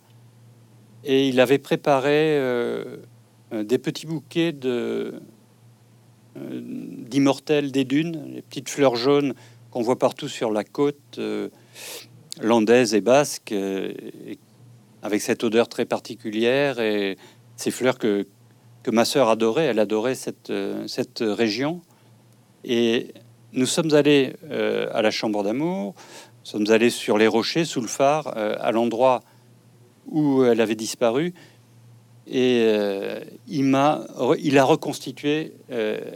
Et 1.02 1.28
il 1.28 1.40
avait 1.40 1.58
préparé 1.58 2.38
euh, 2.38 2.96
des 3.52 3.78
petits 3.78 4.06
bouquets 4.06 4.52
de 4.52 5.14
euh, 6.36 6.60
d'immortelles 6.62 7.72
des 7.72 7.84
dunes, 7.84 8.34
les 8.34 8.42
petites 8.42 8.68
fleurs 8.68 8.96
jaunes 8.96 9.34
qu'on 9.70 9.82
voit 9.82 9.98
partout 9.98 10.28
sur 10.28 10.52
la 10.52 10.62
côte 10.62 11.20
landaise 12.40 12.94
et 12.94 13.00
basque, 13.00 13.52
avec 15.02 15.20
cette 15.20 15.42
odeur 15.42 15.68
très 15.68 15.84
particulière 15.84 16.78
et 16.78 17.18
ces 17.56 17.72
fleurs 17.72 17.98
que, 17.98 18.26
que 18.84 18.92
ma 18.92 19.04
sœur 19.04 19.28
adorait. 19.28 19.64
Elle 19.64 19.80
adorait 19.80 20.14
cette, 20.14 20.52
cette 20.86 21.24
région. 21.26 21.82
Et 22.62 23.08
nous 23.54 23.66
sommes 23.66 23.94
allés 23.94 24.34
euh, 24.50 24.88
à 24.92 25.00
la 25.00 25.10
Chambre 25.10 25.42
d'amour, 25.44 25.94
sommes 26.42 26.66
allés 26.70 26.90
sur 26.90 27.18
les 27.18 27.26
rochers, 27.26 27.64
sous 27.64 27.80
le 27.80 27.86
phare, 27.86 28.34
euh, 28.36 28.56
à 28.60 28.72
l'endroit 28.72 29.22
où 30.06 30.44
elle 30.44 30.60
avait 30.60 30.74
disparu. 30.74 31.34
Et 32.26 32.62
euh, 32.64 33.20
il 33.46 33.64
m'a, 33.64 34.06
il 34.38 34.58
a 34.58 34.64
reconstitué 34.64 35.52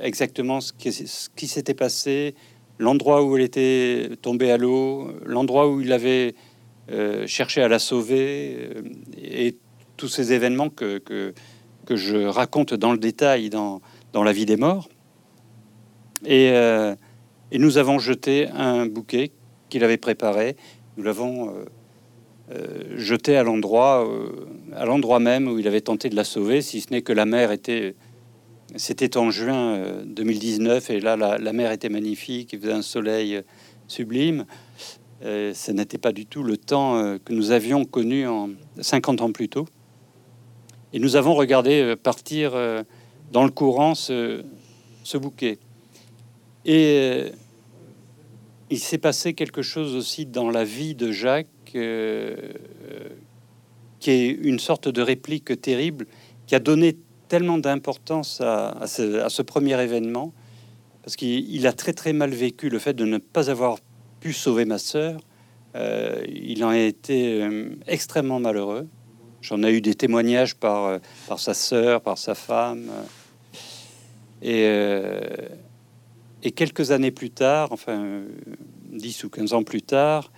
exactement 0.00 0.60
ce 0.60 0.72
qui, 0.72 0.92
ce 0.92 1.28
qui 1.36 1.46
s'était 1.46 1.74
passé, 1.74 2.34
l'endroit 2.78 3.22
où 3.22 3.36
elle 3.36 3.42
était 3.42 4.10
tombée 4.22 4.50
à 4.50 4.56
l'eau, 4.56 5.10
l'endroit 5.24 5.68
où 5.68 5.80
il 5.80 5.92
avait 5.92 6.34
cherché 7.26 7.62
à 7.62 7.68
la 7.68 7.78
sauver, 7.78 8.70
et 9.22 9.54
tous 9.98 10.08
ces 10.08 10.32
événements 10.32 10.70
que, 10.70 10.96
que, 10.98 11.34
que, 11.84 11.96
je 11.96 12.16
raconte 12.16 12.72
dans 12.72 12.92
le 12.92 12.98
détail 12.98 13.50
dans, 13.50 13.82
dans 14.14 14.22
La 14.22 14.32
vie 14.32 14.46
des 14.46 14.56
morts. 14.56 14.88
Et 16.24 16.50
et 17.50 17.58
nous 17.58 17.78
avons 17.78 17.98
jeté 17.98 18.48
un 18.48 18.86
bouquet 18.86 19.30
qu'il 19.68 19.84
avait 19.84 19.96
préparé. 19.96 20.56
Nous 20.96 21.04
l'avons 21.04 21.48
euh, 21.48 21.64
euh, 22.52 22.96
jeté 22.96 23.36
à 23.36 23.42
l'endroit, 23.42 24.06
euh, 24.06 24.46
à 24.74 24.84
l'endroit 24.84 25.20
même 25.20 25.48
où 25.48 25.58
il 25.58 25.66
avait 25.66 25.80
tenté 25.80 26.08
de 26.10 26.16
la 26.16 26.24
sauver, 26.24 26.60
si 26.62 26.80
ce 26.80 26.90
n'est 26.90 27.02
que 27.02 27.12
la 27.12 27.26
mer 27.26 27.52
était. 27.52 27.94
C'était 28.76 29.16
en 29.16 29.30
juin 29.30 30.02
2019 30.04 30.90
et 30.90 31.00
là 31.00 31.16
la, 31.16 31.52
mer 31.54 31.72
était 31.72 31.88
magnifique, 31.88 32.52
il 32.52 32.60
faisait 32.60 32.74
un 32.74 32.82
soleil 32.82 33.40
sublime. 33.86 34.44
ce 35.22 35.72
n'était 35.72 35.96
pas 35.96 36.12
du 36.12 36.26
tout 36.26 36.42
le 36.42 36.58
temps 36.58 37.16
que 37.24 37.32
nous 37.32 37.50
avions 37.50 37.86
connu 37.86 38.28
en 38.28 38.50
50 38.78 39.22
ans 39.22 39.32
plus 39.32 39.48
tôt. 39.48 39.66
Et 40.92 40.98
nous 40.98 41.16
avons 41.16 41.34
regardé 41.34 41.94
partir 41.96 42.52
dans 43.32 43.44
le 43.44 43.50
courant 43.50 43.94
ce 43.94 44.42
bouquet. 45.14 45.58
Et 46.68 46.98
euh, 47.00 47.30
il 48.68 48.78
s'est 48.78 48.98
passé 48.98 49.32
quelque 49.32 49.62
chose 49.62 49.96
aussi 49.96 50.26
dans 50.26 50.50
la 50.50 50.64
vie 50.64 50.94
de 50.94 51.10
Jacques, 51.10 51.48
euh, 51.74 52.36
qui 54.00 54.10
est 54.10 54.28
une 54.28 54.58
sorte 54.58 54.86
de 54.86 55.00
réplique 55.00 55.58
terrible, 55.62 56.06
qui 56.46 56.54
a 56.54 56.58
donné 56.58 56.98
tellement 57.28 57.56
d'importance 57.56 58.42
à, 58.42 58.86
ce, 58.86 59.40
premier 59.40 59.82
événement, 59.82 60.34
parce 61.02 61.16
qu'il 61.16 61.66
a 61.66 61.72
très 61.72 61.94
très 61.94 62.12
mal 62.12 62.30
vécu 62.30 62.68
le 62.68 62.78
fait 62.78 62.92
de 62.92 63.06
ne 63.06 63.16
pas 63.16 63.48
avoir 63.48 63.78
pu 64.20 64.34
sauver 64.34 64.66
ma 64.66 64.76
sœur. 64.76 65.20
Euh, 65.74 66.22
il 66.28 66.62
en 66.64 66.68
a 66.68 66.78
été 66.78 67.48
extrêmement 67.86 68.40
malheureux. 68.40 68.86
J'en 69.40 69.62
ai 69.62 69.72
eu 69.72 69.80
des 69.80 69.94
témoignages 69.94 70.54
par, 70.54 71.00
par 71.28 71.38
sa 71.38 71.54
sœur, 71.54 72.02
par 72.02 72.18
sa 72.18 72.34
femme. 72.34 72.90
Et 74.42 74.66
et 76.42 76.52
quelques 76.52 76.90
années 76.90 77.10
plus 77.10 77.30
tard, 77.30 77.72
enfin 77.72 78.22
10 78.92 79.24
ou 79.24 79.30
15 79.30 79.52
ans 79.54 79.62
plus 79.62 79.82
tard, 79.82 80.30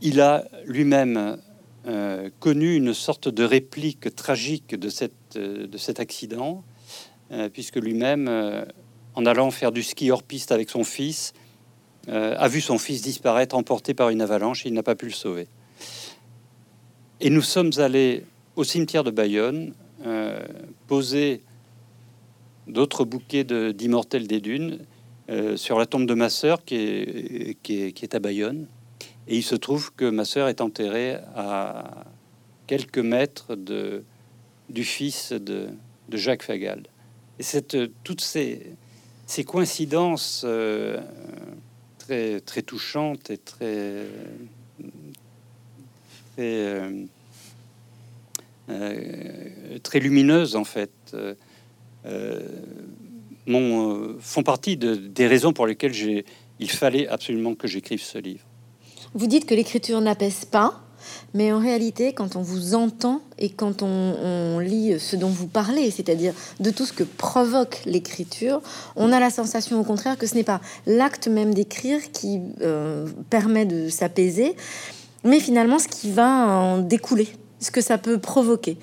il 0.00 0.20
a 0.20 0.44
lui-même 0.66 1.38
euh, 1.86 2.30
connu 2.40 2.76
une 2.76 2.94
sorte 2.94 3.28
de 3.28 3.44
réplique 3.44 4.14
tragique 4.14 4.74
de, 4.74 4.88
de 5.66 5.78
cet 5.78 6.00
accident, 6.00 6.64
euh, 7.30 7.50
puisque 7.50 7.76
lui-même, 7.76 8.26
euh, 8.28 8.64
en 9.14 9.26
allant 9.26 9.50
faire 9.50 9.72
du 9.72 9.82
ski 9.82 10.10
hors 10.10 10.22
piste 10.22 10.50
avec 10.52 10.70
son 10.70 10.84
fils, 10.84 11.32
a 12.06 12.48
vu 12.48 12.60
son 12.60 12.76
fils 12.76 13.00
disparaître 13.00 13.56
emporté 13.56 13.94
par 13.94 14.10
une 14.10 14.20
avalanche 14.20 14.66
et 14.66 14.68
il 14.68 14.74
n'a 14.74 14.82
pas 14.82 14.94
pu 14.94 15.06
le 15.06 15.12
sauver. 15.12 15.48
Et 17.20 17.30
nous 17.30 17.40
sommes 17.40 17.70
allés 17.78 18.24
au 18.56 18.64
cimetière 18.64 19.04
de 19.04 19.10
Bayonne, 19.10 19.72
poser 20.86 21.40
d'autres 22.66 23.04
bouquets 23.04 23.44
d'immortels 23.44 24.26
des 24.26 24.40
dunes 24.40 24.78
euh, 25.30 25.56
sur 25.56 25.78
la 25.78 25.86
tombe 25.86 26.06
de 26.06 26.14
ma 26.14 26.28
sœur 26.28 26.64
qui 26.64 26.76
est, 26.76 27.56
qui 27.62 27.82
est, 27.82 28.14
à 28.14 28.18
Bayonne. 28.18 28.66
Et 29.26 29.36
il 29.36 29.42
se 29.42 29.54
trouve 29.54 29.92
que 29.94 30.04
ma 30.04 30.26
sœur 30.26 30.48
est 30.48 30.60
enterrée 30.60 31.16
à 31.34 32.04
quelques 32.66 32.98
mètres 32.98 33.54
de, 33.56 34.04
du 34.68 34.84
fils 34.84 35.32
de, 35.32 35.68
Jacques 36.12 36.42
Fagal. 36.42 36.82
Et 37.38 37.42
cette, 37.42 37.76
toutes 38.04 38.20
ces, 38.20 38.66
ces 39.26 39.44
coïncidences 39.44 40.42
euh, 40.44 41.00
très, 41.98 42.40
très 42.40 42.62
touchantes 42.62 43.30
et 43.30 43.38
très, 43.38 44.06
très, 46.36 46.82
euh, 48.68 49.30
lumineuses, 49.94 50.54
en 50.54 50.64
fait, 50.64 51.16
euh, 52.06 52.40
font 54.20 54.42
partie 54.42 54.76
de, 54.76 54.94
des 54.94 55.26
raisons 55.26 55.52
pour 55.52 55.66
lesquelles 55.66 56.24
il 56.60 56.70
fallait 56.70 57.08
absolument 57.08 57.54
que 57.54 57.68
j'écrive 57.68 58.02
ce 58.02 58.18
livre. 58.18 58.44
Vous 59.14 59.26
dites 59.26 59.46
que 59.46 59.54
l'écriture 59.54 60.00
n'apaise 60.00 60.44
pas, 60.44 60.80
mais 61.34 61.52
en 61.52 61.58
réalité, 61.58 62.12
quand 62.12 62.36
on 62.36 62.42
vous 62.42 62.74
entend 62.74 63.20
et 63.38 63.50
quand 63.50 63.82
on, 63.82 64.58
lit 64.58 64.98
ce 64.98 65.16
dont 65.16 65.28
vous 65.28 65.46
parlez, 65.46 65.90
c'est-à-dire 65.90 66.32
de 66.60 66.70
tout 66.70 66.86
ce 66.86 66.92
que 66.92 67.04
provoque 67.04 67.80
l'écriture, 67.84 68.62
on 68.96 69.12
a 69.12 69.20
la 69.20 69.30
sensation 69.30 69.80
au 69.80 69.84
contraire 69.84 70.16
que 70.16 70.26
ce 70.26 70.34
n'est 70.34 70.44
pas 70.44 70.60
l'acte 70.86 71.28
même 71.28 71.54
d'écrire 71.54 72.00
qui 72.12 72.40
euh, 72.62 73.06
permet 73.30 73.66
de 73.66 73.88
s'apaiser, 73.88 74.56
mais 75.22 75.40
finalement 75.40 75.78
ce 75.78 75.88
qui 75.88 76.10
va 76.10 76.26
en 76.26 76.78
découler 76.78 77.28
ce 77.64 77.70
que 77.70 77.80
ça 77.80 77.98
peut 77.98 78.18
provoquer. 78.18 78.76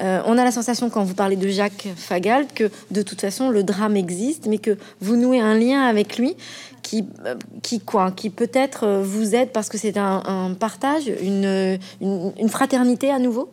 Euh, 0.00 0.22
on 0.24 0.38
a 0.38 0.44
la 0.44 0.52
sensation 0.52 0.88
quand 0.88 1.02
vous 1.02 1.14
parlez 1.14 1.36
de 1.36 1.48
Jacques 1.48 1.88
Fagald 1.96 2.52
que 2.52 2.70
de 2.90 3.02
toute 3.02 3.20
façon 3.20 3.50
le 3.50 3.64
drame 3.64 3.96
existe, 3.96 4.46
mais 4.46 4.58
que 4.58 4.78
vous 5.00 5.16
nouez 5.16 5.40
un 5.40 5.58
lien 5.58 5.82
avec 5.82 6.16
lui 6.16 6.36
qui, 6.82 7.04
euh, 7.26 7.34
qui 7.62 7.80
quoi, 7.80 8.12
qui 8.12 8.30
peut-être 8.30 8.84
euh, 8.84 9.02
vous 9.02 9.34
aide 9.34 9.50
parce 9.50 9.68
que 9.68 9.78
c'est 9.78 9.96
un, 9.98 10.54
partage, 10.58 11.10
une, 11.20 11.78
une, 12.00 12.48
fraternité 12.48 13.10
à 13.10 13.18
nouveau? 13.18 13.50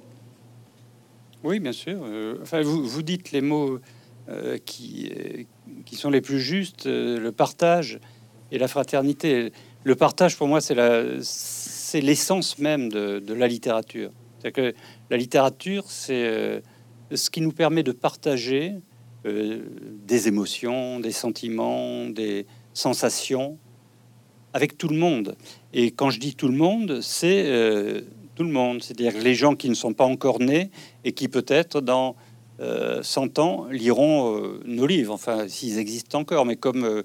Oui, 1.44 1.60
bien 1.60 1.72
sûr. 1.72 1.98
enfin, 2.42 2.62
vous, 2.62 2.84
vous, 2.86 3.02
dites 3.02 3.32
les 3.32 3.42
mots 3.42 3.80
qui, 4.66 5.12
qui 5.86 5.96
sont 5.96 6.10
les 6.10 6.22
plus 6.22 6.40
justes, 6.40 6.86
le 6.86 7.30
partage 7.32 8.00
et 8.52 8.58
la 8.58 8.68
fraternité. 8.68 9.54
Le 9.84 9.96
partage, 9.96 10.36
pour 10.36 10.48
moi, 10.48 10.60
c'est 10.62 12.02
l'essence 12.02 12.58
même 12.58 12.90
de 12.90 13.34
la 13.34 13.48
littérature. 13.48 14.12
C'est 14.40 14.52
que 14.52 14.74
la 15.10 15.18
littérature, 15.18 15.86
c'est 15.88 16.26
euh, 16.26 16.60
ce 17.14 17.30
qui 17.30 17.42
nous 17.42 17.52
permet 17.52 17.84
de 17.84 17.92
partager 17.92 18.76
euh, 19.26 19.62
des 20.06 20.28
émotions, 20.28 21.00
des 21.00 21.12
sentiments, 21.12 22.08
des 22.08 22.46
sensations 22.74 23.58
avec 24.54 24.78
tout 24.78 24.88
le 24.88 24.98
monde. 24.98 25.36
Et 25.74 25.92
quand 25.92 26.10
je 26.10 26.20
dis 26.20 26.36
tout 26.36 26.48
le 26.48 26.58
monde, 26.58 27.00
c'est 27.02 27.46
euh, 27.48 28.02
tout 28.36 28.44
le 28.44 28.52
monde, 28.52 28.84
c'est-à-dire 28.84 29.14
les 29.22 29.34
gens 29.34 29.56
qui 29.56 29.70
ne 29.70 29.76
sont 29.76 29.94
pas 29.94 30.06
encore 30.06 30.40
nés 30.40 30.70
et 31.04 31.12
qui 31.12 31.28
peut-être 31.28 31.82
dans 31.82 32.16
100 33.04 33.38
ans 33.38 33.68
liront 33.70 34.36
nos 34.66 34.88
livres, 34.88 35.14
enfin 35.14 35.48
s'ils 35.48 35.78
existent 35.78 36.20
encore, 36.20 36.44
mais 36.44 36.56
comme, 36.56 37.04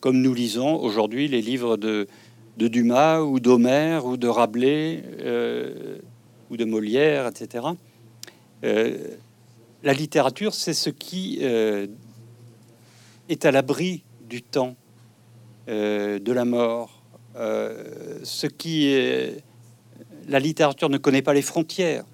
comme 0.00 0.22
nous 0.22 0.32
lisons 0.32 0.80
aujourd'hui 0.80 1.28
les 1.28 1.42
livres 1.42 1.76
de, 1.76 2.06
de 2.56 2.68
Dumas 2.68 3.20
ou 3.20 3.40
d'Homère 3.40 4.06
ou 4.06 4.16
de 4.16 4.26
Rabelais 4.26 5.04
ou 6.50 6.56
de 6.56 6.64
Molière, 6.64 7.26
etc. 7.26 7.66
Euh, 8.64 8.96
la 9.82 9.92
littérature, 9.92 10.54
c'est 10.54 10.72
ce 10.72 10.90
qui 10.90 11.38
euh, 11.42 11.86
est 13.28 13.44
à 13.44 13.50
l'abri 13.50 14.02
du 14.26 14.42
temps, 14.42 14.76
euh, 15.68 16.18
de 16.18 16.32
la 16.32 16.44
mort. 16.44 17.02
ce 17.36 18.46
qui. 18.46 18.96
La 20.26 20.38
littérature 20.38 20.88
ne 20.88 20.96
connaît 20.96 21.22
pas 21.22 21.34
les 21.34 21.42
frontières. 21.42 22.04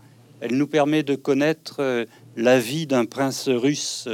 Elle 0.40 0.56
nous 0.56 0.66
permet 0.66 1.04
de 1.04 1.14
connaître 1.14 2.06
la 2.36 2.58
vie 2.58 2.86
d'un 2.86 3.04
prince 3.04 3.48
russe 3.48 4.08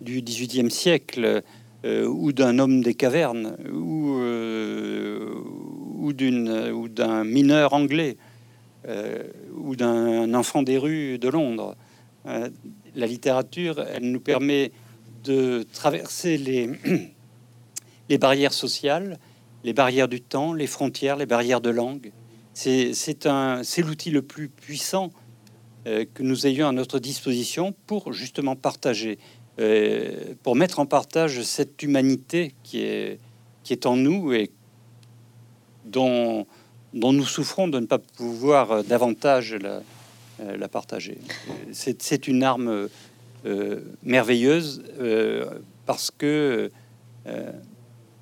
du 0.00 0.22
XVIIIe 0.22 0.70
siècle 0.70 1.42
ou 1.84 2.32
d'un 2.32 2.58
homme 2.60 2.82
des 2.82 2.94
cavernes 2.94 3.56
ou, 3.72 4.20
ou 6.02 6.12
d'un 6.12 7.24
mineur 7.24 7.72
anglais. 7.72 8.16
Euh, 8.88 9.22
ou 9.54 9.76
d'un 9.76 10.34
enfant 10.34 10.64
des 10.64 10.76
rues 10.76 11.16
de 11.16 11.28
Londres. 11.28 11.76
Euh, 12.26 12.50
la 12.96 13.06
littérature, 13.06 13.80
elle 13.80 14.10
nous 14.10 14.18
permet 14.18 14.72
de 15.22 15.64
traverser 15.72 16.36
les, 16.36 16.68
les 18.08 18.18
barrières 18.18 18.52
sociales, 18.52 19.20
les 19.62 19.72
barrières 19.72 20.08
du 20.08 20.20
temps, 20.20 20.52
les 20.52 20.66
frontières, 20.66 21.16
les 21.16 21.26
barrières 21.26 21.60
de 21.60 21.70
langue. 21.70 22.10
C'est 22.54 22.92
l'outil 23.78 24.10
le 24.10 24.22
plus 24.22 24.48
puissant 24.48 25.12
euh, 25.86 26.04
que 26.12 26.24
nous 26.24 26.48
ayons 26.48 26.66
à 26.66 26.72
notre 26.72 26.98
disposition 26.98 27.76
pour 27.86 28.12
justement 28.12 28.56
partager, 28.56 29.18
pour 30.42 30.56
mettre 30.56 30.80
en 30.80 30.86
partage 30.86 31.42
cette 31.42 31.82
humanité 31.84 32.52
qui 32.64 32.80
est, 32.80 33.20
qui 33.62 33.74
est 33.74 33.86
en 33.86 33.96
nous 33.96 34.32
et 34.32 34.50
dont 35.84 36.46
dont 36.94 37.12
nous 37.12 37.24
souffrons 37.24 37.68
de 37.68 37.78
ne 37.80 37.86
pas 37.86 37.98
pouvoir 37.98 38.72
euh, 38.72 38.82
davantage 38.82 39.54
la, 39.54 39.82
euh, 40.40 40.56
la 40.56 40.68
partager. 40.68 41.18
C'est 41.72 42.28
une 42.28 42.42
arme 42.42 42.88
euh, 43.46 43.80
merveilleuse 44.02 44.82
parce 45.86 46.10
que 46.10 46.70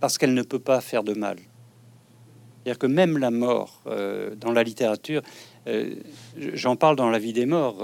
parce 0.01 0.19
qu'elle 0.19 0.35
ne 0.35 0.43
peut 0.43 0.59
pas 0.59 0.81
faire 0.81 1.03
de 1.03 1.15
mal. 1.15 1.37
C'est-à-dire 1.37 2.79
que 2.79 2.87
même 2.87 3.17
la 3.17 3.31
mort 3.31 3.83
dans 4.37 4.53
la 4.53 4.63
littérature, 4.63 5.23
j'en 6.37 6.77
parle 6.77 6.97
dans 6.97 7.09
La 7.09 7.19
vie 7.19 7.33
des 7.33 7.47
morts, 7.47 7.83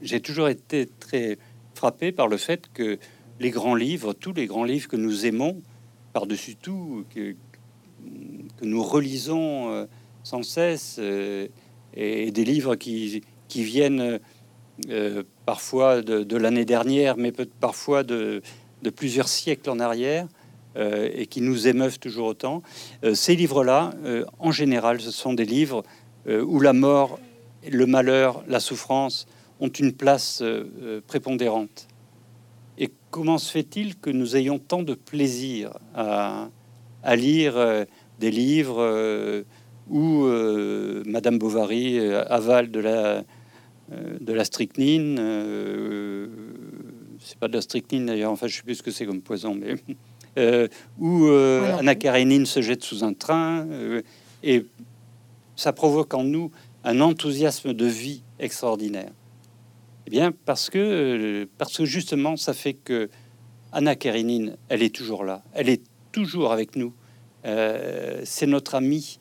j'ai 0.00 0.20
toujours 0.20 0.48
été 0.48 0.88
très 1.00 1.38
frappé 1.74 2.12
par 2.12 2.28
le 2.28 2.38
fait 2.38 2.70
que 2.72 2.98
les 3.40 3.50
grands 3.50 3.74
livres, 3.74 4.14
tous 4.14 4.32
les 4.32 4.46
grands 4.46 4.64
livres 4.64 4.88
que 4.88 4.96
nous 4.96 5.26
aimons, 5.26 5.60
par-dessus 6.14 6.56
tout, 6.56 7.04
que, 7.14 7.34
nous 8.62 8.82
relisons 8.82 9.70
euh, 9.70 9.86
sans 10.22 10.42
cesse 10.42 10.96
euh, 10.98 11.48
et 11.94 12.30
des 12.30 12.44
livres 12.44 12.74
qui, 12.74 13.22
viennent 13.54 14.18
euh, 14.88 15.22
parfois 15.44 16.00
de, 16.00 16.36
l'année 16.36 16.64
dernière, 16.64 17.16
mais 17.16 17.32
peut 17.32 17.48
parfois 17.60 18.02
de, 18.02 18.42
plusieurs 18.96 19.28
siècles 19.28 19.68
en 19.70 19.78
arrière 19.78 20.26
et 20.74 21.26
qui 21.26 21.42
nous 21.42 21.68
émeuvent 21.68 21.98
toujours 21.98 22.28
autant. 22.28 22.62
ces 23.12 23.36
livres-là, 23.36 23.92
en 24.38 24.52
général, 24.52 25.02
ce 25.02 25.10
sont 25.10 25.34
des 25.34 25.44
livres 25.44 25.82
où 26.26 26.60
la 26.60 26.72
mort, 26.72 27.18
le 27.70 27.84
malheur, 27.84 28.42
la 28.48 28.58
souffrance 28.58 29.26
ont 29.60 29.68
une 29.68 29.92
place 29.92 30.42
prépondérante. 31.06 31.88
Et 32.78 32.90
comment 33.10 33.36
se 33.36 33.50
fait-il 33.50 33.96
que 33.98 34.08
nous 34.08 34.34
ayons 34.34 34.58
tant 34.58 34.82
de 34.82 34.94
plaisir 34.94 35.72
à 35.94 36.48
lire 37.16 37.84
des 38.22 38.30
livres 38.30 38.76
euh, 38.78 39.42
où 39.90 40.24
euh, 40.26 41.02
Madame 41.06 41.38
Bovary 41.38 41.98
euh, 41.98 42.24
avale 42.28 42.70
de 42.70 42.78
la, 42.78 43.24
de 43.90 44.32
la 44.32 44.44
strychnine. 44.44 45.16
c'est 47.18 47.38
pas 47.38 47.48
de 47.48 47.54
la 47.54 47.60
strychnine 47.60 48.06
d'ailleurs, 48.06 48.30
enfin 48.30 48.46
je 48.46 48.56
sais 48.56 48.62
plus 48.62 48.76
ce 48.76 48.82
que 48.82 48.92
c'est 48.92 49.06
comme 49.06 49.20
poison, 49.20 49.54
mais 49.54 49.74
où 50.98 51.26
Anna 51.26 51.94
Karenine 51.96 52.46
se 52.46 52.62
jette 52.62 52.84
sous 52.84 53.02
un 53.04 53.12
train 53.12 53.66
et 54.42 54.64
ça 55.56 55.72
provoque 55.72 56.14
en 56.14 56.24
nous 56.24 56.50
un 56.84 57.00
enthousiasme 57.00 57.74
de 57.74 57.86
vie 57.86 58.22
extraordinaire. 58.38 59.10
Eh 60.06 60.10
bien, 60.10 60.32
parce 60.32 60.70
que, 60.70 61.46
parce 61.58 61.76
que 61.76 61.84
justement, 61.84 62.36
ça 62.36 62.54
fait 62.54 62.74
que 62.74 63.10
Anna 63.72 63.94
Karenine, 63.94 64.56
elle 64.68 64.82
est 64.82 64.94
toujours 64.94 65.24
là, 65.24 65.42
elle 65.54 65.68
est 65.68 65.82
toujours 66.12 66.52
avec 66.52 66.76
nous. 66.76 66.94
Euh, 67.44 68.20
c'est 68.24 68.46
notre 68.46 68.74
ami. 68.74 69.18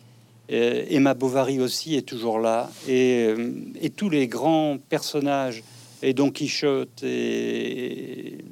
Euh, 0.51 0.85
Emma 0.89 1.13
Bovary 1.13 1.59
aussi 1.59 1.95
est 1.95 2.01
toujours 2.01 2.39
là. 2.39 2.69
Euh, 2.89 3.51
et, 3.79 3.89
tous 3.89 4.09
les 4.09 4.27
grands 4.27 4.77
personnages, 4.89 5.63
et 6.01 6.13
Don 6.13 6.29
Quichotte, 6.29 7.03
et, 7.03 8.43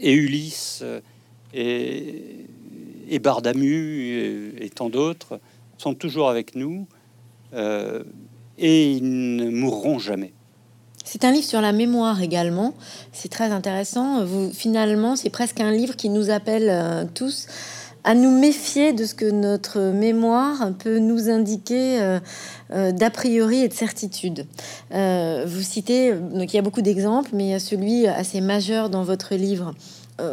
Ulysse, 0.00 0.84
et, 1.54 3.18
Bardamu, 3.20 4.54
et, 4.60 4.70
tant 4.70 4.90
d'autres, 4.90 5.40
sont 5.76 5.94
toujours 5.94 6.28
avec 6.28 6.54
nous. 6.54 6.86
et 8.58 8.92
ils 8.92 9.36
ne 9.36 9.50
mourront 9.50 9.98
jamais. 9.98 10.32
C'est 11.04 11.24
un 11.24 11.32
livre 11.32 11.46
sur 11.46 11.62
la 11.62 11.72
mémoire 11.72 12.20
également. 12.20 12.74
C'est 13.12 13.30
très 13.30 13.50
intéressant. 13.50 14.24
Vous, 14.26 14.52
finalement, 14.52 15.16
c'est 15.16 15.30
presque 15.30 15.60
un 15.60 15.72
livre 15.72 15.96
qui 15.96 16.10
nous 16.10 16.28
appelle 16.30 17.08
tous 17.14 17.46
à 18.08 18.14
nous 18.14 18.30
méfier 18.30 18.94
de 18.94 19.04
ce 19.04 19.14
que 19.14 19.30
notre 19.30 19.80
mémoire 19.80 20.72
peut 20.78 20.98
nous 20.98 21.28
indiquer 21.28 22.00
euh, 22.00 22.18
euh, 22.72 22.90
d'a 22.90 23.10
priori 23.10 23.58
et 23.58 23.68
de 23.68 23.74
certitude. 23.74 24.46
Euh, 24.94 25.44
vous 25.46 25.60
citez, 25.60 26.14
donc 26.14 26.54
il 26.54 26.56
y 26.56 26.58
a 26.58 26.62
beaucoup 26.62 26.80
d'exemples, 26.80 27.28
mais 27.34 27.44
il 27.44 27.50
y 27.50 27.54
a 27.54 27.58
celui 27.58 28.06
assez 28.06 28.40
majeur 28.40 28.88
dans 28.88 29.02
votre 29.02 29.34
livre 29.34 29.74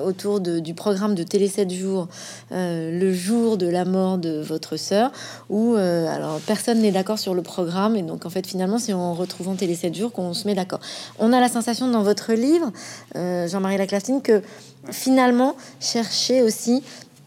autour 0.03 0.39
du 0.39 0.73
programme 0.73 1.13
de 1.13 1.21
Télé 1.21 1.47
7 1.47 1.69
jours, 1.69 2.07
le 2.49 3.13
jour 3.13 3.55
de 3.55 3.67
la 3.67 3.85
mort 3.85 4.17
de 4.17 4.41
votre 4.41 4.77
sœur, 4.77 5.11
où 5.51 5.75
alors 5.75 6.39
personne 6.47 6.79
n'est 6.79 6.91
d'accord 6.91 7.19
sur 7.19 7.35
le 7.35 7.43
programme, 7.43 7.95
et 7.95 8.01
donc 8.01 8.25
en 8.25 8.31
fait 8.31 8.47
finalement 8.47 8.79
c'est 8.79 8.93
en 8.93 9.13
retrouvant 9.13 9.53
Télé 9.53 9.75
7 9.75 9.93
jours 9.93 10.11
qu'on 10.11 10.33
se 10.33 10.47
met 10.47 10.55
d'accord. 10.55 10.79
On 11.19 11.31
a 11.31 11.39
la 11.39 11.49
sensation 11.49 11.87
dans 11.87 12.01
votre 12.01 12.33
livre, 12.33 12.71
Jean-Marie 13.13 13.77
Laclastine, 13.77 14.23
que 14.23 14.41
finalement 14.89 15.55
chercher 15.79 16.41
aussi 16.41 16.81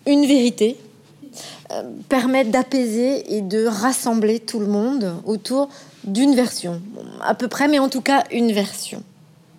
une 0.09 0.27
vérité, 0.27 0.77
euh, 1.71 1.83
permettre 2.09 2.51
d'apaiser 2.51 3.37
et 3.37 3.43
de 3.43 3.67
rassembler 3.67 4.41
tout 4.41 4.59
le 4.59 4.67
monde 4.67 5.15
autour 5.27 5.69
d'une 6.05 6.35
version, 6.35 6.81
à 7.21 7.35
peu 7.35 7.47
près, 7.47 7.69
mais 7.69 7.79
en 7.79 7.91
tout 7.91 8.01
cas 8.01 8.25
une 8.33 8.51
version. 8.53 9.03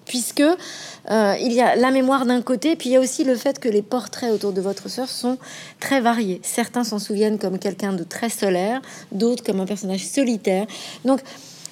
Puisque 0.06 0.42
euh, 0.42 1.36
il 1.40 1.54
y 1.54 1.62
a 1.62 1.76
la 1.76 1.92
mémoire 1.92 2.26
d'un 2.26 2.42
côté, 2.42 2.76
puis 2.76 2.90
il 2.90 2.94
y 2.94 2.96
a 2.96 3.00
aussi 3.00 3.24
le 3.24 3.36
fait 3.36 3.60
que 3.60 3.70
les 3.70 3.84
portraits 3.84 4.34
autour 4.34 4.54
de 4.54 4.60
votre 4.60 4.90
sœur 4.90 5.08
sont 5.08 5.38
très 5.80 6.02
variés. 6.02 6.42
Certains 6.44 6.84
s'en 6.84 6.98
souviennent 6.98 7.38
comme 7.38 7.60
quelqu'un 7.60 7.94
de 7.94 8.04
très 8.04 8.30
solaire, 8.30 8.82
d'autres 9.12 9.44
comme 9.44 9.60
un 9.60 9.68
personnage 9.68 10.08
solitaire. 10.08 10.66
Donc 11.06 11.20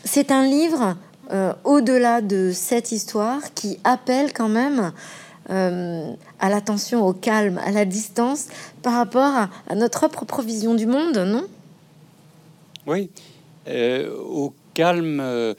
c'est 0.03 0.29
un 0.29 0.45
livre 0.45 0.95
euh, 1.33 1.51
au-delà 1.63 2.21
de 2.21 2.51
cette 2.53 2.91
histoire 2.91 3.41
qui 3.55 3.79
appelle 3.83 4.31
quand 4.33 4.49
même 4.49 4.93
euh, 5.49 6.13
à 6.39 6.49
l'attention, 6.49 7.05
au 7.05 7.13
calme, 7.13 7.57
à 7.65 7.71
la 7.71 7.86
distance 7.86 8.47
par 8.81 8.93
rapport 8.93 9.33
à, 9.69 9.75
notre 9.75 10.07
propre 10.10 10.41
vision 10.41 10.75
du 10.75 10.86
monde, 10.86 11.17
non? 11.17 11.45
Oui, 12.86 13.10
euh, 13.67 14.13
au 14.17 14.53
calme. 14.73 15.19
Euh, 15.21 15.53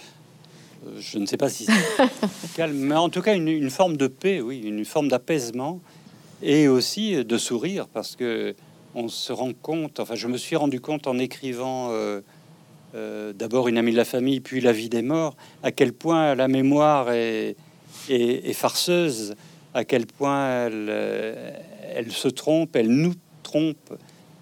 je 0.99 1.19
ne 1.19 1.27
sais 1.27 1.37
pas 1.37 1.49
si 1.49 1.67
c'est 1.67 2.53
calme, 2.57 2.77
mais 2.77 2.95
en 2.95 3.09
tout 3.09 3.23
cas 3.23 3.35
une, 3.35 3.71
forme 3.71 3.97
de 3.97 4.07
paix, 4.07 4.41
oui, 4.41 4.61
une 4.61 4.85
forme 4.85 5.09
d'apaisement 5.09 5.81
et 6.43 6.69
aussi 6.69 7.25
de 7.25 7.39
sourire 7.39 7.89
parce 7.89 8.15
que 8.15 8.55
on 8.95 9.09
se 9.09 9.33
rend 9.33 9.53
compte. 9.61 10.01
Enfin, 10.01 10.15
je 10.15 10.29
me 10.29 10.37
suis 10.37 10.57
rendu 10.57 10.81
compte 10.81 11.07
en 11.07 11.19
écrivant 11.19 11.93
d'abord 12.95 13.69
une 13.69 13.77
amie 13.77 13.93
de 13.93 13.97
la 13.97 14.05
famille, 14.05 14.41
puis 14.41 14.61
la 14.61 14.73
vie 14.73 14.89
des 14.89 15.03
morts, 15.03 15.37
à 15.63 15.73
quel 15.73 15.93
point 15.93 16.35
la 16.35 16.49
mémoire 16.49 17.11
est, 17.11 17.57
est, 18.09 18.53
farceuse, 18.53 19.35
à 19.75 19.85
quel 19.85 20.07
point 20.07 20.67
elle, 20.67 21.55
elle 21.95 22.13
se 22.13 22.29
trompe, 22.29 22.77
elle 22.77 22.91
nous 22.91 23.15
trompe. 23.43 23.95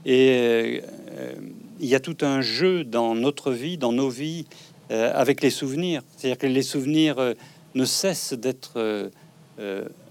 Et 0.05 0.81
euh, 1.19 1.33
il 1.81 1.87
y 1.87 1.95
a 1.95 2.01
tout 2.01 2.19
un 2.23 2.41
jeu 2.41 2.85
dans 2.85 3.15
notre 3.15 3.53
vie, 3.53 3.79
dans 3.79 3.93
nos 3.93 4.09
vies, 4.09 4.47
euh, 4.91 5.11
avec 5.15 5.43
les 5.43 5.51
souvenirs. 5.51 6.03
C'est-à-dire 6.17 6.39
que 6.39 6.47
les 6.47 6.63
souvenirs 6.63 7.19
euh, 7.19 7.35
ne 7.75 7.85
cessent 7.85 8.35
d'être 8.35 9.11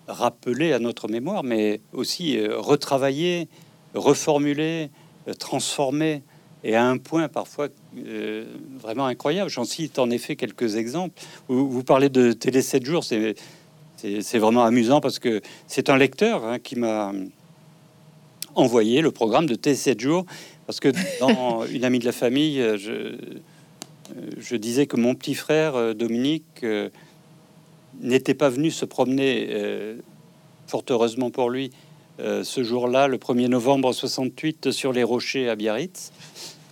rappelés 0.07 0.73
à 0.73 0.79
notre 0.79 1.07
mémoire, 1.07 1.43
mais 1.43 1.81
aussi 1.93 2.39
retravaillés, 2.47 3.47
reformulés, 3.93 4.89
transformés, 5.39 6.21
et 6.63 6.75
à 6.75 6.85
un 6.85 6.97
point 6.97 7.27
parfois 7.27 7.69
vraiment 8.79 9.05
incroyable. 9.05 9.49
J'en 9.49 9.65
cite 9.65 9.97
en 9.97 10.09
effet 10.11 10.35
quelques 10.35 10.75
exemples. 10.75 11.19
Vous, 11.47 11.69
vous 11.69 11.83
parlez 11.83 12.09
de 12.09 12.33
Télé 12.33 12.61
7 12.61 12.85
jours, 12.85 13.03
c'est 13.03 13.35
c'est 14.21 14.39
vraiment 14.39 14.63
amusant 14.63 15.01
parce 15.01 15.19
que 15.19 15.41
c'est 15.67 15.89
un 15.89 15.97
lecteur 15.97 16.45
hein, 16.45 16.59
qui 16.59 16.75
m'a 16.75 17.11
envoyé 18.55 19.01
le 19.01 19.11
programme 19.11 19.45
de 19.45 19.55
T7 19.55 19.99
jours 19.99 20.25
parce 20.65 20.79
que 20.79 20.89
dans 21.19 21.65
une 21.71 21.83
amie 21.83 21.99
de 21.99 22.05
la 22.05 22.11
famille, 22.11 22.59
euh, 22.59 22.77
je, 22.77 22.91
euh, 22.91 23.15
je 24.37 24.55
disais 24.55 24.87
que 24.87 24.97
mon 24.97 25.15
petit 25.15 25.35
frère 25.35 25.75
euh, 25.75 25.93
Dominique 25.93 26.65
n'était 28.01 28.33
pas 28.33 28.49
venu 28.49 28.71
se 28.71 28.83
promener, 28.83 29.49
fort 30.67 30.83
heureusement 30.89 31.29
pour 31.29 31.49
lui, 31.49 31.71
ce 32.19 32.61
jour-là, 32.61 33.07
le 33.07 33.17
1er 33.17 33.47
novembre 33.47 33.93
68, 33.93 34.71
sur 34.71 34.91
les 34.91 35.03
rochers 35.03 35.47
à 35.47 35.55
Biarritz. 35.55 36.11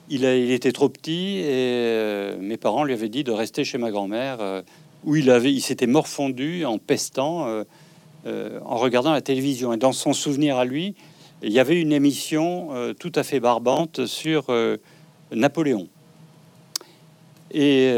Il, 0.09 0.25
a, 0.25 0.35
il 0.35 0.51
était 0.51 0.73
trop 0.73 0.89
petit 0.89 1.37
et 1.37 2.35
mes 2.41 2.57
parents 2.57 2.83
lui 2.83 2.93
avaient 2.93 3.07
dit 3.07 3.23
de 3.23 3.31
rester 3.31 3.63
chez 3.63 3.77
ma 3.77 3.89
grand-mère 3.89 4.63
où 5.05 5.15
il 5.15 5.29
avait, 5.29 5.53
il 5.53 5.61
s'était 5.61 5.87
morfondu 5.87 6.65
en 6.65 6.77
pestant, 6.77 7.47
euh, 7.47 7.63
euh, 8.25 8.59
en 8.65 8.77
regardant 8.77 9.11
la 9.11 9.21
télévision. 9.21 9.73
Et 9.73 9.77
dans 9.77 9.91
son 9.91 10.13
souvenir 10.13 10.57
à 10.57 10.65
lui, 10.65 10.95
il 11.41 11.51
y 11.51 11.59
avait 11.59 11.79
une 11.79 11.91
émission 11.91 12.69
euh, 12.73 12.93
tout 12.93 13.11
à 13.15 13.23
fait 13.23 13.39
barbante 13.39 14.05
sur 14.05 14.47
Napoléon. 15.31 15.87
Et 17.51 17.91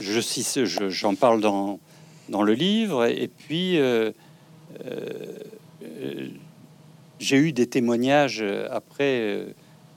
je 0.00 0.88
j'en 0.88 1.14
parle 1.14 1.40
dans, 1.40 1.80
dans 2.28 2.42
le 2.42 2.52
livre. 2.52 3.06
Et 3.06 3.28
puis 3.28 3.78
j'ai 7.18 7.36
eu 7.36 7.52
des 7.52 7.66
témoignages 7.66 8.44
après 8.70 9.46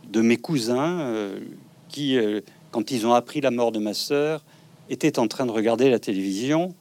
de 0.09 0.21
mes 0.21 0.37
cousins 0.37 1.29
qui 1.89 2.17
quand 2.71 2.91
ils 2.91 3.05
ont 3.05 3.13
appris 3.13 3.41
la 3.41 3.51
mort 3.51 3.71
de 3.71 3.79
ma 3.79 3.93
sœur, 3.93 4.43
étaient 4.89 5.19
en 5.19 5.27
train 5.27 5.45
de 5.45 5.51
regarder 5.51 5.89
la 5.89 5.99
télévision. 5.99 6.73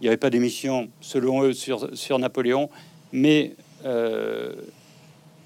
Il 0.00 0.04
n'y 0.04 0.08
avait 0.08 0.16
pas 0.16 0.30
d'émission, 0.30 0.88
selon 1.00 1.42
eux, 1.42 1.52
sur, 1.52 1.96
sur 1.96 2.18
Napoléon, 2.18 2.68
mais 3.12 3.54
euh, 3.84 4.52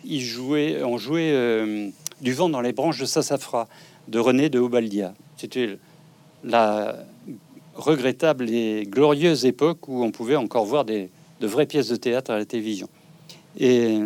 ils 0.04 0.22
jouaient, 0.22 0.82
on 0.82 0.98
jouait 0.98 1.32
euh, 1.32 1.88
du 2.20 2.32
vent 2.32 2.48
dans 2.48 2.60
les 2.60 2.72
branches 2.72 2.98
de 2.98 3.04
Sassafra 3.04 3.68
de 4.08 4.18
René 4.18 4.48
de 4.48 4.58
Obaldia. 4.58 5.14
C'était 5.36 5.78
la 6.44 6.96
regrettable 7.74 8.50
et 8.50 8.84
glorieuse 8.86 9.44
époque 9.44 9.86
où 9.88 10.02
on 10.02 10.10
pouvait 10.10 10.36
encore 10.36 10.64
voir 10.64 10.84
des, 10.84 11.10
de 11.40 11.46
vraies 11.46 11.66
pièces 11.66 11.88
de 11.88 11.96
théâtre 11.96 12.30
à 12.30 12.38
la 12.38 12.44
télévision. 12.44 12.88
Et 13.58 14.00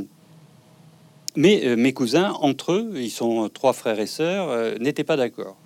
mais 1.37 1.65
euh, 1.65 1.77
mes 1.77 1.93
cousins, 1.93 2.33
entre 2.41 2.73
eux, 2.73 2.93
ils 2.97 3.11
sont 3.11 3.49
trois 3.49 3.73
frères 3.73 3.99
et 3.99 4.07
sœurs, 4.07 4.51
euh, 4.51 4.77
n'étaient 4.79 5.05
pas 5.05 5.17
d'accord 5.17 5.57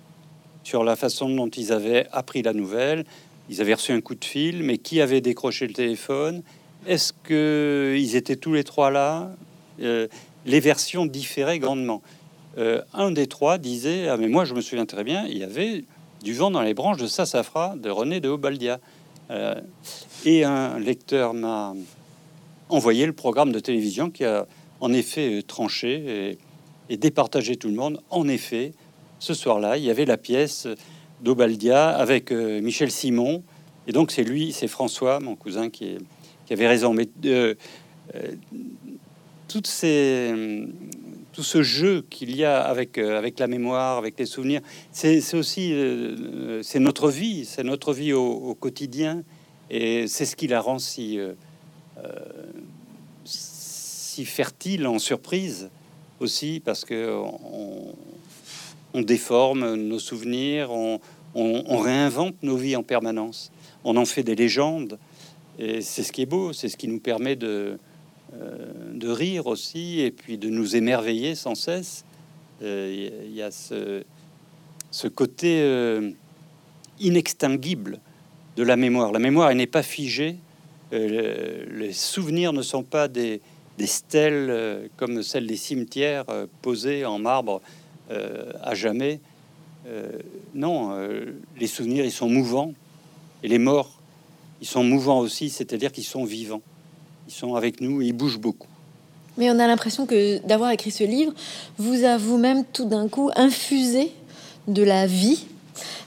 sur 0.63 0.83
la 0.83 0.95
façon 0.95 1.29
dont 1.29 1.47
ils 1.47 1.71
avaient 1.71 2.07
appris 2.11 2.41
la 2.41 2.53
nouvelle. 2.53 3.05
Ils 3.49 3.61
avaient 3.61 3.73
reçu 3.73 3.93
un 3.93 4.01
coup 4.01 4.15
de 4.15 4.25
fil, 4.25 4.63
mais 4.63 4.77
qui 4.77 4.99
avait 4.99 5.21
décroché 5.21 5.65
le 5.67 5.73
téléphone? 5.73 6.43
Est-ce 6.85 7.13
que 7.23 7.95
ils 7.97 8.15
étaient 8.15 8.35
tous 8.35 8.53
les 8.53 8.63
trois 8.63 8.91
là? 8.91 9.31
Euh, 9.81 10.07
Les 10.45 10.59
versions 10.59 11.05
différaient 11.05 11.59
grandement. 11.59 12.01
un 12.93 13.11
des 13.11 13.27
trois 13.27 13.57
disait 13.57 14.07
Ah, 14.09 14.17
mais 14.17 14.27
moi, 14.27 14.45
je 14.45 14.53
me 14.53 14.61
souviens 14.61 14.85
très 14.85 15.03
bien, 15.03 15.25
il 15.27 15.37
y 15.37 15.43
avait 15.43 15.85
du 16.23 16.33
vent 16.33 16.51
dans 16.51 16.61
les 16.61 16.73
branches 16.73 16.97
de 16.97 17.07
Sassafra 17.07 17.75
de 17.77 17.89
René 17.89 18.19
de 18.19 18.29
Obaldia. 18.29 18.79
et 20.25 20.43
un 20.43 20.79
lecteur 20.79 21.33
m'a 21.33 21.73
envoyé 22.69 23.05
le 23.05 23.13
programme 23.13 23.51
de 23.51 23.59
télévision 23.59 24.09
qui 24.09 24.25
a 24.25 24.47
en 24.81 24.93
effet 24.93 25.37
euh, 25.37 25.41
tranché 25.41 26.37
et, 26.89 26.97
départager 26.97 27.57
tout 27.57 27.67
le 27.67 27.73
monde. 27.73 28.01
En 28.09 28.27
effet, 28.27 28.71
ce 29.19 29.33
soir-là, 29.33 29.77
il 29.77 29.83
y 29.83 29.89
avait 29.89 30.05
la 30.05 30.17
pièce 30.17 30.67
d'Obaldia 31.21 31.89
avec 31.89 32.31
euh, 32.31 32.61
Michel 32.61 32.91
Simon. 32.91 33.43
Et 33.87 33.91
donc, 33.91 34.11
c'est 34.11 34.23
lui, 34.23 34.53
c'est 34.53 34.67
François, 34.67 35.19
mon 35.19 35.35
cousin, 35.35 35.69
qui, 35.69 35.97
avait 36.49 36.67
raison. 36.67 36.93
Mais 36.93 37.09
euh, 37.25 37.55
toutes 39.49 39.67
ces, 39.67 40.33
tout 41.33 41.43
ce 41.43 41.61
jeu 41.61 42.05
qu'il 42.09 42.33
y 42.33 42.45
a 42.45 42.61
avec, 42.61 42.97
avec 42.97 43.37
la 43.39 43.47
mémoire, 43.47 43.97
avec 43.97 44.17
les 44.17 44.25
souvenirs, 44.25 44.61
c'est 44.93 45.33
aussi 45.33 45.73
c'est 46.63 46.79
notre 46.79 47.09
vie, 47.09 47.43
c'est 47.43 47.63
notre 47.63 47.93
vie 47.93 48.13
au, 48.13 48.55
quotidien. 48.55 49.23
Et 49.69 50.07
c'est 50.07 50.25
ce 50.25 50.37
qui 50.37 50.47
la 50.47 50.61
rend 50.61 50.79
si, 50.79 51.19
fertile 54.25 54.87
en 54.87 54.99
surprise 54.99 55.69
aussi 56.19 56.61
parce 56.63 56.85
que 56.85 57.13
on, 58.93 59.01
déforme 59.01 59.75
nos 59.75 59.99
souvenirs, 59.99 60.71
on, 60.71 60.99
réinvente 61.77 62.35
nos 62.41 62.57
vies 62.57 62.75
en 62.75 62.81
permanence, 62.81 63.51
on 63.83 63.95
en 63.95 64.05
fait 64.05 64.23
des 64.23 64.35
légendes 64.35 64.97
et 65.59 65.81
c'est 65.81 66.01
ce 66.01 66.11
qui 66.11 66.23
est 66.23 66.27
beau, 66.27 66.51
c'est 66.51 66.67
ce 66.67 66.77
qui 66.77 66.87
nous 66.87 66.99
permet 66.99 67.35
de, 67.35 67.77
euh, 68.33 68.93
rire 69.03 69.47
aussi 69.47 70.01
et 70.01 70.11
puis 70.11 70.37
de 70.37 70.49
nous 70.49 70.75
émerveiller 70.75 71.35
sans 71.35 71.55
cesse. 71.55 72.03
Euh, 72.63 73.21
il 73.25 73.35
y, 73.35 73.41
a 73.43 73.51
ce, 73.51 74.03
côté 75.13 75.61
euh, 75.61 76.11
inextinguible 76.99 77.99
de 78.55 78.63
la 78.63 78.75
mémoire. 78.75 79.11
La 79.11 79.19
mémoire, 79.19 79.53
n'est 79.53 79.67
pas 79.67 79.83
figée. 79.83 80.37
les 80.91 81.93
souvenirs 81.93 82.53
ne 82.53 82.63
sont 82.63 82.83
pas 82.83 83.07
des, 83.07 83.41
des 83.77 83.87
stèles 83.87 84.47
euh, 84.49 84.87
comme 84.97 85.23
celles 85.23 85.47
des 85.47 85.57
cimetières 85.57 86.25
euh, 86.29 86.47
posées 86.61 87.05
en 87.05 87.19
marbre 87.19 87.61
euh, 88.11 88.51
à 88.63 88.75
jamais. 88.75 89.19
non, 90.53 90.91
les 91.57 91.67
souvenirs, 91.67 92.03
ils 92.03 92.11
sont 92.11 92.27
mouvants. 92.27 92.73
Et 93.41 93.47
les 93.47 93.57
morts, 93.57 94.01
ils 94.59 94.67
sont 94.67 94.83
mouvants 94.83 95.19
aussi, 95.19 95.49
c'est-à-dire 95.49 95.93
qu'ils 95.93 96.03
sont 96.03 96.25
vivants. 96.25 96.61
Ils 97.29 97.33
sont 97.33 97.55
avec 97.55 97.79
nous 97.79 98.01
ils 98.01 98.11
bougent 98.11 98.39
beaucoup. 98.39 98.67
Mais 99.37 99.49
on 99.49 99.59
a 99.59 99.67
l'impression 99.67 100.05
que 100.05 100.45
d'avoir 100.45 100.71
écrit 100.71 100.91
ce 100.91 101.05
livre 101.05 101.31
vous 101.77 102.03
a 102.03 102.17
vous-même 102.17 102.65
tout 102.65 102.83
d'un 102.85 103.07
coup 103.07 103.29
infusé 103.37 104.11
de 104.67 104.83
la 104.83 105.07
vie 105.07 105.45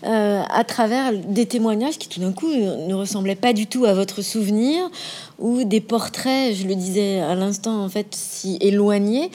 euh, 0.05 0.43
à 0.49 0.65
travers 0.65 1.13
des 1.13 1.47
témoignages 1.47 1.99
qui 1.99 2.09
tout 2.09 2.21
d'un 2.21 2.33
coup 2.33 2.51
ne 2.53 2.95
ressemblaient 2.95 3.35
pas 3.35 3.53
du 3.53 3.67
tout 3.67 3.85
à 3.85 3.95
votre 3.95 4.23
souvenir 4.23 4.91
ou 5.39 5.65
des 5.65 5.81
portraits, 5.81 6.55
je 6.55 6.67
le 6.67 6.75
disais 6.75 7.21
à 7.21 7.35
l'instant, 7.35 7.83
en 7.83 7.89
fait, 7.89 8.09
si 8.11 8.59
éloignés. 8.61 9.31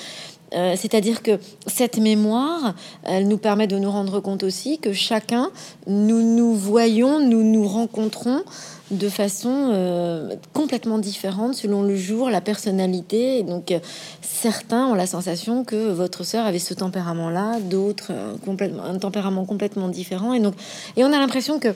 Euh, 0.56 0.76
c'est-à-dire 0.78 1.22
que 1.22 1.40
cette 1.68 1.98
mémoire, 1.98 2.76
elle 3.04 3.28
nous 3.28 3.38
permet 3.38 3.68
de 3.68 3.78
nous 3.78 3.92
rendre 3.92 4.20
compte 4.20 4.44
aussi 4.44 4.80
que 4.80 4.94
chacun, 4.94 5.50
nous 5.86 6.22
nous 6.22 6.54
voyons, 6.54 7.20
nous 7.20 7.44
nous 7.44 7.68
rencontrons 7.68 8.44
de 8.92 9.10
façon 9.10 9.72
euh, 9.74 10.36
complètement 10.54 10.98
différente 10.98 11.56
selon 11.56 11.82
le 11.82 11.96
jour, 11.96 12.30
la 12.30 12.40
personnalité. 12.40 13.40
Et 13.40 13.44
donc, 13.44 13.72
euh, 13.72 13.80
certains 14.22 14.88
ont 14.88 14.94
la 14.94 15.08
sensation 15.08 15.66
que 15.66 15.92
votre 15.92 16.24
sœur 16.24 16.46
avait 16.46 16.60
ce 16.60 16.74
tempérament-là, 16.74 17.60
d'autres 17.60 18.12
un 18.12 18.98
tempérament 18.98 19.46
complètement 19.46 19.90
différent. 19.90 20.34
Et 20.34 20.40
donc, 20.40 20.54
et 20.96 21.04
on 21.04 21.12
a 21.12 21.20
l'impression 21.20 21.60
que 21.60 21.74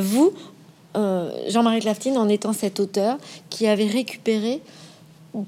vous, 0.00 0.32
Jean-Marie 0.94 1.80
Claftine, 1.80 2.18
en 2.18 2.28
étant 2.28 2.52
cet 2.52 2.80
auteur 2.80 3.16
qui 3.48 3.66
avait 3.66 3.86
récupéré 3.86 4.60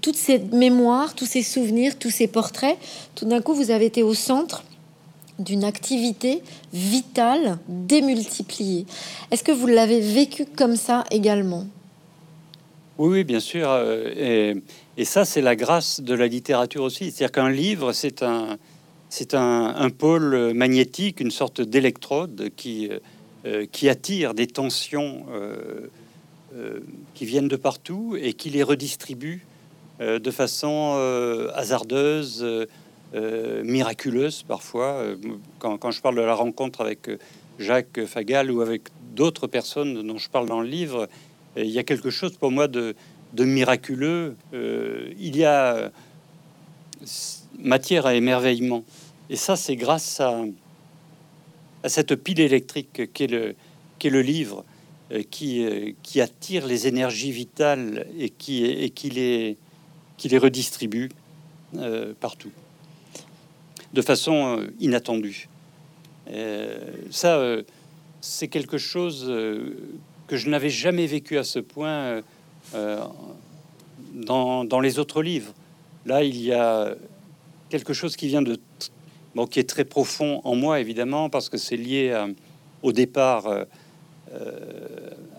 toutes 0.00 0.16
ces 0.16 0.38
mémoires, 0.38 1.14
tous 1.14 1.26
ces 1.26 1.42
souvenirs, 1.42 1.98
tous 1.98 2.10
ces 2.10 2.26
portraits, 2.26 2.76
tout 3.14 3.24
d'un 3.24 3.40
coup, 3.40 3.54
vous 3.54 3.70
avez 3.70 3.86
été 3.86 4.02
au 4.02 4.14
centre 4.14 4.64
d'une 5.38 5.64
activité 5.64 6.42
vitale 6.72 7.58
démultipliée. 7.68 8.86
Est-ce 9.30 9.42
que 9.42 9.52
vous 9.52 9.66
l'avez 9.66 10.00
vécu 10.00 10.44
comme 10.44 10.76
ça 10.76 11.04
également? 11.10 11.66
Oui, 12.98 13.24
bien 13.24 13.40
sûr. 13.40 13.68
Euh, 13.70 14.54
et, 14.96 15.04
ça, 15.04 15.24
c'est 15.24 15.40
la 15.40 15.56
grâce 15.56 16.00
de 16.00 16.14
la 16.14 16.28
littérature 16.28 16.84
aussi. 16.84 17.10
C'est-à-dire 17.10 17.32
qu'un 17.32 17.50
livre, 17.50 17.92
c'est 17.92 18.22
un, 18.22 18.58
c'est 19.08 19.34
un, 19.34 19.90
pôle 19.90 20.52
magnétique, 20.54 21.20
une 21.20 21.30
sorte 21.30 21.60
d'électrode 21.60 22.50
qui, 22.54 22.90
qui 23.72 23.88
attire 23.88 24.34
des 24.34 24.46
tensions 24.46 25.24
qui 27.14 27.24
viennent 27.24 27.48
de 27.48 27.56
partout 27.56 28.16
et 28.20 28.34
qui 28.34 28.50
les 28.50 28.62
redistribue 28.62 29.44
de 30.00 30.30
façon 30.30 30.94
hasardeuse, 31.54 32.44
miraculeuse 33.14 34.42
parfois. 34.42 35.04
Quand, 35.58 35.90
je 35.90 36.00
parle 36.00 36.16
de 36.16 36.22
la 36.22 36.34
rencontre 36.34 36.80
avec 36.80 37.10
Jacques 37.58 38.04
Fagal 38.06 38.50
ou 38.50 38.60
avec 38.60 38.82
d'autres 39.14 39.46
personnes 39.46 40.06
dont 40.06 40.18
je 40.18 40.28
parle 40.30 40.48
dans 40.48 40.60
le 40.60 40.68
livre, 40.68 41.08
il 41.56 41.70
y 41.70 41.78
a 41.78 41.82
quelque 41.82 42.10
chose 42.10 42.36
pour 42.36 42.50
moi 42.50 42.68
de, 42.68 42.94
miraculeux. 43.38 44.36
Euh, 44.54 45.12
il 45.18 45.36
y 45.36 45.44
a 45.44 45.90
matière 47.58 48.06
à 48.06 48.14
émerveillement. 48.14 48.84
Et 49.30 49.36
ça, 49.36 49.56
c'est 49.56 49.76
grâce 49.76 50.20
à, 50.20 50.44
cette 51.86 52.14
pile 52.14 52.40
électrique 52.40 53.12
qu'est 53.12 53.26
le, 53.26 53.54
le 54.04 54.22
livre, 54.22 54.64
euh, 55.12 55.22
qui, 55.30 55.64
euh, 55.64 55.92
qui 56.02 56.20
attire 56.20 56.66
les 56.66 56.86
énergies 56.86 57.32
vitales 57.32 58.06
et 58.18 58.30
qui, 58.30 58.64
et 58.64 58.90
qui, 58.90 59.10
les, 59.10 59.56
qui 60.16 60.28
les 60.28 60.38
redistribue 60.38 61.10
partout, 62.20 62.52
de 63.92 64.02
façon 64.02 64.66
inattendue. 64.78 65.48
ça, 67.10 67.56
c'est 68.20 68.48
quelque 68.48 68.78
chose 68.78 69.26
que 70.32 70.38
je 70.38 70.48
n'avais 70.48 70.70
jamais 70.70 71.06
vécu 71.06 71.36
à 71.36 71.44
ce 71.44 71.58
point 71.58 71.90
euh, 71.90 72.22
euh, 72.74 73.04
dans, 74.14 74.80
les 74.80 74.98
autres 74.98 75.22
livres. 75.22 75.52
Là, 76.06 76.22
il 76.24 76.40
y 76.40 76.54
a 76.54 76.94
quelque 77.68 77.92
chose 77.92 78.16
qui 78.16 78.28
vient 78.28 78.40
de 78.40 78.58
bon, 79.34 79.46
qui 79.46 79.60
est 79.60 79.68
très 79.68 79.84
profond 79.84 80.40
en 80.44 80.54
moi, 80.54 80.80
évidemment, 80.80 81.28
parce 81.28 81.50
que 81.50 81.58
c'est 81.58 81.76
lié 81.76 82.18
au 82.82 82.92
départ 82.92 83.46
euh, 83.46 83.64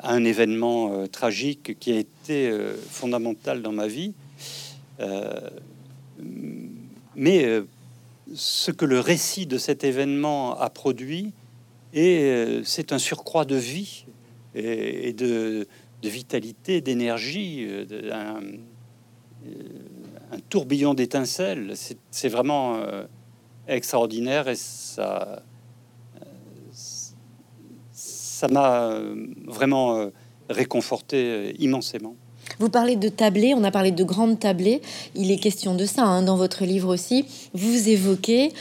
à 0.01 0.13
un 0.13 0.23
événement 0.25 1.07
tragique 1.07 1.79
qui 1.79 1.91
a 1.91 1.97
été 1.97 2.55
fondamental 2.91 3.63
dans 3.63 3.71
ma 3.71 3.87
vie. 3.87 4.13
Mais 7.15 7.61
ce 8.33 8.71
que 8.71 8.85
le 8.85 8.99
récit 8.99 9.45
de 9.45 9.57
cet 9.57 9.83
événement 9.83 10.59
a 10.59 10.69
produit, 10.69 11.33
et 11.93 12.61
c'est 12.63 12.91
un 12.91 12.97
surcroît 12.97 13.45
de 13.45 13.55
vie 13.55 14.05
et, 14.55 15.13
de, 15.13 15.67
vitalité, 16.03 16.81
d'énergie, 16.81 17.65
euh, 17.69 18.35
un, 20.31 20.39
tourbillon 20.49 20.93
d'étincelles. 20.93 21.73
C'est 22.09 22.29
vraiment 22.29 22.75
euh, 22.75 23.05
extraordinaire 23.67 24.47
et 24.47 24.55
ça 24.55 25.43
m'a 28.49 28.99
vraiment 29.45 30.09
réconforté 30.49 31.55
immensément. 31.59 32.15
Vous 32.59 32.69
parlez 32.69 32.95
de 32.95 33.09
tablés, 33.09 33.53
on 33.55 33.63
a 33.63 33.71
parlé 33.71 33.91
de 33.91 34.03
grandes 34.03 34.39
tablées. 34.39 34.81
Il 35.15 35.31
est 35.31 35.37
question 35.37 35.75
de 35.75 35.85
ça 35.85 36.03
hein, 36.03 36.21
dans 36.21 36.35
votre 36.35 36.65
livre 36.65 36.93
aussi. 36.93 37.25
Vous 37.53 37.89
évoquez 37.89 38.51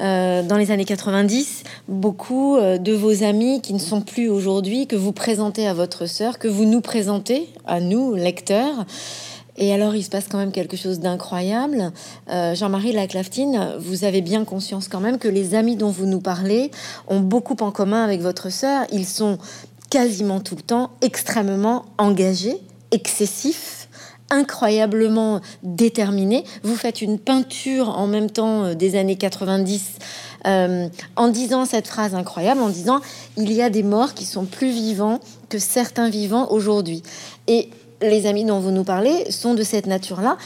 euh, 0.00 0.42
dans 0.42 0.56
les 0.56 0.70
années 0.70 0.84
90, 0.84 1.62
beaucoup 1.88 2.56
euh, 2.56 2.78
de 2.78 2.92
vos 2.92 3.22
amis 3.22 3.60
qui 3.60 3.74
ne 3.74 3.78
sont 3.78 4.00
plus 4.00 4.28
aujourd'hui, 4.28 4.86
que 4.86 4.96
vous 4.96 5.12
présentez 5.12 5.68
à 5.68 5.74
votre 5.74 6.06
sœur, 6.06 6.38
que 6.38 6.48
vous 6.48 6.64
nous 6.64 6.80
présentez 6.80 7.48
à 7.66 7.80
nous, 7.80 8.14
lecteurs. 8.14 8.86
Et 9.56 9.72
alors, 9.72 9.94
il 9.94 10.02
se 10.02 10.10
passe 10.10 10.26
quand 10.28 10.38
même 10.38 10.50
quelque 10.50 10.76
chose 10.76 10.98
d'incroyable. 10.98 11.92
Euh, 12.28 12.56
Jean-Marie 12.56 12.92
Laclaftine, 12.92 13.74
vous 13.78 14.04
avez 14.04 14.20
bien 14.20 14.44
conscience 14.44 14.88
quand 14.88 14.98
même 14.98 15.18
que 15.18 15.28
les 15.28 15.54
amis 15.54 15.76
dont 15.76 15.90
vous 15.90 16.06
nous 16.06 16.20
parlez 16.20 16.72
ont 17.06 17.20
beaucoup 17.20 17.56
en 17.60 17.70
commun 17.70 18.02
avec 18.02 18.20
votre 18.20 18.50
sœur. 18.50 18.84
Ils 18.90 19.06
sont 19.06 19.38
quasiment 19.90 20.40
tout 20.40 20.56
le 20.56 20.62
temps 20.62 20.90
extrêmement 21.02 21.84
engagés, 21.98 22.58
excessifs, 22.94 23.88
incroyablement 24.30 25.40
déterminé. 25.62 26.44
Vous 26.62 26.76
faites 26.76 27.02
une 27.02 27.18
peinture 27.18 27.90
en 27.90 28.06
même 28.06 28.30
temps 28.30 28.64
euh, 28.64 28.74
des 28.74 28.96
années 28.96 29.16
90 29.16 29.98
euh, 30.46 30.88
en 31.16 31.28
disant 31.28 31.64
cette 31.64 31.86
phrase 31.86 32.14
incroyable, 32.14 32.60
en 32.60 32.68
disant 32.68 33.00
il 33.36 33.52
y 33.52 33.60
a 33.60 33.68
des 33.68 33.82
morts 33.82 34.14
qui 34.14 34.24
sont 34.24 34.44
plus 34.44 34.70
vivants 34.70 35.20
que 35.48 35.58
certains 35.58 36.08
vivants 36.08 36.50
aujourd'hui. 36.50 37.02
Et 37.48 37.68
les 38.00 38.26
amis 38.26 38.44
dont 38.44 38.60
vous 38.60 38.70
nous 38.70 38.84
parlez 38.84 39.30
sont 39.30 39.54
de 39.54 39.62
cette 39.62 39.86
nature-là 39.86 40.36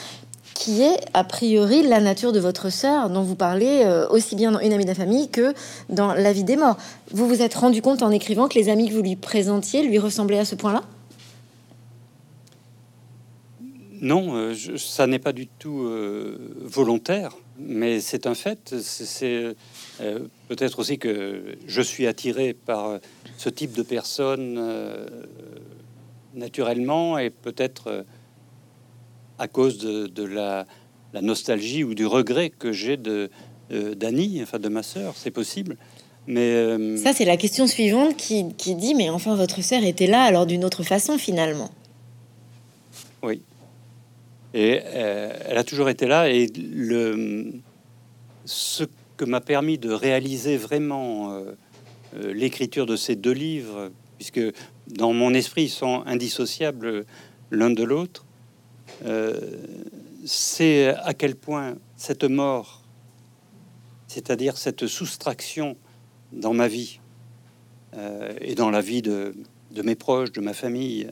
qui 0.54 0.82
est 0.82 0.98
a 1.14 1.22
priori 1.22 1.86
la 1.86 2.00
nature 2.00 2.32
de 2.32 2.40
votre 2.40 2.68
sœur 2.68 3.10
dont 3.10 3.22
vous 3.22 3.36
parlez 3.36 3.82
euh, 3.84 4.08
aussi 4.08 4.34
bien 4.34 4.50
dans 4.50 4.58
Une 4.58 4.72
amie 4.72 4.84
de 4.84 4.88
la 4.88 4.96
famille 4.96 5.28
que 5.28 5.54
dans 5.88 6.14
La 6.14 6.32
vie 6.32 6.42
des 6.42 6.56
morts. 6.56 6.76
Vous 7.12 7.28
vous 7.28 7.42
êtes 7.42 7.54
rendu 7.54 7.80
compte 7.80 8.02
en 8.02 8.10
écrivant 8.10 8.48
que 8.48 8.58
les 8.58 8.68
amis 8.68 8.88
que 8.88 8.94
vous 8.94 9.02
lui 9.02 9.14
présentiez 9.14 9.84
lui 9.84 10.00
ressemblaient 10.00 10.40
à 10.40 10.44
ce 10.44 10.56
point-là? 10.56 10.82
Non, 14.00 14.34
euh, 14.34 14.54
ça 14.76 15.06
n'est 15.06 15.18
pas 15.18 15.32
du 15.32 15.46
tout 15.46 15.82
euh, 15.82 16.36
volontaire, 16.62 17.36
mais 17.58 18.00
c'est 18.00 18.26
un 18.26 18.34
fait. 18.34 18.74
C'est 18.80 19.54
euh, 20.00 20.18
peut-être 20.48 20.78
aussi 20.78 20.98
que 20.98 21.56
je 21.66 21.82
suis 21.82 22.06
attiré 22.06 22.54
par 22.54 22.98
ce 23.36 23.48
type 23.48 23.72
de 23.72 23.82
personnes 23.82 24.60
naturellement, 26.34 27.18
et 27.18 27.30
peut-être 27.30 28.04
à 29.38 29.48
cause 29.48 29.78
de, 29.78 30.24
la, 30.24 30.66
nostalgie 31.20 31.82
ou 31.82 31.94
du 31.94 32.06
regret 32.06 32.50
que 32.50 32.72
j'ai 32.72 32.96
de 32.96 33.30
d'Annie, 33.70 34.40
enfin 34.42 34.58
de 34.58 34.68
ma 34.68 34.82
sœur, 34.82 35.14
c'est 35.16 35.30
possible. 35.30 35.76
Mais 36.26 36.96
ça, 36.96 37.12
c'est 37.12 37.24
la 37.24 37.36
question 37.36 37.66
suivante 37.66 38.16
qui, 38.16 38.46
qui 38.56 38.74
dit 38.74 38.94
mais 38.94 39.10
enfin 39.10 39.34
votre 39.34 39.62
sœur 39.62 39.82
était 39.82 40.06
là 40.06 40.22
alors 40.22 40.46
d'une 40.46 40.64
autre 40.64 40.82
façon 40.82 41.18
finalement. 41.18 41.70
Oui. 43.22 43.42
Euh, 44.54 45.32
elle 45.46 45.58
a 45.58 45.64
toujours 45.64 45.88
été 45.88 46.06
là. 46.06 46.30
Et 46.30 46.46
le, 46.46 47.52
ce 48.44 48.84
que 49.16 49.24
m'a 49.24 49.40
permis 49.40 49.78
de 49.78 49.90
réaliser 49.90 50.56
vraiment 50.56 51.32
euh, 51.32 51.52
euh, 52.16 52.32
l'écriture 52.32 52.86
de 52.86 52.96
ces 52.96 53.16
deux 53.16 53.32
livres, 53.32 53.90
puisque 54.16 54.40
dans 54.86 55.12
mon 55.12 55.34
esprit 55.34 55.64
ils 55.64 55.70
sont 55.70 56.02
indissociables 56.06 57.04
l'un 57.50 57.70
de 57.70 57.82
l'autre, 57.82 58.24
c'est 60.24 60.88
à 60.88 61.14
quel 61.14 61.36
point 61.36 61.76
cette 61.96 62.24
mort, 62.24 62.82
c'est-à-dire 64.08 64.56
cette 64.56 64.86
soustraction 64.86 65.76
dans 66.32 66.52
ma 66.52 66.66
vie 66.66 66.98
et 68.40 68.54
dans 68.54 68.70
la 68.70 68.80
vie 68.80 69.02
de, 69.02 69.34
mes 69.84 69.94
proches, 69.94 70.32
de 70.32 70.40
ma 70.40 70.52
famille, 70.52 71.08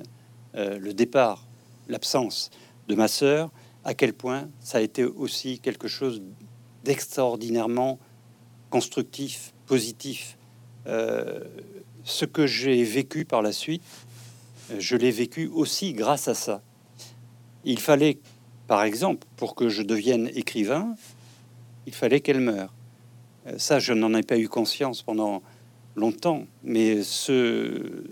le 0.54 0.92
départ, 0.92 1.46
l'absence, 1.88 2.50
de 2.88 2.94
ma 2.94 3.08
sœur, 3.08 3.50
à 3.84 3.94
quel 3.94 4.12
point 4.12 4.48
ça 4.60 4.78
a 4.78 4.80
été 4.80 5.04
aussi 5.04 5.58
quelque 5.58 5.88
chose 5.88 6.22
d'extraordinairement 6.84 7.98
constructif, 8.70 9.52
positif. 9.66 10.36
Euh, 10.86 11.40
ce 12.04 12.24
que 12.24 12.46
j'ai 12.46 12.82
vécu 12.84 13.24
par 13.24 13.42
la 13.42 13.52
suite, 13.52 13.82
je 14.78 14.96
l'ai 14.96 15.10
vécu 15.10 15.48
aussi 15.48 15.92
grâce 15.92 16.28
à 16.28 16.34
ça. 16.34 16.62
Il 17.64 17.80
fallait, 17.80 18.18
par 18.66 18.82
exemple, 18.84 19.26
pour 19.36 19.54
que 19.54 19.68
je 19.68 19.82
devienne 19.82 20.30
écrivain, 20.34 20.94
il 21.86 21.94
fallait 21.94 22.20
qu'elle 22.20 22.40
meure. 22.40 22.72
Euh, 23.46 23.58
ça, 23.58 23.78
je 23.78 23.92
n'en 23.92 24.14
ai 24.14 24.22
pas 24.22 24.38
eu 24.38 24.48
conscience 24.48 25.02
pendant 25.02 25.42
longtemps, 25.94 26.46
mais 26.62 27.02
ce, 27.02 27.32
euh, 27.32 28.04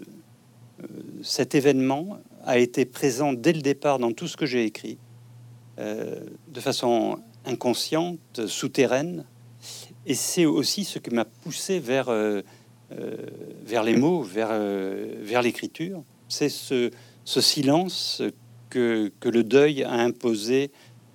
cet 1.22 1.54
événement 1.54 2.18
a 2.44 2.58
été 2.58 2.84
présent 2.84 3.32
dès 3.32 3.52
le 3.52 3.62
départ 3.62 3.98
dans 3.98 4.12
tout 4.12 4.28
ce 4.28 4.36
que 4.36 4.46
j'ai 4.46 4.64
écrit, 4.64 4.98
euh, 5.78 6.20
de 6.48 6.60
façon 6.60 7.18
inconsciente, 7.44 8.46
souterraine. 8.46 9.24
Et 10.06 10.14
c'est 10.14 10.44
aussi 10.44 10.84
ce 10.84 10.98
qui 10.98 11.10
m'a 11.10 11.24
poussé 11.24 11.80
vers, 11.80 12.08
euh, 12.10 12.42
euh, 12.92 13.16
vers 13.64 13.82
les 13.82 13.96
mots, 13.96 14.22
vers, 14.22 14.56
vers 15.20 15.42
l'écriture. 15.42 16.02
C'est 16.28 16.48
ce, 16.48 16.90
ce, 17.24 17.40
silence 17.40 18.22
que, 18.70 19.10
que 19.20 19.28
le 19.28 19.42
deuil 19.42 19.82
a 19.82 19.94
imposé 19.94 20.70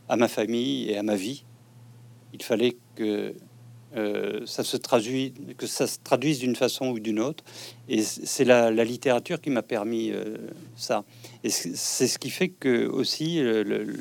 à 0.09 0.17
ma 0.17 0.27
famille 0.27 0.89
et 0.89 0.97
à 0.97 1.03
ma 1.03 1.15
vie. 1.15 1.45
Il 2.33 2.43
fallait 2.43 2.75
que 2.95 3.33
ça 4.45 4.63
se 4.63 4.77
traduit, 4.77 5.33
que 5.57 5.65
ça 5.65 5.87
se 5.87 5.97
traduise 6.03 6.39
d'une 6.39 6.55
façon 6.55 6.89
ou 6.89 6.99
d'une 6.99 7.19
autre. 7.19 7.43
Et 7.87 8.03
c'est 8.03 8.45
la, 8.45 8.71
littérature 8.71 9.41
qui 9.41 9.49
m'a 9.49 9.63
permis 9.63 10.11
ça. 10.75 11.03
Et 11.43 11.49
c'est 11.49 12.07
ce 12.07 12.19
qui 12.19 12.29
fait 12.29 12.49
que 12.49 12.85
aussi 12.87 13.39
le, 13.39 13.63
le, 13.63 13.97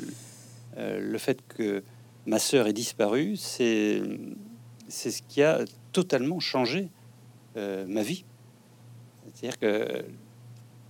euh, 0.77 1.17
fait 1.17 1.39
que 1.47 1.83
ma 2.25 2.37
sœur 2.37 2.67
ait 2.67 2.73
disparu, 2.73 3.37
c'est 3.37 4.01
ce 4.89 5.21
qui 5.27 5.41
a 5.41 5.63
totalement 5.93 6.39
changé 6.39 6.89
ma 7.55 8.03
vie. 8.03 8.23
C'est-à-dire 9.33 9.59
que 9.59 10.05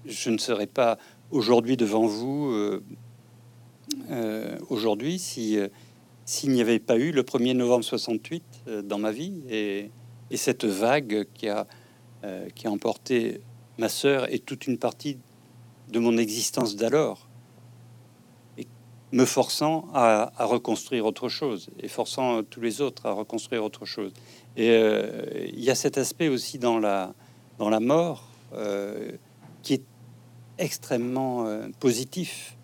je 0.05 0.29
ne 0.29 0.37
serais 0.37 0.67
pas 0.67 0.99
aujourd'hui 1.31 1.77
devant 1.77 2.05
vous 2.05 2.81
aujourd'hui 4.69 5.17
si 5.17 5.57
s'il 6.25 6.51
n'y 6.51 6.61
avait 6.61 6.79
pas 6.79 6.97
eu 6.97 7.11
le 7.11 7.23
1er 7.23 7.53
novembre 7.53 7.83
68 7.83 8.43
dans 8.83 8.99
ma 8.99 9.11
vie 9.11 9.41
et, 9.49 9.89
et 10.29 10.37
cette 10.37 10.65
vague 10.65 11.25
qui 11.33 11.49
a, 11.49 11.65
qui 12.53 12.67
a 12.67 12.71
emporté 12.71 13.41
ma 13.79 13.89
sœur 13.89 14.31
et 14.31 14.37
toute 14.37 14.67
une 14.67 14.77
partie 14.77 15.17
de 15.89 15.99
mon 15.99 16.17
existence 16.17 16.75
d'alors, 16.75 17.27
et 18.57 18.67
me 19.11 19.25
forçant 19.25 19.87
à, 19.93 20.31
reconstruire 20.39 21.05
autre 21.05 21.29
chose, 21.29 21.69
et 21.79 21.87
forçant 21.87 22.43
tous 22.43 22.61
les 22.61 22.81
autres 22.81 23.05
à 23.05 23.11
reconstruire 23.11 23.63
autre 23.63 23.85
chose. 23.85 24.11
Et 24.55 24.69
euh, 24.69 25.47
il 25.47 25.63
y 25.63 25.69
a 25.69 25.75
cet 25.75 25.97
aspect 25.97 26.27
aussi 26.27 26.59
dans 26.59 26.79
la, 26.79 27.13
dans 27.57 27.69
la 27.69 27.79
mort 27.79 28.27
euh, 28.53 29.11
qui 29.63 29.75
est 29.75 29.83
extrêmement 30.57 31.45
euh, 31.45 31.67
positif. 31.79 32.55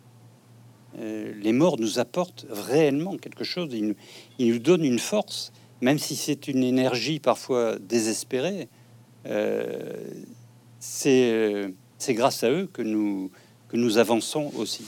les 0.97 1.53
morts 1.53 1.78
nous 1.80 1.99
apportent 1.99 2.45
réellement 2.49 3.17
quelque 3.17 3.43
chose, 3.43 3.69
ils 3.73 3.88
nous, 3.88 3.95
ils 4.39 4.53
nous 4.53 4.59
donnent 4.59 4.86
une 4.86 4.99
force, 4.99 5.51
même 5.82 5.99
si 5.99 6.15
c'est 6.15 6.47
une 6.47 6.63
énergie 6.63 7.19
parfois 7.19 7.78
désespérée. 7.80 8.69
c'est 10.80 11.73
c'est 11.97 12.13
grâce 12.13 12.43
à 12.43 12.49
eux 12.49 12.69
que 12.71 12.81
nous, 12.81 13.31
que 13.69 13.77
nous 13.77 13.97
avançons 13.97 14.51
aussi. 14.55 14.83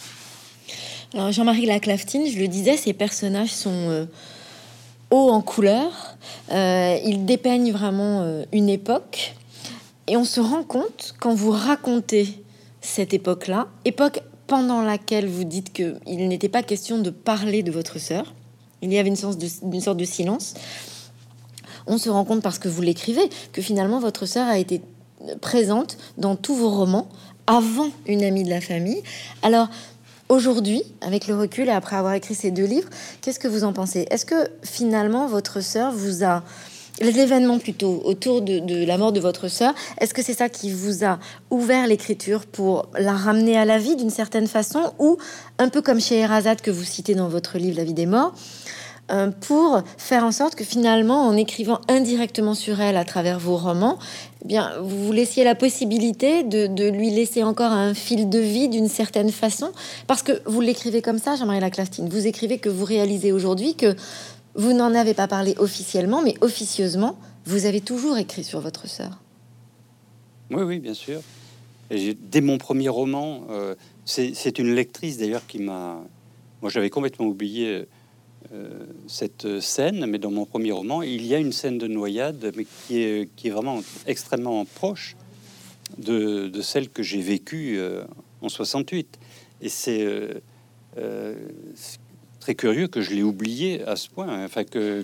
Alors 1.14 1.32
Jean-Marie 1.32 1.66
Laclaftine, 1.66 2.28
je 2.28 2.38
le 2.38 2.48
disais, 2.48 2.76
ces 2.76 2.94
personnages 2.94 3.54
sont 3.54 3.90
euh, 3.90 4.06
hauts 5.10 5.30
en 5.30 5.42
couleur, 5.42 6.18
euh, 6.52 6.98
ils 7.06 7.26
dépeignent 7.26 7.72
vraiment 7.72 8.22
euh, 8.22 8.44
une 8.52 8.68
époque, 8.68 9.36
et 10.08 10.18
on 10.18 10.26
se 10.26 10.42
rend 10.42 10.64
compte 10.64 11.16
quand 11.20 11.34
vous 11.34 11.52
racontez 11.52 12.44
cette 12.82 13.14
époque-là, 13.14 13.68
époque 13.86 14.22
pendant 14.48 14.82
laquelle 14.82 15.28
vous 15.28 15.44
dites 15.44 15.72
qu'il 15.72 16.28
n'était 16.28 16.50
pas 16.50 16.64
question 16.64 17.00
de 17.00 17.10
parler 17.10 17.64
de 17.64 17.72
votre 17.72 18.00
sœur, 18.00 18.34
il 18.82 18.92
y 18.94 18.98
avait 18.98 19.10
une, 19.10 19.16
sorte 19.16 19.38
de, 19.38 19.48
une 19.64 19.82
sorte 19.82 19.98
de 19.98 20.06
silence, 20.06 20.56
on 21.88 21.98
se 21.98 22.10
rend 22.10 22.26
compte 22.26 22.42
parce 22.42 22.60
que 22.60 22.68
vous 22.68 22.82
l'écrivez 22.82 23.30
que 23.54 23.62
finalement 23.62 24.00
votre 24.00 24.26
sœur 24.26 24.48
a 24.48 24.58
été 24.58 24.82
présente 25.42 25.98
dans 26.18 26.36
tous 26.36 26.56
vos 26.56 26.70
romans 26.70 27.08
avant 27.48 27.90
une 28.06 28.24
amie 28.24 28.44
de 28.44 28.50
la 28.50 28.62
famille. 28.62 29.02
Alors, 29.42 29.70
aujourd'hui, 30.30 30.84
avec 31.02 31.28
le 31.28 31.36
recul 31.36 31.68
et 31.68 31.72
après 31.72 31.96
avoir 31.96 32.14
écrit 32.14 32.36
ces 32.36 32.52
deux 32.52 32.66
livres, 32.66 32.90
qu'est-ce 33.22 33.40
que 33.40 33.48
vous 33.48 33.64
en 33.64 33.74
pensez? 33.74 34.06
Est-ce 34.12 34.26
que 34.26 34.50
finalement 34.64 35.28
votre 35.28 35.62
sœur 35.62 35.92
vous 35.92 36.24
a 36.24 36.44
l'événement 37.02 37.60
plutôt 37.60 38.02
autour 38.06 38.42
de, 38.42 38.86
la 38.86 38.98
mort 38.98 39.12
de 39.12 39.20
votre 39.20 39.48
sœur, 39.48 39.74
est-ce 40.00 40.14
que 40.14 40.24
c'est 40.24 40.34
ça 40.34 40.50
qui 40.50 40.72
vous 40.72 41.06
a 41.06 41.20
ouvert 41.50 41.88
l'écriture 41.88 42.46
pour 42.46 42.90
la 42.98 43.14
ramener 43.14 43.58
à 43.58 43.66
la 43.66 43.78
vie 43.78 43.96
d'une 43.96 44.10
certaine 44.10 44.48
façon? 44.48 44.94
Ou 45.00 45.18
un 45.60 45.70
peu 45.70 45.82
comme 45.82 46.02
chez 46.02 46.20
Erazade 46.20 46.62
que 46.62 46.72
vous 46.72 46.84
citez 46.84 47.16
dans 47.16 47.28
votre 47.28 47.58
livre 47.58 47.78
La 47.78 47.84
vie 47.84 47.94
des 47.94 48.06
morts, 48.06 48.34
pour 49.42 49.82
faire 49.98 50.24
en 50.24 50.32
sorte 50.32 50.56
que 50.56 50.64
finalement, 50.64 51.28
en 51.28 51.38
écrivant 51.38 51.80
indirectement 51.88 52.54
sur 52.54 52.82
elle 52.82 52.98
à 52.98 53.06
travers 53.06 53.40
vos 53.40 53.56
romans, 53.56 53.98
eh 54.44 54.48
bien, 54.48 54.74
vous 54.82 55.12
laissiez 55.12 55.44
la 55.44 55.56
possibilité 55.56 56.44
de, 56.44 56.90
lui 56.90 57.10
laisser 57.10 57.44
encore 57.44 57.72
un 57.72 57.94
fil 57.94 58.30
de 58.30 58.40
vie 58.40 58.70
d'une 58.70 58.88
certaine 58.88 59.32
façon, 59.32 59.72
parce 60.08 60.24
que 60.24 60.42
vous 60.46 60.62
l'écrivez 60.62 61.02
comme 61.02 61.20
ça, 61.20 61.36
Jean-Marie 61.36 61.60
Laclastine. 61.60 62.10
Vous 62.10 62.28
écrivez 62.28 62.58
que 62.58 62.70
vous 62.70 62.86
réalisez 62.86 63.32
aujourd'hui 63.32 63.76
que 63.76 63.96
vous 64.56 64.74
n'en 64.74 64.94
avez 64.94 65.14
pas 65.14 65.28
parlé 65.28 65.56
officiellement, 65.58 66.22
mais 66.22 66.36
officieusement, 66.42 67.18
vous 67.46 67.66
avez 67.66 67.80
toujours 67.80 68.18
écrit 68.18 68.44
sur 68.44 68.60
votre 68.60 68.88
sœur. 68.88 69.22
Oui, 70.50 70.64
oui, 70.64 70.80
bien 70.80 70.94
sûr. 70.94 71.22
dès 71.90 72.42
mon 72.42 72.58
premier 72.58 72.90
roman, 72.90 73.44
euh, 73.50 73.76
c'est 74.06 74.60
une 74.60 74.74
lectrice 74.74 75.18
d'ailleurs 75.18 75.46
qui 75.48 75.60
m'a. 75.60 76.02
Moi, 76.62 76.72
j'avais 76.72 76.90
complètement 76.90 77.28
oublié 77.28 77.68
euh, 77.68 77.88
cette 79.08 79.60
scène, 79.60 80.06
mais 80.06 80.20
dans 80.20 80.32
mon 80.32 80.46
premier 80.46 80.72
roman, 80.72 81.02
il 81.02 81.26
y 81.26 81.36
a 81.36 81.38
une 81.38 81.52
scène 81.52 81.78
de 81.78 81.88
noyade, 81.88 82.54
mais 82.56 82.66
qui 82.88 83.02
est, 83.02 83.50
vraiment 83.50 83.82
extrêmement 84.06 84.64
proche 84.66 85.16
de, 85.98 86.62
celle 86.62 86.90
que 86.90 87.04
j'ai 87.04 87.22
vécue 87.22 87.78
euh, 87.78 88.04
en 88.42 88.50
68. 88.50 89.20
Et 89.62 89.70
c'est 89.70 90.06
euh, 90.98 91.36
très 92.40 92.56
curieux 92.56 92.88
que 92.88 93.02
je 93.02 93.14
l'ai 93.14 93.24
oublié 93.24 93.84
à 93.84 93.96
ce 93.96 94.10
point. 94.10 94.46
Enfin, 94.46 94.64
que, 94.64 95.04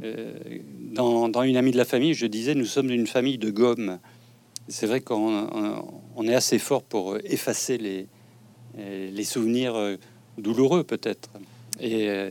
dans, 0.00 1.42
Une 1.42 1.56
amie 1.56 1.72
de 1.72 1.76
la 1.76 1.84
famille, 1.84 2.14
je 2.14 2.26
disais, 2.26 2.54
nous 2.54 2.64
sommes 2.64 2.90
une 2.90 3.06
famille 3.06 3.38
de 3.38 3.50
gomme. 3.50 3.98
C'est 4.68 4.86
vrai 4.86 5.00
qu'on 5.00 5.82
on 6.16 6.28
est 6.28 6.34
assez 6.34 6.58
fort 6.58 6.82
pour 6.82 7.16
effacer 7.24 7.78
les 8.76 9.24
souvenirs 9.24 9.96
douloureux, 10.38 10.84
peut-être. 10.84 11.28
Et, 11.80 12.10
euh, 12.10 12.30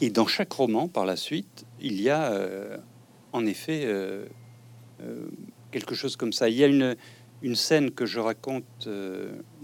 et 0.00 0.10
dans 0.10 0.26
chaque 0.26 0.52
roman, 0.52 0.88
par 0.88 1.04
la 1.04 1.16
suite, 1.16 1.66
il 1.80 2.00
y 2.00 2.08
a 2.08 2.32
euh, 2.32 2.78
en 3.32 3.44
effet 3.46 3.82
euh, 3.84 4.26
quelque 5.72 5.94
chose 5.94 6.16
comme 6.16 6.32
ça. 6.32 6.48
Il 6.48 6.56
y 6.56 6.64
a 6.64 6.68
une, 6.68 6.96
scène 7.54 7.90
que 7.90 8.06
je 8.06 8.18
raconte 8.18 8.88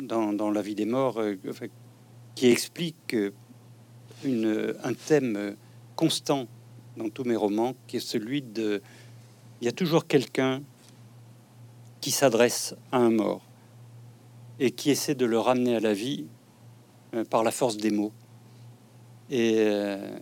dans, 0.02 0.50
La 0.50 0.62
vie 0.62 0.74
des 0.74 0.84
morts 0.84 1.20
qui 2.34 2.48
explique 2.48 3.16
un 4.24 4.94
thème 5.06 5.56
constant 5.96 6.46
dans 6.96 7.08
tous 7.08 7.24
mes 7.24 7.34
romans, 7.34 7.74
qui 7.86 7.96
est 7.96 8.00
celui 8.00 8.42
de... 8.42 8.82
Il 9.60 9.64
y 9.64 9.68
a 9.68 9.72
toujours 9.72 10.06
quelqu'un 10.06 10.62
qui 12.00 12.10
s'adresse 12.10 12.74
à 12.92 12.98
un 12.98 13.10
mort 13.10 13.42
et 14.60 14.70
qui 14.70 14.90
essaie 14.90 15.14
de 15.14 15.26
le 15.26 15.38
ramener 15.38 15.76
à 15.76 15.80
la 15.80 15.94
vie 15.94 16.26
par 17.30 17.42
la 17.42 17.50
force 17.50 17.76
des 17.76 17.90
mots. 17.90 18.12
Euh, 19.32 20.18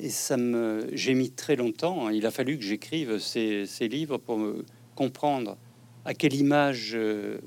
et, 0.00 0.08
ça 0.08 0.36
me, 0.36 0.88
j'ai 0.92 1.14
mis 1.14 1.30
très 1.30 1.56
longtemps. 1.56 2.06
Hein. 2.06 2.12
Il 2.12 2.26
a 2.26 2.30
fallu 2.30 2.58
que 2.58 2.64
j'écrive 2.64 3.18
ces, 3.18 3.66
livres 3.82 4.18
pour 4.18 4.38
comprendre 4.94 5.56
à 6.04 6.14
quelle 6.14 6.34
image 6.34 6.92
euh, 6.94 7.38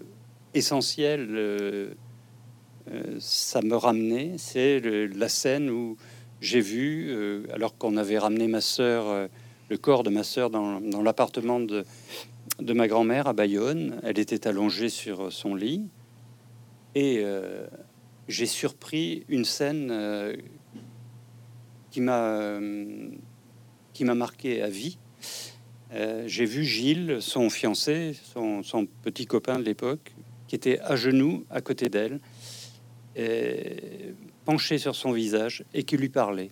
essentielle 0.53 1.28
euh, 1.32 1.93
ça 3.20 3.61
me 3.61 3.76
ramenait. 3.76 4.34
C'est 4.38 4.80
la 4.80 5.30
scène 5.30 5.70
où 5.70 5.97
j'ai 6.41 6.61
vu, 6.61 7.11
alors 7.51 7.76
qu'on 7.78 7.97
avait 7.97 8.20
ramené 8.20 8.47
ma 8.47 8.61
sœur, 8.61 9.28
le 9.70 9.78
corps 9.78 10.03
de 10.03 10.11
ma 10.11 10.24
sœur 10.24 10.51
dans, 10.51 11.01
l'appartement 11.01 11.59
de 11.59 11.84
ma 12.59 12.88
grand-mère 12.88 13.26
à 13.26 13.34
Bayonne. 13.34 13.99
Elle 14.03 14.20
était 14.20 14.47
allongée 14.47 14.89
sur 14.89 15.34
son 15.34 15.55
lit 15.55 15.88
et 16.93 17.26
j'ai 18.28 18.45
surpris 18.45 19.24
une 19.30 19.45
scène 19.45 19.91
qui 21.96 22.02
m'a 22.02 22.26
euh, 22.26 23.08
qui 23.93 24.04
m'a 24.04 24.16
marqué 24.16 24.62
à 24.62 24.68
vie. 24.68 24.98
Euh, 25.93 26.26
j'ai 26.28 26.43
vu 26.43 26.66
Gilles, 26.66 27.20
son 27.22 27.50
fiancé, 27.50 28.18
son, 28.34 28.64
son 28.64 28.86
petit 28.86 29.26
copain 29.26 29.60
de 29.60 29.64
l'époque, 29.64 30.14
qui 30.50 30.56
était 30.56 30.78
à 30.80 30.98
genoux 30.98 31.46
à 31.50 31.62
côté 31.62 31.88
d'elle, 31.88 32.20
penché 34.43 34.78
sur 34.78 34.93
son 34.93 35.14
visage 35.14 35.64
et 35.74 35.84
qui 35.84 35.96
lui 35.96 36.10
parlait. 36.10 36.52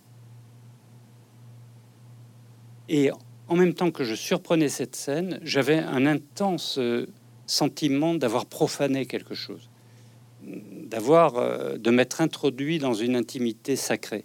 Et 2.88 3.10
en 3.46 3.56
même 3.56 3.74
temps 3.74 3.90
que 3.90 4.02
je 4.02 4.14
surprenais 4.14 4.70
cette 4.70 4.96
scène, 4.96 5.40
j'avais 5.42 5.78
un 5.78 6.06
intense 6.06 6.78
euh, 6.78 7.06
sentiment 7.46 8.14
d'avoir 8.14 8.46
profané 8.46 9.04
quelque 9.04 9.34
chose, 9.34 9.68
d'avoir, 10.42 11.78
de 11.78 11.90
m'être 11.90 12.22
introduit 12.22 12.78
dans 12.78 12.94
une 12.94 13.14
intimité 13.14 13.76
sacrée 13.76 14.24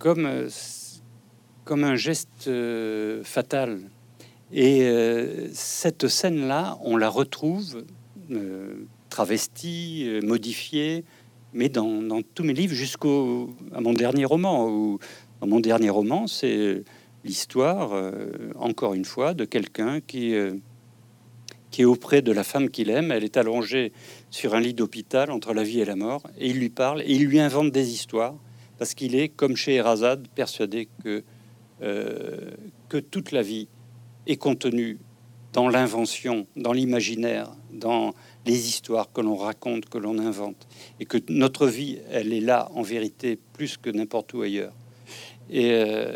comme, 0.00 0.26
euh, 0.26 0.48
comme 1.64 1.84
un 1.84 1.94
geste 1.94 2.48
euh, 2.48 3.22
fatal. 3.22 3.78
Et 4.52 4.82
euh, 4.82 5.48
cette 5.52 6.08
scène-là, 6.08 6.78
on 6.82 6.96
la 6.96 7.08
retrouve 7.08 7.84
travestie, 9.08 10.08
modifiée, 10.22 11.04
mais 11.52 11.68
dans, 11.68 12.22
tous 12.34 12.44
mes 12.44 12.52
livres 12.52 12.74
jusqu'au 12.74 13.50
mon 13.72 13.92
dernier 13.92 14.24
roman. 14.24 14.98
Dans 15.40 15.46
mon 15.48 15.58
dernier 15.58 15.90
roman, 15.90 16.28
c'est 16.28 16.84
l'histoire, 17.24 18.12
encore 18.54 18.94
une 18.94 19.04
fois, 19.04 19.34
de 19.34 19.44
quelqu'un 19.44 20.00
qui, 20.00 20.32
qui 21.72 21.82
est 21.82 21.84
auprès 21.84 22.22
de 22.22 22.30
la 22.30 22.44
femme 22.44 22.70
qu'il 22.70 22.88
aime. 22.88 23.10
Elle 23.10 23.24
est 23.24 23.36
allongée 23.36 23.92
sur 24.30 24.54
un 24.54 24.60
lit 24.60 24.74
d'hôpital 24.74 25.32
entre 25.32 25.52
la 25.52 25.64
vie 25.64 25.80
et 25.80 25.84
la 25.84 25.96
mort, 25.96 26.22
et 26.38 26.48
il 26.48 26.60
lui 26.60 26.70
parle 26.70 27.02
et 27.02 27.12
il 27.12 27.24
lui 27.24 27.40
invente 27.40 27.72
des 27.72 27.92
histoires 27.92 28.36
parce 28.80 28.94
qu'il 28.94 29.14
est, 29.14 29.28
comme 29.28 29.56
chez 29.56 29.74
Erazade, 29.74 30.26
persuadé 30.34 30.88
que, 31.04 31.22
euh, 31.82 32.50
que 32.88 32.96
toute 32.96 33.30
la 33.30 33.42
vie 33.42 33.68
est 34.26 34.38
contenue 34.38 34.98
dans 35.52 35.68
l'invention, 35.68 36.46
dans 36.56 36.72
l'imaginaire, 36.72 37.50
dans 37.74 38.14
les 38.46 38.68
histoires 38.68 39.12
que 39.12 39.20
l'on 39.20 39.36
raconte, 39.36 39.84
que 39.90 39.98
l'on 39.98 40.18
invente, 40.18 40.66
et 40.98 41.04
que 41.04 41.18
notre 41.28 41.66
vie, 41.66 41.98
elle 42.10 42.32
est 42.32 42.40
là 42.40 42.70
en 42.74 42.80
vérité 42.80 43.38
plus 43.52 43.76
que 43.76 43.90
n'importe 43.90 44.32
où 44.32 44.40
ailleurs. 44.40 44.72
Et, 45.50 45.72
euh, 45.72 46.14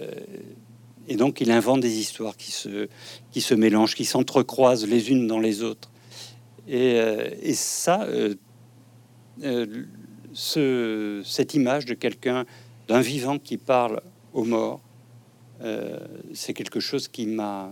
donc 1.18 1.42
il 1.42 1.50
invente 1.50 1.80
des 1.80 1.98
histoires 1.98 2.34
qui 2.34 2.50
se, 2.50 2.88
qui 3.30 3.42
se 3.42 3.52
mélangent, 3.52 3.94
qui 3.94 4.06
s'entrecroisent 4.06 4.88
les 4.88 5.10
unes 5.10 5.26
dans 5.26 5.38
les 5.38 5.62
autres. 5.62 5.90
Et, 6.66 6.94
euh, 6.94 7.28
et 7.42 7.52
ça, 7.52 8.08
ce, 10.34 11.22
cette 11.24 11.54
image 11.54 11.86
de 11.86 11.94
quelqu'un, 11.94 12.44
d'un 12.88 13.00
vivant 13.00 13.38
qui 13.38 13.56
parle 13.56 14.02
aux 14.32 14.44
morts, 14.44 14.80
euh, 15.62 15.98
c'est 16.34 16.52
quelque 16.52 16.80
chose 16.80 17.08
qui 17.08 17.26
m'a 17.26 17.70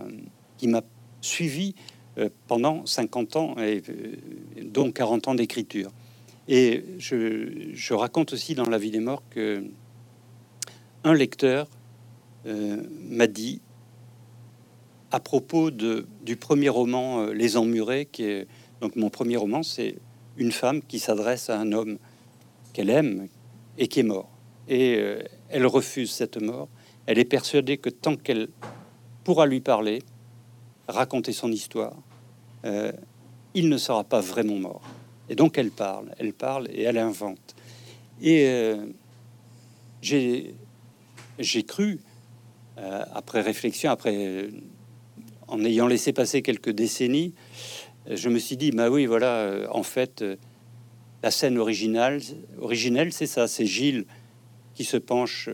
qui 0.57 0.67
m'a 0.67 0.81
suivi 1.21 1.75
euh, 2.17 2.29
pendant 2.47 2.85
50 2.85 3.35
ans 3.35 3.55
et 3.59 3.83
dont 4.63 4.91
40 4.91 5.27
ans 5.27 5.35
d'écriture. 5.35 5.91
Et 6.47 6.83
je, 6.97 7.71
je, 7.73 7.93
raconte 7.93 8.33
aussi 8.33 8.55
dans 8.55 8.65
La 8.65 8.77
vie 8.77 8.91
des 8.91 8.99
morts 8.99 9.23
que 9.29 9.63
un 11.03 11.13
lecteur 11.13 11.67
m'a 12.45 13.27
dit 13.27 13.61
à 15.11 15.21
propos 15.21 15.71
de, 15.71 16.05
du 16.23 16.35
premier 16.35 16.67
roman 16.67 17.27
Les 17.27 17.55
Emmurés, 17.55 18.05
qui 18.11 18.23
est 18.23 18.47
donc 18.81 18.97
mon 18.97 19.09
premier 19.09 19.37
roman, 19.37 19.63
c'est 19.63 19.95
une 20.35 20.51
femme 20.51 20.81
qui 20.81 20.99
s'adresse 20.99 21.49
à 21.49 21.57
un 21.57 21.71
homme 21.71 21.97
qu'elle 22.73 22.89
aime 22.89 23.27
et 23.77 23.87
qui 23.87 24.01
est 24.01 24.03
mort. 24.03 24.29
Et 24.67 24.95
euh, 24.97 25.21
elle 25.49 25.65
refuse 25.65 26.11
cette 26.11 26.41
mort. 26.41 26.67
Elle 27.05 27.19
est 27.19 27.25
persuadée 27.25 27.77
que 27.77 27.89
tant 27.89 28.15
qu'elle 28.15 28.49
pourra 29.23 29.45
lui 29.45 29.61
parler, 29.61 30.01
raconter 30.87 31.31
son 31.31 31.51
histoire, 31.51 31.95
euh, 32.65 32.91
il 33.53 33.69
ne 33.69 33.77
sera 33.77 34.03
pas 34.03 34.19
vraiment 34.19 34.55
mort. 34.55 34.81
Et 35.29 35.35
donc 35.35 35.57
elle 35.57 35.71
parle, 35.71 36.13
elle 36.17 36.33
parle 36.33 36.67
et 36.71 36.83
elle 36.83 36.97
invente. 36.97 37.55
Et 38.21 38.45
euh, 38.47 38.85
j'ai 40.01 40.53
cru, 41.65 41.99
après 42.75 43.41
réflexion, 43.41 43.91
après 43.91 44.49
en 45.47 45.63
ayant 45.63 45.87
laissé 45.87 46.11
passer 46.11 46.41
quelques 46.41 46.71
décennies, 46.71 47.33
je 48.09 48.27
me 48.29 48.39
suis 48.39 48.57
dit, 48.57 48.71
bah 48.71 48.89
oui, 48.89 49.05
voilà, 49.05 49.67
en 49.71 49.83
fait, 49.83 50.23
la 51.23 51.31
scène 51.31 51.57
originale, 51.57 52.21
originelle, 52.59 53.13
c'est 53.13 53.27
ça, 53.27 53.47
c'est 53.47 53.65
Gilles 53.65 54.05
qui 54.75 54.83
se 54.83 54.97
penche 54.97 55.49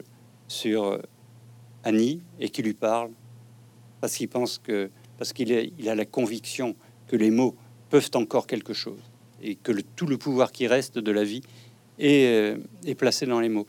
sur 0.48 0.86
euh, 0.86 0.98
Annie 1.84 2.22
et 2.40 2.50
qui 2.50 2.64
lui 2.64 2.74
parle 2.74 3.12
parce 4.02 4.16
qu'il 4.16 4.28
pense 4.28 4.58
que 4.58 4.90
parce 5.18 5.32
qu'il 5.32 5.52
il 5.78 5.90
a 5.90 5.96
la 5.96 6.06
conviction 6.06 6.76
que 7.08 7.16
les 7.16 7.30
mots 7.30 7.56
peuvent 7.90 8.10
encore 8.16 8.48
quelque 8.48 8.74
chose 8.74 9.00
et 9.42 9.56
que 9.56 9.72
le, 9.72 9.84
tout 9.84 10.08
le 10.08 10.18
pouvoir 10.18 10.52
qui 10.52 10.66
reste 10.66 10.98
de 10.98 11.12
la 11.12 11.24
vie 11.24 11.42
est, 12.00 12.26
euh, 12.26 12.58
est 12.86 12.96
placé 12.96 13.26
dans 13.26 13.40
les 13.40 13.50
mots. 13.50 13.68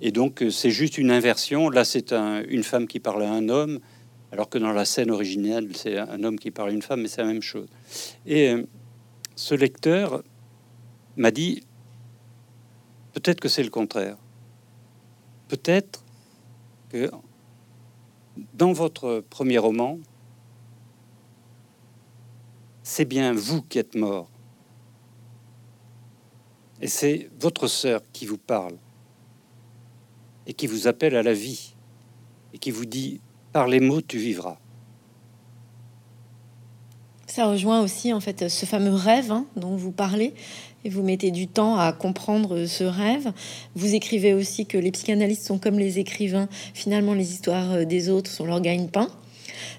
Et 0.00 0.10
donc 0.10 0.42
euh, 0.42 0.50
c'est 0.50 0.70
juste 0.70 0.98
une 0.98 1.10
inversion. 1.10 1.70
Là, 1.70 1.84
c'est 1.84 2.12
un, 2.12 2.42
une 2.48 2.62
femme 2.64 2.86
qui 2.86 3.00
parle 3.00 3.22
à 3.22 3.30
un 3.30 3.48
homme, 3.48 3.78
alors 4.32 4.50
que 4.50 4.58
dans 4.58 4.72
la 4.72 4.84
scène 4.84 5.10
originale, 5.10 5.68
c'est 5.74 5.96
un 5.96 6.22
homme 6.24 6.38
qui 6.38 6.50
parle 6.50 6.70
à 6.70 6.72
une 6.72 6.82
femme, 6.82 7.00
mais 7.02 7.08
c'est 7.08 7.22
la 7.22 7.28
même 7.28 7.42
chose. 7.42 7.68
Et 8.26 8.52
ce 9.34 9.54
lecteur 9.54 10.22
m'a 11.18 11.30
dit 11.30 11.62
peut-être 13.12 13.40
que 13.40 13.48
c'est 13.48 13.62
le 13.62 13.70
contraire. 13.70 14.16
Peut-être 15.48 16.04
que 16.88 17.10
dans 18.54 18.72
votre 18.72 19.24
premier 19.28 19.58
roman, 19.58 19.98
c'est 22.82 23.04
bien 23.04 23.32
vous 23.32 23.62
qui 23.62 23.78
êtes 23.78 23.94
mort. 23.94 24.28
Et 26.80 26.86
c'est 26.86 27.28
votre 27.40 27.66
sœur 27.66 28.02
qui 28.12 28.24
vous 28.24 28.38
parle 28.38 28.76
et 30.46 30.54
qui 30.54 30.66
vous 30.66 30.86
appelle 30.86 31.16
à 31.16 31.22
la 31.22 31.34
vie 31.34 31.74
et 32.54 32.58
qui 32.58 32.70
vous 32.70 32.86
dit 32.86 33.20
par 33.52 33.66
les 33.66 33.80
mots 33.80 34.00
tu 34.00 34.18
vivras. 34.18 34.58
Ça 37.26 37.46
rejoint 37.46 37.82
aussi 37.82 38.12
en 38.12 38.20
fait 38.20 38.48
ce 38.48 38.64
fameux 38.64 38.94
rêve 38.94 39.30
hein, 39.30 39.46
dont 39.56 39.76
vous 39.76 39.92
parlez 39.92 40.32
et 40.84 40.90
vous 40.90 41.02
mettez 41.02 41.30
du 41.30 41.48
temps 41.48 41.76
à 41.76 41.92
comprendre 41.92 42.66
ce 42.66 42.84
rêve. 42.84 43.32
Vous 43.74 43.94
écrivez 43.94 44.32
aussi 44.32 44.66
que 44.66 44.78
les 44.78 44.92
psychanalystes 44.92 45.46
sont 45.46 45.58
comme 45.58 45.78
les 45.78 45.98
écrivains. 45.98 46.48
Finalement, 46.74 47.14
les 47.14 47.32
histoires 47.32 47.72
euh, 47.72 47.84
des 47.84 48.08
autres 48.08 48.30
sont 48.30 48.44
leur 48.44 48.60
gagne-pain. 48.60 49.08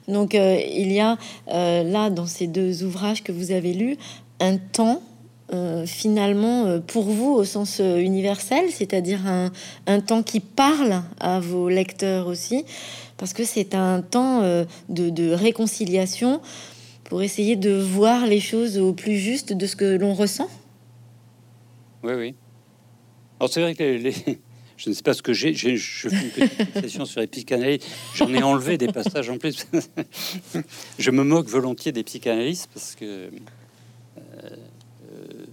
Donc, 0.07 0.35
euh, 0.35 0.59
il 0.73 0.91
y 0.91 0.99
a 0.99 1.17
euh, 1.53 1.83
là, 1.83 2.09
dans 2.09 2.25
ces 2.25 2.47
deux 2.47 2.83
ouvrages 2.83 3.23
que 3.23 3.31
vous 3.31 3.51
avez 3.51 3.73
lus, 3.73 3.97
un 4.39 4.57
temps 4.57 5.01
finalement 5.87 6.79
pour 6.85 7.05
vous 7.05 7.31
au 7.31 7.43
sens 7.43 7.79
universel, 7.79 8.65
c'est-à-dire 8.69 9.21
un, 9.25 9.99
temps 9.99 10.21
qui 10.21 10.41
parle 10.41 11.01
à 11.19 11.39
vos 11.39 11.69
lecteurs 11.69 12.27
aussi, 12.27 12.65
parce 13.17 13.33
que 13.33 13.43
c'est 13.43 13.73
un 13.73 14.03
temps 14.03 14.43
de, 14.89 15.33
réconciliation 15.33 16.39
pour 17.05 17.23
essayer 17.23 17.55
de 17.55 17.71
voir 17.71 18.27
les 18.27 18.39
choses 18.39 18.77
au 18.77 18.93
plus 18.93 19.17
juste 19.17 19.51
de 19.51 19.65
ce 19.65 19.75
que 19.75 19.97
l'on 19.97 20.13
ressent. 20.13 20.47
Oui, 22.03 22.13
oui. 22.13 22.35
Alors 23.39 23.51
c'est 23.51 23.61
vrai 23.61 23.75
que 23.75 23.83
les, 23.83 24.13
je 24.77 24.89
ne 24.89 24.93
sais 24.93 25.03
pas 25.03 25.13
ce 25.13 25.21
que 25.21 25.33
j'ai. 25.33 25.53
Je 25.53 26.09
fais 26.09 26.15
une 26.15 26.31
petite 26.31 26.73
session 26.81 27.05
sur 27.05 27.21
les 27.21 27.27
psychanalystes. 27.27 27.87
J'en 28.15 28.33
ai 28.33 28.43
enlevé 28.43 28.77
des 28.77 28.87
passages 28.87 29.29
en 29.29 29.37
plus. 29.37 29.67
je 30.99 31.11
me 31.11 31.23
moque 31.23 31.47
volontiers 31.47 31.91
des 31.91 32.03
psychanalystes 32.03 32.69
parce 32.73 32.95
que, 32.95 33.05
euh, 33.05 33.29
euh, 34.17 35.45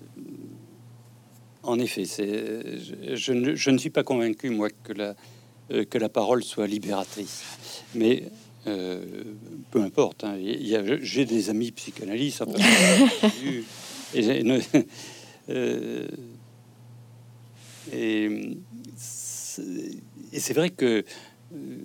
en 1.63 1.79
effet, 1.79 2.05
c'est, 2.05 2.79
je, 3.17 3.33
ne, 3.33 3.55
je, 3.55 3.71
ne, 3.71 3.79
suis 3.79 3.91
pas 3.91 4.05
convaincu 4.05 4.51
moi 4.51 4.69
que 4.71 4.93
la 4.93 5.17
euh, 5.73 5.85
que 5.85 5.99
la 5.99 6.09
parole 6.09 6.45
soit 6.45 6.67
libératrice. 6.67 7.43
Mais 7.95 8.25
peu 8.65 9.81
importe. 9.81 10.25
Hein, 10.25 10.39
j'ai 11.01 11.25
des 11.25 11.51
amis 11.51 11.71
psychanalystes. 11.71 12.43
et, 14.13 14.43
euh, 15.49 16.07
et 17.93 18.59
c'est 20.33 20.55
vrai 20.55 20.71
que 20.71 21.05
euh, 21.55 21.79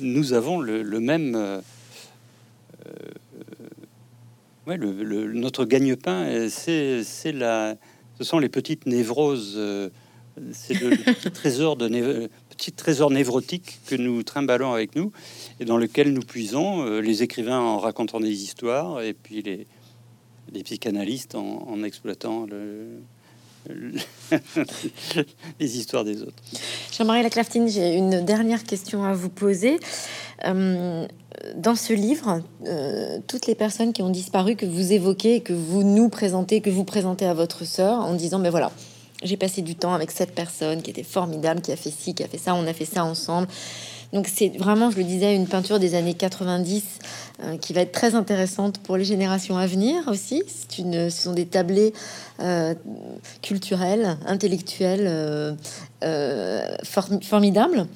nous 0.00 0.32
avons 0.32 0.60
le, 0.60 0.82
même. 1.00 1.34
Euh, 1.34 1.60
ouais, 4.66 4.76
le, 4.76 5.32
notre 5.32 5.64
gagne-pain, 5.64 6.48
c'est 6.48 7.32
la, 7.32 7.76
ce 8.18 8.24
sont 8.24 8.38
les 8.38 8.48
petites 8.48 8.86
névroses, 8.86 9.58
c'est 10.52 10.80
le, 10.80 10.90
petit 11.14 11.30
trésor 11.30 11.76
de 11.76 12.28
petit 12.50 12.72
trésor 12.72 13.10
névrotique 13.10 13.78
que 13.86 13.94
nous 13.94 14.22
trimballons 14.22 14.72
avec 14.72 14.96
nous 14.96 15.12
et 15.60 15.64
dans 15.64 15.76
lequel 15.76 16.12
nous 16.12 16.22
puisons, 16.22 16.98
les 17.00 17.22
écrivains 17.22 17.60
en 17.60 17.78
racontant 17.78 18.18
des 18.20 18.42
histoires 18.42 19.00
et 19.00 19.14
puis 19.14 19.42
les, 19.42 19.66
les 20.52 20.62
psychanalystes 20.62 21.34
en, 21.34 21.82
exploitant 21.82 22.46
les 25.60 25.78
histoires 25.78 26.04
des 26.04 26.22
autres. 26.22 26.42
Jean-Marie 26.96 27.22
Laclaftine, 27.22 27.68
j'ai 27.68 27.94
une 27.94 28.24
dernière 28.24 28.64
question 28.64 29.04
à 29.04 29.12
vous 29.12 29.28
poser. 29.28 29.78
Euh, 30.46 31.06
dans 31.56 31.74
ce 31.74 31.92
livre, 31.92 32.42
euh, 32.66 33.18
toutes 33.26 33.46
les 33.46 33.54
personnes 33.54 33.92
qui 33.92 34.02
ont 34.02 34.10
disparu, 34.10 34.56
que 34.56 34.66
vous 34.66 34.92
évoquez, 34.92 35.40
que 35.40 35.52
vous 35.52 35.82
nous 35.82 36.08
présentez, 36.08 36.60
que 36.60 36.70
vous 36.70 36.84
présentez 36.84 37.26
à 37.26 37.34
votre 37.34 37.64
sœur 37.64 38.04
en 38.04 38.14
disant, 38.14 38.38
mais 38.38 38.50
voilà, 38.50 38.70
j'ai 39.22 39.36
passé 39.36 39.62
du 39.62 39.74
temps 39.74 39.94
avec 39.94 40.10
cette 40.10 40.34
personne 40.34 40.82
qui 40.82 40.90
était 40.90 41.02
formidable, 41.02 41.60
qui 41.60 41.72
a 41.72 41.76
fait 41.76 41.90
ci, 41.90 42.14
qui 42.14 42.22
a 42.22 42.28
fait 42.28 42.38
ça, 42.38 42.54
on 42.54 42.66
a 42.66 42.72
fait 42.72 42.84
ça 42.84 43.04
ensemble. 43.04 43.48
Donc 44.12 44.26
c'est 44.26 44.48
vraiment, 44.56 44.90
je 44.90 44.96
le 44.96 45.04
disais, 45.04 45.34
une 45.34 45.46
peinture 45.46 45.78
des 45.78 45.94
années 45.94 46.14
90 46.14 46.82
euh, 47.40 47.56
qui 47.58 47.72
va 47.72 47.82
être 47.82 47.92
très 47.92 48.14
intéressante 48.14 48.78
pour 48.78 48.96
les 48.96 49.04
générations 49.04 49.58
à 49.58 49.66
venir 49.66 50.08
aussi. 50.08 50.42
Une, 50.78 51.10
ce 51.10 51.22
sont 51.22 51.34
des 51.34 51.46
tablés 51.46 51.92
euh, 52.40 52.74
culturels, 53.42 54.16
intellectuels 54.26 55.06
euh, 56.02 56.76
formidables. 56.82 57.86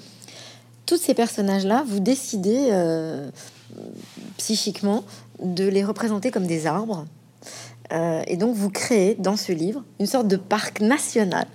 Tous 0.84 0.98
ces 0.98 1.14
personnages-là, 1.14 1.84
vous 1.88 2.00
décidez 2.00 2.70
psychiquement 4.36 5.04
de 5.42 5.64
les 5.64 5.84
représenter 5.84 6.30
comme 6.30 6.46
des 6.46 6.66
arbres. 6.66 7.06
et 8.26 8.36
donc 8.36 8.54
vous 8.54 8.68
créez 8.68 9.14
dans 9.14 9.36
ce 9.36 9.52
livre 9.52 9.84
une 10.00 10.06
sorte 10.06 10.28
de 10.28 10.36
parc 10.36 10.80
national 10.80 11.46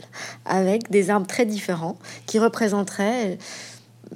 avec 0.46 0.90
des 0.90 1.10
arbres 1.10 1.28
très 1.28 1.46
différents 1.46 1.98
qui 2.26 2.40
représenteraient 2.40 3.38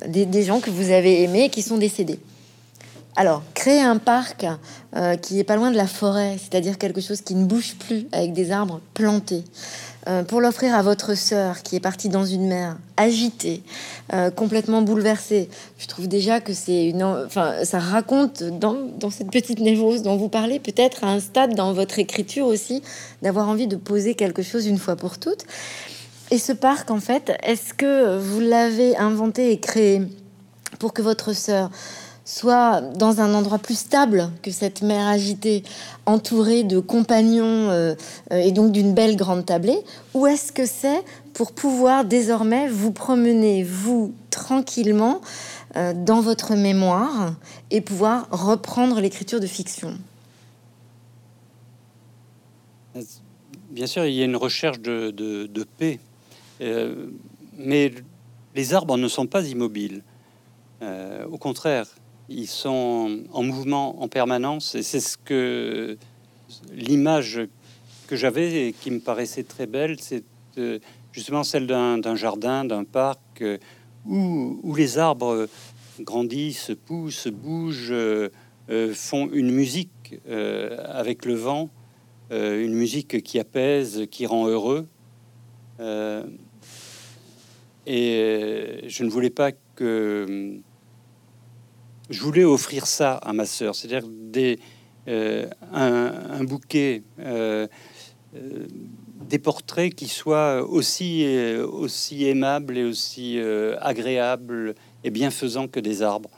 des, 0.07 0.43
gens 0.43 0.59
que 0.59 0.69
vous 0.69 0.91
avez 0.91 1.23
aimés 1.23 1.45
et 1.45 1.49
qui 1.49 1.61
sont 1.61 1.77
décédés. 1.77 2.19
Alors, 3.17 3.43
créer 3.53 3.81
un 3.81 3.97
parc 3.97 4.45
euh, 4.95 5.17
qui 5.17 5.39
est 5.39 5.43
pas 5.43 5.57
loin 5.57 5.69
de 5.69 5.75
la 5.75 5.87
forêt, 5.87 6.37
c'est-à-dire 6.39 6.77
quelque 6.77 7.01
chose 7.01 7.21
qui 7.21 7.35
ne 7.35 7.45
bouge 7.45 7.75
plus 7.75 8.07
avec 8.13 8.31
des 8.31 8.51
arbres 8.51 8.79
plantés, 8.93 9.43
euh, 10.07 10.23
pour 10.23 10.39
l'offrir 10.39 10.73
à 10.73 10.81
votre 10.81 11.13
sœur 11.15 11.61
qui 11.61 11.75
est 11.75 11.81
partie 11.81 12.07
dans 12.07 12.25
une 12.25 12.47
mer 12.47 12.77
agitée, 12.95 13.63
euh, 14.13 14.31
complètement 14.31 14.81
bouleversée. 14.81 15.49
Je 15.77 15.87
trouve 15.87 16.07
déjà 16.07 16.39
que 16.39 16.53
c'est 16.53 16.85
une, 16.85 17.03
enfin, 17.03 17.65
ça 17.65 17.79
raconte 17.79 18.43
dans, 18.43 18.77
dans 18.97 19.09
cette 19.09 19.29
petite 19.29 19.59
névrose 19.59 20.03
dont 20.03 20.15
vous 20.15 20.29
parlez, 20.29 20.59
peut-être 20.59 21.03
à 21.03 21.07
un 21.07 21.19
stade 21.19 21.53
dans 21.53 21.73
votre 21.73 21.99
écriture 21.99 22.47
aussi, 22.47 22.81
d'avoir 23.21 23.49
envie 23.49 23.67
de 23.67 23.75
poser 23.75 24.15
quelque 24.15 24.41
chose 24.41 24.67
une 24.67 24.77
fois 24.77 24.95
pour 24.95 25.17
toutes. 25.17 25.45
Et 26.31 26.37
ce 26.37 26.53
parc, 26.53 26.89
en 26.91 26.99
fait, 26.99 27.33
est-ce 27.43 27.73
que 27.73 28.17
vous 28.17 28.39
l'avez 28.39 28.95
inventé 28.97 29.51
et 29.51 29.59
créé 29.59 30.01
pour 30.79 30.93
que 30.93 31.01
votre 31.01 31.33
sœur 31.33 31.69
soit 32.23 32.81
dans 32.81 33.19
un 33.19 33.33
endroit 33.33 33.57
plus 33.57 33.77
stable 33.77 34.29
que 34.41 34.51
cette 34.51 34.81
mer 34.81 35.07
agitée, 35.07 35.63
entourée 36.05 36.63
de 36.63 36.79
compagnons 36.79 37.69
euh, 37.69 37.95
et 38.31 38.51
donc 38.51 38.71
d'une 38.71 38.93
belle 38.93 39.17
grande 39.17 39.45
tablée, 39.45 39.79
ou 40.13 40.27
est-ce 40.27 40.51
que 40.51 40.65
c'est 40.65 41.03
pour 41.33 41.51
pouvoir 41.51 42.05
désormais 42.05 42.69
vous 42.69 42.91
promener, 42.91 43.63
vous, 43.63 44.13
tranquillement, 44.29 45.19
euh, 45.75 45.93
dans 45.93 46.21
votre 46.21 46.55
mémoire 46.55 47.35
et 47.71 47.81
pouvoir 47.81 48.27
reprendre 48.31 49.01
l'écriture 49.01 49.39
de 49.39 49.47
fiction? 49.47 49.97
Bien 53.71 53.87
sûr, 53.87 54.05
il 54.05 54.13
y 54.13 54.21
a 54.21 54.25
une 54.25 54.35
recherche 54.35 54.79
de, 54.79 55.65
paix, 55.77 55.99
mais 57.57 57.91
les 58.55 58.73
arbres 58.73 58.97
ne 58.97 59.07
sont 59.07 59.27
pas 59.27 59.47
immobiles. 59.47 60.03
au 60.81 61.37
contraire, 61.37 61.87
ils 62.29 62.47
sont 62.47 63.23
en 63.33 63.43
mouvement 63.43 64.01
en 64.01 64.07
permanence 64.07 64.75
et 64.75 64.83
c'est 64.83 64.99
ce 64.99 65.17
que 65.17 65.97
l'image 66.73 67.41
que 68.07 68.15
j'avais 68.15 68.67
et 68.67 68.73
qui 68.73 68.91
me 68.91 68.99
paraissait 68.99 69.43
très 69.43 69.67
belle, 69.67 69.97
c'est 69.99 70.23
euh, 70.57 70.79
justement 71.11 71.43
celle 71.43 71.67
d'un 71.67 72.15
jardin, 72.15 72.65
d'un 72.65 72.83
parc 72.83 73.41
euh, 73.41 73.57
où, 74.05 74.75
les 74.75 74.97
arbres 74.97 75.47
grandissent, 76.01 76.71
poussent, 76.85 77.27
bougent, 77.27 77.91
euh, 77.91 78.29
font 78.93 79.29
une 79.31 79.51
musique 79.51 79.89
avec 80.27 81.23
le 81.23 81.35
vent, 81.35 81.69
une 82.31 82.73
musique 82.73 83.23
qui 83.23 83.39
apaise, 83.39 84.07
qui 84.11 84.25
rend 84.25 84.47
heureux. 84.47 84.87
Et 87.85 88.81
je 88.87 89.03
ne 89.03 89.09
voulais 89.09 89.29
pas 89.29 89.51
que 89.75 90.59
je 92.09 92.21
voulais 92.21 92.43
offrir 92.43 92.85
ça 92.85 93.13
à 93.13 93.33
ma 93.33 93.45
sœur, 93.45 93.73
c'est-à-dire 93.73 94.07
des, 94.07 94.59
euh, 95.07 95.47
un, 95.73 96.43
bouquet, 96.43 97.01
euh, 97.19 97.67
euh, 98.35 98.67
des 99.27 99.39
portraits 99.39 99.95
qui 99.95 100.07
soient 100.07 100.61
aussi, 100.61 101.25
aussi 101.71 102.25
aimables 102.25 102.77
et 102.77 102.83
aussi 102.83 103.39
agréables 103.79 104.75
et 105.03 105.09
bienfaisants 105.09 105.67
que 105.67 105.79
des 105.79 106.01
arbres, 106.01 106.29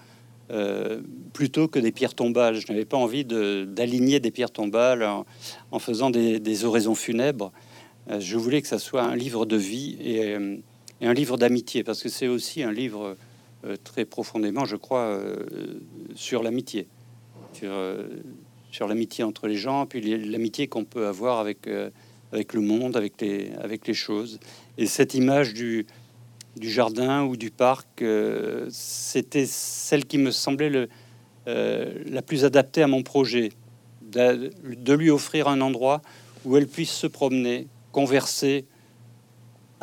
plutôt 1.33 1.67
que 1.67 1.79
des 1.79 1.91
pierres 1.91 2.13
tombales. 2.13 2.55
Je 2.55 2.71
n'avais 2.71 2.85
pas 2.85 2.97
envie 2.97 3.25
d'aligner 3.25 4.19
des 4.19 4.31
pierres 4.31 4.51
tombales 4.51 5.03
en, 5.71 5.79
faisant 5.79 6.11
des, 6.11 6.65
oraisons 6.65 6.95
funèbres. 6.95 7.51
je 8.19 8.37
voulais 8.37 8.61
que 8.61 8.67
ça 8.67 8.79
soit 8.79 9.03
un 9.03 9.15
livre 9.15 9.45
de 9.45 9.57
vie 9.57 9.97
et, 10.01 10.37
et 11.03 11.05
un 11.05 11.13
livre 11.13 11.37
d'amitié, 11.37 11.83
parce 11.83 12.01
que 12.01 12.07
c'est 12.07 12.29
aussi 12.29 12.63
un 12.63 12.71
livre 12.71 13.17
euh, 13.65 13.75
très 13.83 14.05
profondément, 14.05 14.63
je 14.63 14.77
crois, 14.77 15.01
euh, 15.01 15.35
sur 16.15 16.43
l'amitié, 16.43 16.87
sur, 17.51 17.71
euh, 17.73 18.07
sur 18.71 18.87
l'amitié 18.87 19.25
entre 19.25 19.47
les 19.47 19.57
gens, 19.57 19.85
puis 19.85 19.99
l'amitié 20.01 20.67
qu'on 20.67 20.85
peut 20.85 21.05
avoir 21.05 21.39
avec, 21.39 21.67
avec 22.31 22.53
le 22.53 22.61
monde, 22.61 22.95
avec 22.95 23.19
les, 23.19 23.51
avec 23.61 23.85
les 23.85 23.93
choses. 23.93 24.39
Et 24.77 24.85
cette 24.85 25.13
image 25.13 25.53
du, 25.53 25.85
du 26.55 26.71
jardin 26.71 27.25
ou 27.25 27.35
du 27.35 27.51
parc, 27.51 28.03
c'était 28.69 29.45
celle 29.45 30.05
qui 30.05 30.17
me 30.17 30.31
semblait 30.31 30.69
le, 30.69 30.87
la 31.45 32.21
plus 32.21 32.45
adaptée 32.45 32.81
à 32.81 32.87
mon 32.87 33.03
projet, 33.03 33.51
de, 34.01 34.93
lui 34.93 35.09
offrir 35.09 35.49
un 35.49 35.59
endroit 35.59 36.01
où 36.45 36.55
elle 36.55 36.67
puisse 36.67 36.91
se 36.91 37.07
promener, 37.07 37.67
converser 37.91 38.65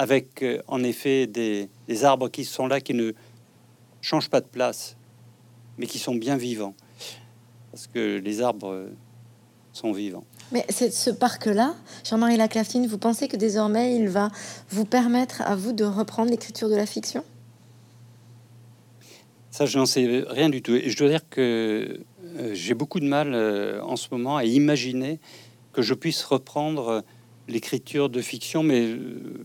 avec 0.01 0.42
en 0.66 0.82
effet 0.82 1.26
des, 1.26 1.68
des 1.86 2.05
arbres 2.07 2.30
qui 2.30 2.46
sont 2.46 2.66
là, 2.66 2.80
qui 2.80 2.94
ne 2.94 3.12
changent 4.01 4.30
pas 4.30 4.40
de 4.40 4.46
place, 4.46 4.96
mais 5.76 5.86
qui 5.86 5.98
sont 5.98 6.14
bien 6.14 6.38
vivants. 6.38 6.74
Parce 7.70 7.86
que 7.86 8.16
les 8.16 8.40
arbres 8.40 8.86
sont 9.74 9.92
vivants. 9.92 10.24
Mais 10.53 10.64
c'est 10.70 10.90
ce 10.90 11.11
parc-là, 11.11 11.74
Jean-Marie 12.03 12.38
Laclaftine, 12.38 12.86
vous 12.86 12.96
pensez 12.96 13.28
que 13.28 13.36
désormais 13.36 13.94
il 13.94 14.09
va 14.09 14.30
vous 14.70 14.86
permettre 14.86 15.42
à 15.42 15.55
vous 15.55 15.72
de 15.72 15.84
reprendre 15.84 16.30
l'écriture 16.30 16.70
de 16.70 16.76
la 16.76 16.86
fiction? 16.86 17.22
Ça, 19.51 19.66
je 19.66 19.78
n'en 19.78 19.86
sais 19.86 20.24
rien 20.28 20.48
du 20.48 20.62
tout. 20.62 20.74
Et 20.74 20.88
je 20.88 20.96
dois 20.96 21.09
dire 21.09 21.28
que 21.28 22.01
euh, 22.38 22.55
j'ai 22.55 22.72
beaucoup 22.72 23.01
de 23.01 23.07
mal 23.07 23.34
euh, 23.34 23.82
en 23.82 23.96
ce 23.96 24.09
moment 24.11 24.38
à 24.38 24.44
imaginer 24.44 25.20
que 25.74 25.82
je 25.82 25.92
puisse 25.92 26.24
reprendre 26.24 27.05
l'écriture 27.48 28.09
de 28.09 28.22
fiction, 28.22 28.62
mais 28.62 28.86
euh, 28.86 29.44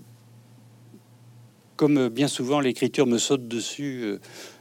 comme 1.75 2.09
bien 2.09 2.27
souvent 2.27 2.59
l'écriture 2.59 3.07
me 3.07 3.17
saute 3.17 3.47
dessus 3.47 4.01
euh, 4.03 4.19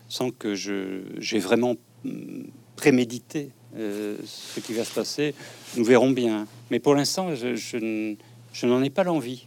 sans 0.09 0.31
que 0.31 0.55
je 0.55 1.03
j'ai 1.19 1.39
vraiment 1.39 1.77
mm, 2.05 2.43
prémédité 2.77 3.51
euh, 3.77 4.17
ce 4.25 4.61
qui 4.61 4.73
va 4.73 4.85
se 4.85 4.95
passer, 4.95 5.35
nous 5.77 5.85
verrons 5.85 6.11
bien. 6.11 6.47
Mais 6.71 6.79
pour 6.79 6.95
l'instant, 6.95 7.35
je, 7.35 7.57
je, 7.57 8.67
n'en 8.67 8.83
ai 8.83 8.91
pas 8.91 9.03
l'envie. 9.03 9.47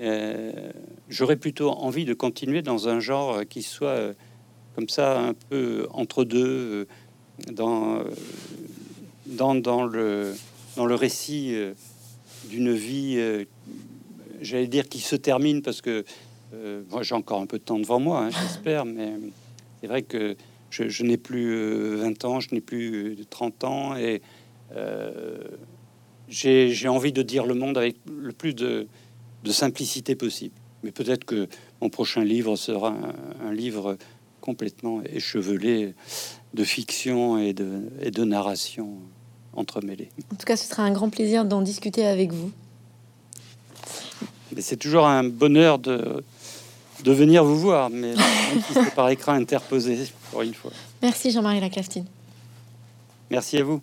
Euh, 0.00 0.70
j'aurais 1.08 1.36
plutôt 1.36 1.70
envie 1.70 2.04
de 2.04 2.14
continuer 2.14 2.62
dans 2.62 2.88
un 2.88 3.00
genre 3.00 3.40
qui 3.48 3.62
soit 3.62 4.14
comme 4.76 4.88
ça, 4.88 5.20
un 5.20 5.34
peu 5.34 5.88
entre 5.90 6.24
deux, 6.24 6.86
dans, 7.52 8.04
dans, 9.26 9.56
dans, 9.56 9.84
le, 9.84 10.34
dans 10.76 10.86
le 10.86 10.94
récit 10.94 11.56
d'une 12.48 12.72
vie, 12.72 13.20
j'allais 14.40 14.68
dire, 14.68 14.88
qui 14.88 15.00
se 15.00 15.16
termine 15.16 15.62
parce 15.62 15.80
que 15.80 16.04
euh, 16.54 16.82
moi, 16.90 17.02
j'ai 17.02 17.14
encore 17.14 17.40
un 17.40 17.46
peu 17.46 17.58
de 17.58 17.64
temps 17.64 17.78
devant 17.78 18.00
moi, 18.00 18.24
hein, 18.24 18.30
j'espère, 18.42 18.84
mais 18.84 19.12
c'est 19.80 19.86
vrai 19.86 20.02
que 20.02 20.36
je, 20.70 21.02
n'ai 21.02 21.16
plus 21.16 21.96
20 21.96 22.24
euh, 22.24 22.28
ans, 22.28 22.40
je 22.40 22.54
n'ai 22.54 22.60
plus 22.60 23.16
30 23.30 23.64
ans, 23.64 23.96
et 23.96 24.22
euh, 24.74 25.38
j'ai 26.28 26.88
envie 26.88 27.12
de 27.12 27.22
dire 27.22 27.46
le 27.46 27.54
monde 27.54 27.78
avec 27.78 27.96
le 28.06 28.32
plus 28.32 28.54
de, 28.54 28.86
simplicité 29.46 30.14
possible. 30.14 30.54
Mais 30.82 30.90
peut-être 30.90 31.24
que 31.24 31.48
mon 31.80 31.88
prochain 31.90 32.24
livre 32.24 32.56
sera 32.56 32.94
un, 33.44 33.52
livre 33.52 33.96
complètement 34.40 35.02
échevelé 35.02 35.94
de 36.52 36.64
fiction 36.64 37.38
et 37.38 37.52
de, 37.52 37.82
et 38.02 38.10
de 38.10 38.24
narration 38.24 38.96
entremêlées. 39.54 40.10
En 40.32 40.36
tout 40.36 40.44
cas, 40.44 40.56
ce 40.56 40.68
sera 40.68 40.82
un 40.82 40.92
grand 40.92 41.08
plaisir 41.08 41.44
d'en 41.44 41.62
discuter 41.62 42.04
avec 42.06 42.32
vous. 42.32 42.50
C'est 44.58 44.76
toujours 44.76 45.06
un 45.06 45.24
bonheur 45.24 45.78
de, 45.78 46.22
de 47.02 47.12
venir 47.12 47.44
vous 47.44 47.58
voir, 47.58 47.90
mais 47.90 48.14
par 48.96 49.08
écran 49.08 49.32
interposé 49.32 49.98
pour 50.30 50.42
une 50.42 50.54
fois. 50.54 50.70
Merci 51.02 51.30
Jean-Marie 51.30 51.60
Laclaftine. 51.60 52.06
Merci 53.30 53.58
à 53.58 53.64
vous. 53.64 53.80